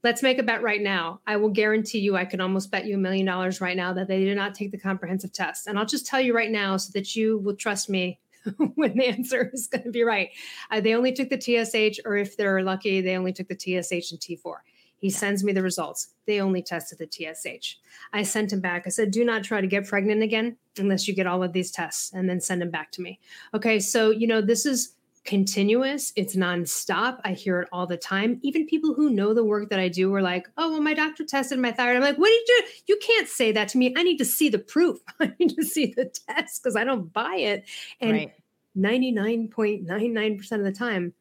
let's 0.03 0.21
make 0.21 0.37
a 0.37 0.43
bet 0.43 0.61
right 0.61 0.81
now. 0.81 1.21
I 1.25 1.37
will 1.37 1.49
guarantee 1.49 1.99
you, 1.99 2.17
I 2.17 2.25
can 2.25 2.41
almost 2.41 2.69
bet 2.69 2.85
you 2.85 2.95
a 2.95 2.99
million 2.99 3.25
dollars 3.25 3.61
right 3.61 3.77
now 3.77 3.93
that 3.93 4.07
they 4.07 4.25
did 4.25 4.35
not 4.35 4.53
take 4.53 4.71
the 4.71 4.77
comprehensive 4.77 5.31
test. 5.31 5.65
And 5.65 5.79
I'll 5.79 5.85
just 5.85 6.05
tell 6.05 6.19
you 6.19 6.35
right 6.35 6.51
now 6.51 6.75
so 6.77 6.91
that 6.93 7.15
you 7.15 7.37
will 7.39 7.55
trust 7.55 7.89
me 7.89 8.19
when 8.75 8.97
the 8.97 9.07
answer 9.07 9.49
is 9.53 9.67
going 9.67 9.85
to 9.85 9.91
be 9.91 10.03
right. 10.03 10.29
Uh, 10.69 10.81
they 10.81 10.93
only 10.93 11.13
took 11.13 11.29
the 11.29 11.39
TSH, 11.39 11.99
or 12.05 12.17
if 12.17 12.35
they're 12.35 12.61
lucky, 12.63 13.01
they 13.01 13.15
only 13.15 13.33
took 13.33 13.47
the 13.47 13.55
TSH 13.55 14.11
and 14.11 14.19
T4. 14.19 14.55
He 15.03 15.09
yeah. 15.09 15.17
sends 15.17 15.43
me 15.43 15.51
the 15.51 15.61
results. 15.61 16.13
They 16.27 16.39
only 16.39 16.61
tested 16.61 16.97
the 16.97 17.09
TSH. 17.11 17.75
I 18.13 18.23
sent 18.23 18.53
him 18.53 18.61
back. 18.61 18.83
I 18.85 18.89
said, 18.89 19.11
do 19.11 19.25
not 19.25 19.43
try 19.43 19.59
to 19.59 19.67
get 19.67 19.85
pregnant 19.85 20.23
again 20.23 20.55
unless 20.77 21.09
you 21.09 21.13
get 21.13 21.27
all 21.27 21.43
of 21.43 21.51
these 21.51 21.71
tests 21.71 22.13
and 22.13 22.29
then 22.29 22.39
send 22.39 22.61
them 22.61 22.71
back 22.71 22.89
to 22.93 23.01
me. 23.01 23.19
Okay. 23.53 23.81
So, 23.81 24.11
you 24.11 24.27
know, 24.27 24.39
this 24.39 24.65
is 24.65 24.95
continuous, 25.25 26.13
it's 26.15 26.37
nonstop. 26.37 27.19
I 27.25 27.33
hear 27.33 27.59
it 27.59 27.67
all 27.73 27.85
the 27.85 27.97
time. 27.97 28.39
Even 28.43 28.65
people 28.65 28.93
who 28.93 29.09
know 29.09 29.33
the 29.33 29.43
work 29.43 29.69
that 29.71 29.79
I 29.79 29.89
do 29.89 30.13
are 30.15 30.21
like, 30.21 30.47
oh, 30.57 30.71
well, 30.71 30.81
my 30.81 30.93
doctor 30.93 31.25
tested 31.25 31.59
my 31.59 31.73
thyroid. 31.73 31.97
I'm 31.97 32.01
like, 32.01 32.17
what 32.17 32.29
did 32.29 32.47
you 32.47 32.61
do? 32.61 32.67
You 32.87 32.97
can't 33.01 33.27
say 33.27 33.51
that 33.51 33.67
to 33.69 33.77
me. 33.77 33.93
I 33.97 34.03
need 34.03 34.19
to 34.19 34.25
see 34.25 34.47
the 34.47 34.59
proof. 34.59 34.99
I 35.19 35.33
need 35.37 35.53
to 35.57 35.65
see 35.65 35.87
the 35.87 36.05
test 36.05 36.63
because 36.63 36.77
I 36.77 36.85
don't 36.85 37.11
buy 37.11 37.35
it. 37.35 37.65
And 37.99 38.31
99.99% 38.77 40.51
of 40.53 40.63
the 40.63 40.71
time, 40.71 41.13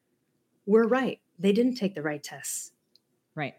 we're 0.67 0.87
right. 0.87 1.19
They 1.41 1.53
didn't 1.53 1.75
take 1.75 1.97
the 1.97 2.03
right 2.03 2.23
tests. 2.23 2.71
Right. 3.35 3.55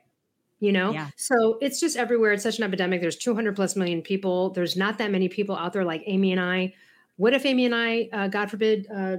You 0.64 0.72
know, 0.72 0.94
yeah. 0.94 1.10
so 1.18 1.58
it's 1.60 1.78
just 1.78 1.98
everywhere. 1.98 2.32
It's 2.32 2.44
such 2.44 2.58
an 2.58 2.64
epidemic. 2.64 3.02
There's 3.02 3.18
200 3.18 3.54
plus 3.54 3.76
million 3.76 4.02
people. 4.02 4.52
There's 4.52 4.78
not 4.78 4.98
that 5.00 5.12
many 5.12 5.28
people 5.28 5.58
out 5.58 5.74
there 5.74 5.84
like 5.84 6.04
Amy 6.06 6.32
and 6.32 6.40
I. 6.40 6.74
What 7.18 7.34
if 7.34 7.46
Amy 7.46 7.66
and 7.66 7.76
I, 7.76 8.08
uh, 8.14 8.28
God 8.30 8.50
forbid, 8.50 8.88
uh, 8.90 9.18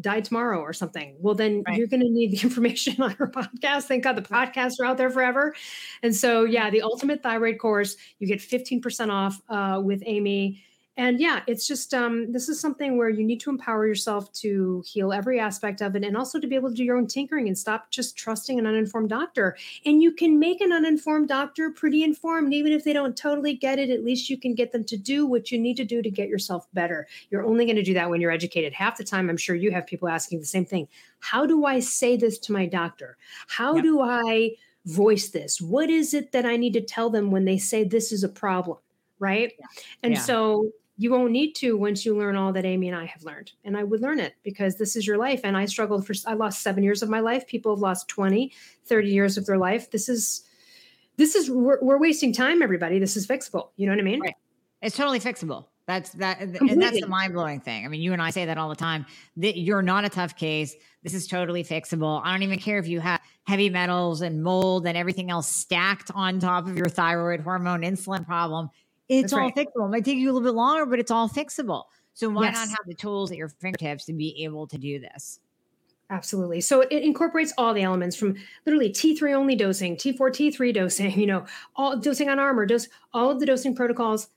die 0.00 0.20
tomorrow 0.20 0.60
or 0.60 0.72
something. 0.72 1.16
Well, 1.18 1.34
then 1.34 1.62
right. 1.66 1.76
you're 1.76 1.86
going 1.86 2.02
to 2.02 2.08
need 2.08 2.32
the 2.32 2.40
information 2.42 3.00
on 3.02 3.12
her 3.12 3.28
podcast. 3.28 3.84
Thank 3.84 4.04
God 4.04 4.16
the 4.16 4.22
podcasts 4.22 4.80
are 4.80 4.84
out 4.84 4.96
there 4.96 5.10
forever. 5.10 5.54
And 6.02 6.14
so, 6.14 6.44
yeah, 6.44 6.70
the 6.70 6.82
ultimate 6.82 7.22
thyroid 7.22 7.58
course, 7.58 7.96
you 8.18 8.26
get 8.26 8.40
15% 8.40 9.10
off 9.10 9.40
uh, 9.48 9.80
with 9.82 10.02
Amy 10.06 10.62
and 10.96 11.18
yeah 11.18 11.40
it's 11.46 11.66
just 11.66 11.92
um, 11.92 12.30
this 12.30 12.48
is 12.48 12.60
something 12.60 12.96
where 12.96 13.08
you 13.08 13.24
need 13.24 13.40
to 13.40 13.50
empower 13.50 13.86
yourself 13.86 14.32
to 14.32 14.82
heal 14.86 15.12
every 15.12 15.40
aspect 15.40 15.80
of 15.80 15.96
it 15.96 16.04
and 16.04 16.16
also 16.16 16.38
to 16.38 16.46
be 16.46 16.54
able 16.54 16.68
to 16.68 16.74
do 16.74 16.84
your 16.84 16.96
own 16.96 17.06
tinkering 17.06 17.48
and 17.48 17.58
stop 17.58 17.90
just 17.90 18.16
trusting 18.16 18.58
an 18.58 18.66
uninformed 18.66 19.08
doctor. 19.08 19.56
And 19.84 20.02
you 20.02 20.12
can 20.12 20.38
make 20.38 20.60
an 20.60 20.72
uninformed 20.72 21.28
doctor 21.28 21.70
pretty 21.70 22.02
informed 22.02 22.52
even 22.52 22.72
if 22.72 22.84
they 22.84 22.92
don't 22.92 23.16
totally 23.16 23.54
get 23.54 23.78
it 23.78 23.90
at 23.90 24.04
least 24.04 24.30
you 24.30 24.38
can 24.38 24.54
get 24.54 24.72
them 24.72 24.84
to 24.84 24.96
do 24.96 25.26
what 25.26 25.50
you 25.50 25.58
need 25.58 25.76
to 25.76 25.84
do 25.84 26.02
to 26.02 26.10
get 26.10 26.28
yourself 26.28 26.66
better. 26.72 27.06
You're 27.30 27.44
only 27.44 27.64
going 27.64 27.76
to 27.76 27.82
do 27.82 27.94
that 27.94 28.10
when 28.10 28.20
you're 28.20 28.30
educated. 28.30 28.72
Half 28.72 28.96
the 28.96 29.04
time 29.04 29.28
i'm 29.28 29.36
sure 29.36 29.56
you 29.56 29.70
have 29.72 29.86
people 29.86 30.08
asking 30.08 30.40
the 30.40 30.46
same 30.46 30.64
thing. 30.64 30.88
How 31.20 31.46
do 31.46 31.64
i 31.64 31.80
say 31.80 32.16
this 32.16 32.38
to 32.40 32.52
my 32.52 32.66
doctor? 32.66 33.16
How 33.48 33.74
yep. 33.74 33.84
do 33.84 34.00
i 34.00 34.50
voice 34.86 35.28
this? 35.28 35.60
What 35.60 35.90
is 35.90 36.14
it 36.14 36.32
that 36.32 36.46
i 36.46 36.56
need 36.56 36.74
to 36.74 36.80
tell 36.80 37.10
them 37.10 37.30
when 37.30 37.44
they 37.44 37.58
say 37.58 37.84
this 37.84 38.12
is 38.12 38.22
a 38.22 38.28
problem 38.28 38.78
right? 39.20 39.52
Yeah. 39.58 39.66
and 40.02 40.14
yeah. 40.14 40.20
so 40.20 40.70
you 40.96 41.10
won't 41.10 41.32
need 41.32 41.54
to 41.54 41.76
once 41.76 42.04
you 42.04 42.16
learn 42.16 42.36
all 42.36 42.52
that 42.52 42.64
Amy 42.64 42.88
and 42.88 42.96
I 42.96 43.06
have 43.06 43.24
learned. 43.24 43.52
And 43.64 43.76
I 43.76 43.82
would 43.82 44.00
learn 44.00 44.20
it 44.20 44.34
because 44.44 44.76
this 44.76 44.94
is 44.94 45.06
your 45.06 45.18
life. 45.18 45.40
And 45.42 45.56
I 45.56 45.64
struggled 45.64 46.06
for, 46.06 46.14
I 46.26 46.34
lost 46.34 46.62
seven 46.62 46.84
years 46.84 47.02
of 47.02 47.08
my 47.08 47.20
life. 47.20 47.46
People 47.46 47.74
have 47.74 47.82
lost 47.82 48.08
20, 48.08 48.52
30 48.86 49.08
years 49.08 49.36
of 49.36 49.46
their 49.46 49.58
life. 49.58 49.90
This 49.90 50.08
is, 50.08 50.44
this 51.16 51.34
is, 51.34 51.50
we're, 51.50 51.78
we're 51.82 51.98
wasting 51.98 52.32
time, 52.32 52.62
everybody. 52.62 52.98
This 52.98 53.16
is 53.16 53.26
fixable. 53.26 53.70
You 53.76 53.86
know 53.86 53.92
what 53.92 54.00
I 54.00 54.04
mean? 54.04 54.20
Right. 54.20 54.36
It's 54.82 54.96
totally 54.96 55.20
fixable. 55.20 55.66
That's 55.86 56.10
that, 56.12 56.38
Completely. 56.38 56.70
and 56.70 56.82
that's 56.82 57.00
the 57.00 57.06
mind 57.06 57.34
blowing 57.34 57.60
thing. 57.60 57.84
I 57.84 57.88
mean, 57.88 58.00
you 58.00 58.14
and 58.14 58.22
I 58.22 58.30
say 58.30 58.46
that 58.46 58.56
all 58.56 58.70
the 58.70 58.76
time. 58.76 59.04
That 59.36 59.58
you're 59.58 59.82
not 59.82 60.04
a 60.04 60.08
tough 60.08 60.34
case. 60.34 60.74
This 61.02 61.12
is 61.12 61.26
totally 61.26 61.62
fixable. 61.62 62.22
I 62.24 62.32
don't 62.32 62.42
even 62.42 62.58
care 62.58 62.78
if 62.78 62.88
you 62.88 63.00
have 63.00 63.20
heavy 63.46 63.68
metals 63.68 64.22
and 64.22 64.42
mold 64.42 64.86
and 64.86 64.96
everything 64.96 65.30
else 65.30 65.46
stacked 65.46 66.10
on 66.14 66.40
top 66.40 66.66
of 66.66 66.78
your 66.78 66.88
thyroid 66.88 67.40
hormone 67.40 67.82
insulin 67.82 68.24
problem. 68.24 68.70
It's 69.08 69.22
That's 69.22 69.32
all 69.32 69.40
right. 69.40 69.54
fixable. 69.54 69.86
It 69.86 69.90
might 69.90 70.04
take 70.04 70.18
you 70.18 70.30
a 70.30 70.32
little 70.32 70.46
bit 70.46 70.54
longer, 70.54 70.86
but 70.86 70.98
it's 70.98 71.10
all 71.10 71.28
fixable. 71.28 71.84
So 72.14 72.28
why 72.30 72.44
yes. 72.44 72.54
not 72.54 72.68
have 72.68 72.86
the 72.86 72.94
tools 72.94 73.30
at 73.30 73.36
your 73.36 73.48
fingertips 73.48 74.04
to 74.06 74.12
be 74.12 74.44
able 74.44 74.66
to 74.68 74.78
do 74.78 75.00
this? 75.00 75.40
Absolutely. 76.10 76.60
So 76.60 76.82
it 76.82 77.02
incorporates 77.02 77.52
all 77.58 77.74
the 77.74 77.82
elements 77.82 78.14
from 78.14 78.36
literally 78.66 78.90
T3 78.90 79.34
only 79.34 79.56
dosing, 79.56 79.96
T4, 79.96 80.18
T3 80.18 80.72
dosing, 80.72 81.10
you 81.18 81.26
know, 81.26 81.44
all 81.76 81.96
dosing 81.96 82.28
on 82.28 82.38
Armour, 82.38 82.66
dose 82.66 82.88
all 83.12 83.30
of 83.30 83.40
the 83.40 83.46
dosing 83.46 83.74
protocols, 83.74 84.28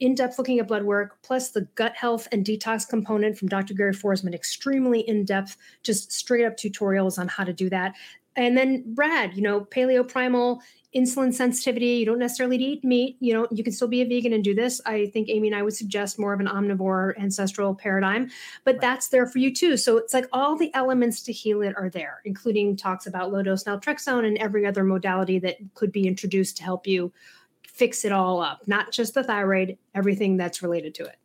in-depth 0.00 0.38
looking 0.38 0.58
at 0.60 0.68
blood 0.68 0.84
work, 0.84 1.18
plus 1.22 1.50
the 1.50 1.62
gut 1.74 1.94
health 1.94 2.26
and 2.32 2.44
detox 2.44 2.88
component 2.88 3.36
from 3.36 3.48
Dr. 3.48 3.74
Gary 3.74 3.92
Foresman, 3.92 4.34
extremely 4.34 5.00
in-depth, 5.00 5.56
just 5.82 6.10
straight 6.12 6.44
up 6.44 6.56
tutorials 6.56 7.18
on 7.18 7.28
how 7.28 7.44
to 7.44 7.52
do 7.52 7.68
that. 7.68 7.94
And 8.36 8.56
then 8.56 8.82
Brad, 8.94 9.34
you 9.34 9.42
know, 9.42 9.60
paleo 9.60 10.06
primal 10.06 10.62
insulin 10.94 11.34
sensitivity. 11.34 11.96
You 11.96 12.06
don't 12.06 12.18
necessarily 12.18 12.56
need 12.56 12.64
to 12.64 12.72
eat 12.72 12.84
meat. 12.84 13.16
You 13.20 13.34
know, 13.34 13.48
you 13.50 13.64
can 13.64 13.72
still 13.72 13.88
be 13.88 14.02
a 14.02 14.04
vegan 14.04 14.32
and 14.32 14.44
do 14.44 14.54
this. 14.54 14.80
I 14.86 15.06
think 15.06 15.28
Amy 15.28 15.48
and 15.48 15.56
I 15.56 15.62
would 15.62 15.74
suggest 15.74 16.18
more 16.18 16.32
of 16.32 16.40
an 16.40 16.46
omnivore 16.46 17.18
ancestral 17.18 17.74
paradigm, 17.74 18.30
but 18.64 18.74
right. 18.74 18.80
that's 18.80 19.08
there 19.08 19.26
for 19.26 19.38
you 19.38 19.52
too. 19.52 19.76
So 19.76 19.96
it's 19.96 20.14
like 20.14 20.26
all 20.32 20.56
the 20.56 20.72
elements 20.74 21.22
to 21.22 21.32
heal 21.32 21.62
it 21.62 21.74
are 21.76 21.90
there, 21.90 22.20
including 22.24 22.76
talks 22.76 23.06
about 23.06 23.32
low 23.32 23.42
dose 23.42 23.64
naltrexone 23.64 24.26
and 24.26 24.38
every 24.38 24.66
other 24.66 24.84
modality 24.84 25.38
that 25.40 25.56
could 25.74 25.92
be 25.92 26.06
introduced 26.06 26.56
to 26.58 26.62
help 26.62 26.86
you 26.86 27.12
fix 27.66 28.04
it 28.04 28.12
all 28.12 28.40
up, 28.40 28.66
not 28.68 28.92
just 28.92 29.14
the 29.14 29.24
thyroid, 29.24 29.76
everything 29.94 30.36
that's 30.36 30.62
related 30.62 30.94
to 30.94 31.04
it. 31.04 31.16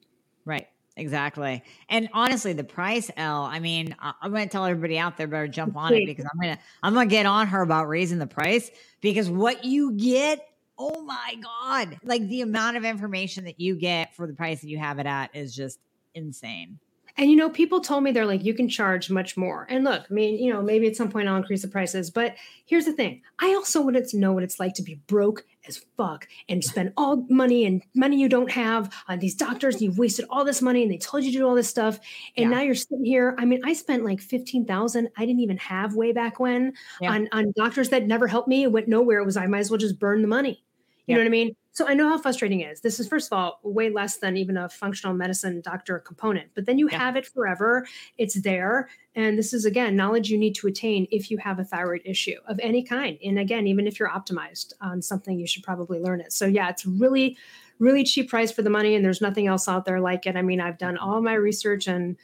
Right. 0.46 0.68
Exactly. 1.00 1.64
And 1.88 2.10
honestly, 2.14 2.52
the 2.52 2.66
price, 2.66 3.10
Elle, 3.16 3.44
I 3.44 3.60
mean, 3.60 3.96
I'm 4.00 4.32
going 4.32 4.44
to 4.44 4.52
tell 4.52 4.66
everybody 4.66 5.00
out 5.00 5.16
there 5.16 5.28
better 5.28 5.48
jump 5.48 5.78
on 5.78 5.94
it 5.94 6.06
because 6.06 6.26
I'm 6.26 6.40
going 6.40 6.58
to, 6.58 6.62
I'm 6.84 6.94
going 6.94 7.08
to 7.08 7.16
get 7.16 7.26
on 7.26 7.48
her 7.48 7.62
about 7.62 7.88
raising 7.88 8.20
the 8.20 8.28
price 8.28 8.70
because 9.00 9.30
what 9.30 9.64
you 9.64 9.94
get, 9.94 10.46
oh 10.78 11.02
my 11.04 11.36
God, 11.42 11.98
like 12.04 12.28
the 12.28 12.42
amount 12.42 12.76
of 12.76 12.84
information 12.84 13.46
that 13.46 13.62
you 13.62 13.76
get 13.76 14.14
for 14.14 14.28
the 14.28 14.34
price 14.34 14.60
that 14.60 14.68
you 14.68 14.78
have 14.78 15.00
it 15.00 15.06
at 15.06 15.34
is 15.34 15.56
just 15.56 15.80
insane. 16.14 16.80
And 17.20 17.30
you 17.30 17.36
know, 17.36 17.50
people 17.50 17.82
told 17.82 18.04
me 18.06 18.12
they're 18.12 18.26
like, 18.26 18.46
you 18.46 18.54
can 18.54 18.70
charge 18.70 19.10
much 19.10 19.36
more. 19.36 19.68
And 19.70 19.84
look, 19.84 20.06
I 20.10 20.14
mean, 20.14 20.42
you 20.42 20.54
know, 20.54 20.62
maybe 20.62 20.88
at 20.88 20.96
some 20.96 21.12
point 21.12 21.28
I'll 21.28 21.36
increase 21.36 21.64
the 21.64 21.68
prices. 21.68 22.10
But 22.10 22.36
here's 22.66 22.86
the 22.86 22.94
thing: 22.94 23.22
I 23.40 23.54
also 23.56 23.82
want 23.82 23.98
to 23.98 24.18
know 24.18 24.32
what 24.32 24.44
it's 24.44 24.58
like 24.58 24.74
to 24.76 24.84
be 24.84 25.02
broke 25.06 25.44
as 25.68 25.86
fuck 25.98 26.30
and 26.48 26.64
spend 26.64 26.94
all 26.96 27.26
money 27.30 27.66
and 27.66 27.84
money 27.94 28.18
you 28.18 28.30
don't 28.30 28.50
have 28.50 28.94
on 29.10 29.20
these 29.20 29.36
doctors. 29.36 29.76
And 29.76 29.82
you've 29.82 29.98
wasted 29.98 30.28
all 30.30 30.46
this 30.46 30.62
money, 30.62 30.82
and 30.82 30.90
they 30.90 30.98
told 30.98 31.26
you 31.26 31.34
to 31.34 31.38
do 31.40 31.46
all 31.46 31.56
this 31.56 31.68
stuff, 31.68 32.00
and 32.38 32.50
yeah. 32.50 32.58
now 32.58 32.62
you're 32.64 32.74
sitting 32.74 33.04
here. 33.04 33.36
I 33.38 33.44
mean, 33.44 33.60
I 33.66 33.74
spent 33.74 34.06
like 34.06 34.22
fifteen 34.22 34.66
thousand. 34.66 35.10
I 35.18 35.26
didn't 35.26 35.42
even 35.42 35.58
have 35.58 35.96
way 35.96 36.14
back 36.14 36.40
when 36.40 36.72
yeah. 37.02 37.12
on 37.12 37.28
on 37.34 37.52
doctors 37.58 37.90
that 37.90 38.08
never 38.08 38.28
helped 38.28 38.48
me. 38.48 38.64
It 38.64 38.72
went 38.72 38.88
nowhere. 38.88 39.20
It 39.20 39.26
was 39.26 39.36
I 39.36 39.46
might 39.46 39.60
as 39.60 39.70
well 39.70 39.78
just 39.78 40.00
burn 40.00 40.22
the 40.22 40.30
money. 40.30 40.64
You 41.10 41.16
know 41.16 41.22
what 41.22 41.28
I 41.28 41.32
mean? 41.32 41.56
So 41.72 41.88
I 41.88 41.94
know 41.94 42.10
how 42.10 42.18
frustrating 42.18 42.60
it 42.60 42.72
is. 42.72 42.82
This 42.82 43.00
is, 43.00 43.08
first 43.08 43.32
of 43.32 43.38
all, 43.38 43.60
way 43.64 43.90
less 43.90 44.18
than 44.18 44.36
even 44.36 44.58
a 44.58 44.68
functional 44.68 45.16
medicine 45.16 45.62
doctor 45.62 46.00
component, 46.00 46.50
but 46.54 46.66
then 46.66 46.78
you 46.78 46.90
yeah. 46.92 46.98
have 46.98 47.16
it 47.16 47.26
forever. 47.26 47.88
It's 48.18 48.42
there. 48.42 48.90
And 49.16 49.38
this 49.38 49.54
is, 49.54 49.66
again, 49.66 49.96
knowledge 49.96 50.30
you 50.30 50.38
need 50.38 50.56
to 50.56 50.68
attain 50.68 51.08
if 51.10 51.32
you 51.32 51.38
have 51.38 51.58
a 51.58 51.64
thyroid 51.64 52.02
issue 52.04 52.36
of 52.48 52.60
any 52.62 52.84
kind. 52.84 53.18
And 53.24 53.40
again, 53.40 53.66
even 53.66 53.88
if 53.88 54.00
you're 54.00 54.10
optimized 54.10 54.74
on 54.82 55.02
something, 55.02 55.40
you 55.40 55.48
should 55.48 55.64
probably 55.64 56.00
learn 56.00 56.20
it. 56.20 56.34
So, 56.34 56.48
yeah, 56.48 56.70
it's 56.70 56.86
really, 56.86 57.38
really 57.80 58.04
cheap 58.04 58.30
price 58.30 58.52
for 58.52 58.62
the 58.62 58.70
money. 58.70 58.96
And 58.96 59.06
there's 59.06 59.22
nothing 59.22 59.48
else 59.48 59.68
out 59.68 59.86
there 59.86 60.02
like 60.02 60.26
it. 60.26 60.36
I 60.36 60.42
mean, 60.42 60.60
I've 60.60 60.78
done 60.78 60.96
mm-hmm. 60.96 61.10
all 61.10 61.22
my 61.22 61.36
research 61.36 61.88
and 61.88 62.18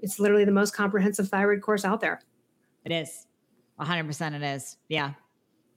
it's 0.00 0.18
literally 0.18 0.44
the 0.44 0.52
most 0.52 0.74
comprehensive 0.74 1.28
thyroid 1.28 1.60
course 1.60 1.84
out 1.84 2.00
there. 2.00 2.20
It 2.84 2.92
is. 2.92 3.26
100% 3.80 4.34
it 4.34 4.42
is. 4.42 4.76
Yeah. 4.88 5.12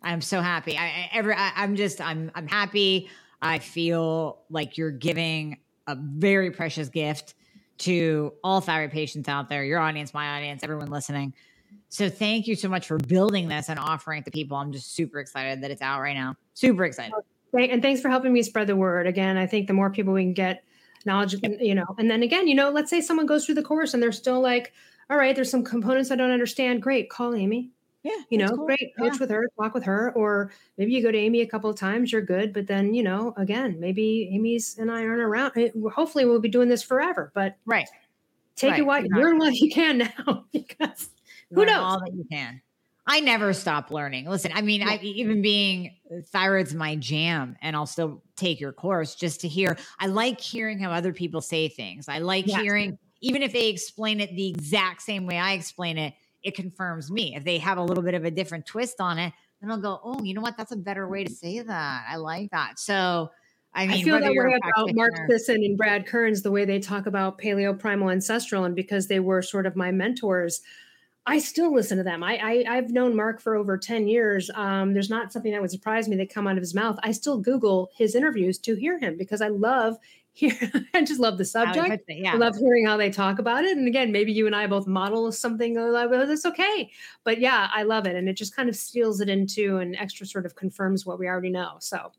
I'm 0.05 0.21
so 0.21 0.39
happy. 0.39 0.77
I, 0.77 0.85
I 0.85 1.09
every 1.11 1.33
I, 1.33 1.51
I'm 1.55 1.75
just 1.75 1.99
I'm 1.99 2.31
I'm 2.35 2.47
happy. 2.47 3.09
I 3.41 3.59
feel 3.59 4.43
like 4.49 4.77
you're 4.77 4.91
giving 4.91 5.59
a 5.87 5.95
very 5.95 6.51
precious 6.51 6.87
gift 6.87 7.33
to 7.79 8.33
all 8.43 8.61
thyroid 8.61 8.91
patients 8.91 9.27
out 9.27 9.49
there, 9.49 9.63
your 9.65 9.79
audience, 9.79 10.13
my 10.13 10.37
audience, 10.37 10.63
everyone 10.63 10.89
listening. 10.89 11.33
So 11.89 12.09
thank 12.09 12.47
you 12.47 12.55
so 12.55 12.69
much 12.69 12.87
for 12.87 12.97
building 12.97 13.47
this 13.47 13.69
and 13.69 13.77
offering 13.77 14.19
it 14.19 14.25
to 14.25 14.31
people. 14.31 14.57
I'm 14.57 14.71
just 14.71 14.95
super 14.95 15.19
excited 15.19 15.61
that 15.61 15.71
it's 15.71 15.81
out 15.81 15.99
right 16.01 16.15
now. 16.15 16.35
Super 16.53 16.85
excited. 16.85 17.13
And 17.53 17.81
thanks 17.81 18.01
for 18.01 18.09
helping 18.09 18.33
me 18.33 18.43
spread 18.43 18.67
the 18.67 18.75
word. 18.75 19.07
Again, 19.07 19.37
I 19.37 19.47
think 19.47 19.67
the 19.67 19.73
more 19.73 19.89
people 19.89 20.13
we 20.13 20.23
can 20.23 20.33
get 20.33 20.63
knowledge, 21.05 21.35
you 21.43 21.75
know, 21.75 21.85
and 21.97 22.09
then 22.09 22.23
again, 22.23 22.47
you 22.47 22.55
know, 22.55 22.69
let's 22.69 22.89
say 22.89 23.01
someone 23.01 23.25
goes 23.25 23.45
through 23.45 23.55
the 23.55 23.63
course 23.63 23.93
and 23.93 24.01
they're 24.01 24.11
still 24.11 24.41
like, 24.41 24.73
all 25.09 25.17
right, 25.17 25.35
there's 25.35 25.51
some 25.51 25.63
components 25.63 26.11
I 26.11 26.15
don't 26.15 26.31
understand. 26.31 26.81
Great, 26.81 27.09
call 27.09 27.35
Amy. 27.35 27.71
Yeah. 28.05 28.21
You 28.29 28.37
know, 28.37 28.49
cool. 28.49 28.67
great. 28.67 28.95
Coach 28.99 29.13
yeah. 29.13 29.19
with 29.19 29.31
her, 29.31 29.49
talk 29.59 29.73
with 29.73 29.83
her, 29.85 30.11
or 30.11 30.51
maybe 30.77 30.91
you 30.93 31.01
go 31.01 31.11
to 31.11 31.17
Amy 31.17 31.41
a 31.41 31.47
couple 31.47 31.71
of 31.71 31.75
times, 31.75 32.11
you're 32.11 32.21
good. 32.21 32.53
But 32.53 32.67
then, 32.67 32.93
you 32.93 33.01
know, 33.01 33.33
again, 33.35 33.79
maybe 33.79 34.29
Amy's 34.31 34.77
and 34.77 34.91
I 34.91 35.05
aren't 35.05 35.21
around. 35.21 35.53
Eh, 35.55 35.69
hopefully 35.91 36.23
we'll 36.23 36.39
be 36.39 36.47
doing 36.47 36.69
this 36.69 36.83
forever. 36.83 37.31
But 37.33 37.55
right. 37.65 37.87
Take 38.55 38.71
right. 38.71 38.79
it 38.81 38.85
what 38.85 39.05
exactly. 39.05 39.23
learn 39.23 39.39
what 39.39 39.55
you 39.55 39.71
can 39.71 39.97
now 40.27 40.45
because 40.53 41.09
who 41.49 41.61
learn 41.61 41.67
knows? 41.67 41.77
All 41.83 41.99
that 41.99 42.13
you 42.13 42.27
can. 42.31 42.61
I 43.07 43.21
never 43.21 43.53
stop 43.53 43.89
learning. 43.89 44.29
Listen, 44.29 44.51
I 44.53 44.61
mean, 44.61 44.81
yeah. 44.81 44.91
I 44.91 44.99
even 45.01 45.41
being 45.41 45.95
thyroid's 46.31 46.75
my 46.75 46.95
jam, 46.95 47.55
and 47.63 47.75
I'll 47.75 47.87
still 47.87 48.21
take 48.35 48.59
your 48.59 48.71
course 48.71 49.15
just 49.15 49.41
to 49.41 49.47
hear. 49.47 49.77
I 49.99 50.05
like 50.05 50.39
hearing 50.39 50.77
how 50.77 50.91
other 50.91 51.11
people 51.11 51.41
say 51.41 51.69
things. 51.69 52.07
I 52.07 52.19
like 52.19 52.45
yes. 52.45 52.61
hearing, 52.61 52.99
even 53.21 53.41
if 53.41 53.51
they 53.51 53.69
explain 53.69 54.21
it 54.21 54.35
the 54.35 54.47
exact 54.47 55.01
same 55.01 55.25
way 55.25 55.39
I 55.39 55.53
explain 55.53 55.97
it 55.97 56.13
it 56.45 56.55
confirms 56.55 57.11
me. 57.11 57.35
If 57.35 57.43
they 57.43 57.57
have 57.57 57.77
a 57.77 57.83
little 57.83 58.03
bit 58.03 58.13
of 58.13 58.23
a 58.23 58.31
different 58.31 58.65
twist 58.65 59.01
on 59.01 59.17
it, 59.17 59.33
then 59.59 59.71
I'll 59.71 59.81
go, 59.81 59.99
oh, 60.03 60.23
you 60.23 60.33
know 60.33 60.41
what? 60.41 60.55
That's 60.57 60.71
a 60.71 60.77
better 60.77 61.09
way 61.09 61.23
to 61.23 61.33
say 61.33 61.59
that. 61.59 62.05
I 62.07 62.17
like 62.17 62.51
that. 62.51 62.79
So, 62.79 63.31
I 63.73 63.87
mean, 63.87 63.97
I 63.97 64.03
feel 64.03 64.19
that 64.19 64.31
way 64.31 64.59
about 64.73 64.93
Mark 64.93 65.13
Sisson 65.27 65.55
and 65.55 65.75
Brad 65.75 66.05
Kearns, 66.05 66.43
the 66.43 66.51
way 66.51 66.63
they 66.63 66.79
talk 66.79 67.07
about 67.07 67.39
paleo, 67.39 67.77
primal, 67.77 68.11
ancestral, 68.11 68.63
and 68.63 68.75
because 68.75 69.07
they 69.07 69.19
were 69.19 69.41
sort 69.41 69.65
of 69.65 69.75
my 69.75 69.91
mentors, 69.91 70.61
I 71.25 71.39
still 71.39 71.73
listen 71.73 71.97
to 71.97 72.03
them. 72.03 72.23
I, 72.23 72.63
I 72.69 72.75
have 72.75 72.91
known 72.91 73.15
Mark 73.15 73.41
for 73.41 73.55
over 73.55 73.77
ten 73.77 74.07
years. 74.07 74.51
Um, 74.53 74.93
there's 74.93 75.09
not 75.09 75.33
something 75.33 75.51
that 75.51 75.61
would 75.61 75.71
surprise 75.71 76.07
me 76.07 76.15
that 76.17 76.33
come 76.33 76.45
out 76.45 76.57
of 76.57 76.61
his 76.61 76.75
mouth. 76.75 76.99
I 77.01 77.11
still 77.11 77.39
Google 77.39 77.89
his 77.97 78.13
interviews 78.13 78.59
to 78.59 78.75
hear 78.75 78.99
him 78.99 79.17
because 79.17 79.41
I 79.41 79.47
love 79.47 79.97
hear 80.35 80.51
I 80.93 81.03
just 81.03 81.19
love 81.19 81.37
the 81.37 81.45
subject. 81.45 82.03
I, 82.09 82.13
yeah. 82.13 82.33
I 82.33 82.35
love 82.35 82.55
hearing 82.57 82.85
how 82.85 82.97
they 82.97 83.09
talk 83.09 83.39
about 83.39 83.63
it. 83.63 83.77
And 83.77 83.87
again, 83.87 84.11
maybe 84.11 84.33
you 84.33 84.45
and 84.45 84.55
I 84.55 84.67
both 84.67 84.85
model 84.85 85.31
something 85.31 85.75
like 85.75 86.09
that's 86.09 86.45
okay. 86.45 86.91
But 87.23 87.39
yeah, 87.39 87.69
I 87.73 87.83
love 87.83 88.05
it. 88.05 88.15
And 88.15 88.27
it 88.27 88.33
just 88.33 88.55
kind 88.55 88.69
of 88.69 88.75
steals 88.75 89.21
it 89.21 89.29
into 89.29 89.77
and 89.77 89.95
extra 89.95 90.25
sort 90.25 90.45
of 90.45 90.55
confirms 90.55 91.05
what 91.05 91.17
we 91.17 91.27
already 91.27 91.49
know. 91.49 91.77
So 91.79 92.11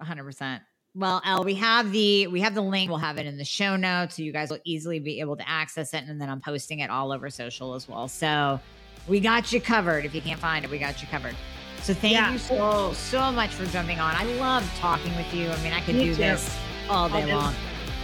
100%. 0.00 0.60
Well, 0.94 1.22
Elle, 1.24 1.44
we 1.44 1.54
have 1.54 1.90
the 1.90 2.26
we 2.26 2.40
have 2.40 2.54
the 2.54 2.60
link. 2.60 2.90
We'll 2.90 2.98
have 2.98 3.16
it 3.16 3.24
in 3.24 3.38
the 3.38 3.46
show 3.46 3.76
notes, 3.76 4.16
so 4.16 4.22
you 4.22 4.30
guys 4.30 4.50
will 4.50 4.58
easily 4.64 4.98
be 4.98 5.20
able 5.20 5.38
to 5.38 5.48
access 5.48 5.94
it. 5.94 6.04
And 6.06 6.20
then 6.20 6.28
I'm 6.28 6.40
posting 6.42 6.80
it 6.80 6.90
all 6.90 7.12
over 7.12 7.30
social 7.30 7.72
as 7.72 7.88
well. 7.88 8.08
So 8.08 8.60
we 9.08 9.18
got 9.18 9.54
you 9.54 9.60
covered. 9.60 10.04
If 10.04 10.14
you 10.14 10.20
can't 10.20 10.38
find 10.38 10.66
it, 10.66 10.70
we 10.70 10.78
got 10.78 11.00
you 11.00 11.08
covered. 11.08 11.34
So 11.80 11.94
thank 11.94 12.12
yeah. 12.12 12.30
you 12.30 12.38
so 12.38 12.92
so 12.92 13.32
much 13.32 13.54
for 13.54 13.64
jumping 13.66 14.00
on. 14.00 14.14
I 14.14 14.24
love 14.34 14.70
talking 14.78 15.16
with 15.16 15.32
you. 15.32 15.48
I 15.48 15.62
mean, 15.62 15.72
I 15.72 15.80
could 15.80 15.94
Me 15.94 16.04
do 16.04 16.10
too. 16.10 16.20
this 16.20 16.54
all 16.88 17.08
day 17.08 17.32
long. 17.32 17.54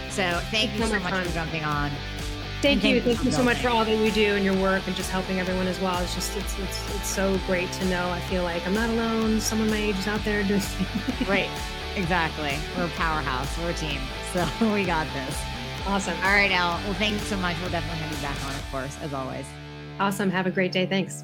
So 0.09 0.39
thank 0.51 0.77
you 0.77 0.85
so 0.85 0.99
much 0.99 1.25
for 1.25 1.33
jumping 1.33 1.63
on. 1.63 1.91
Thank 2.61 2.83
you. 2.83 2.99
Thank 2.99 3.23
you 3.23 3.31
so 3.31 3.43
much 3.43 3.57
for 3.59 3.69
all 3.69 3.85
that 3.85 3.95
you 3.95 4.11
do 4.11 4.35
and 4.35 4.43
your 4.43 4.55
work 4.61 4.85
and 4.85 4.95
just 4.95 5.09
helping 5.09 5.39
everyone 5.39 5.67
as 5.67 5.79
well. 5.79 6.01
It's 6.03 6.13
just 6.13 6.35
it's 6.35 6.59
it's 6.59 6.95
it's 6.95 7.07
so 7.07 7.39
great 7.47 7.71
to 7.73 7.85
know. 7.85 8.09
I 8.09 8.19
feel 8.21 8.43
like 8.43 8.65
I'm 8.67 8.73
not 8.73 8.89
alone. 8.89 9.39
Someone 9.39 9.69
my 9.69 9.77
age 9.77 9.97
is 9.97 10.07
out 10.07 10.23
there 10.25 10.43
doing 10.43 10.61
Right. 11.27 11.49
Exactly. 11.95 12.57
We're 12.77 12.85
a 12.85 12.89
powerhouse. 12.89 13.57
We're 13.57 13.71
a 13.71 13.73
team. 13.73 13.99
So 14.29 14.47
we 14.75 14.85
got 14.85 15.07
this. 15.15 15.41
Awesome. 15.87 16.15
All 16.17 16.29
right, 16.29 16.51
Elle. 16.51 16.79
Well, 16.83 16.93
thank 16.93 17.13
you 17.13 17.19
so 17.21 17.35
much. 17.37 17.59
We'll 17.61 17.71
definitely 17.71 17.97
have 17.97 18.11
you 18.15 18.21
back 18.21 18.45
on, 18.45 18.53
of 18.53 18.71
course, 18.71 18.95
as 19.01 19.11
always. 19.11 19.47
Awesome. 19.99 20.29
Have 20.29 20.45
a 20.45 20.51
great 20.51 20.71
day. 20.71 20.85
Thanks. 20.85 21.23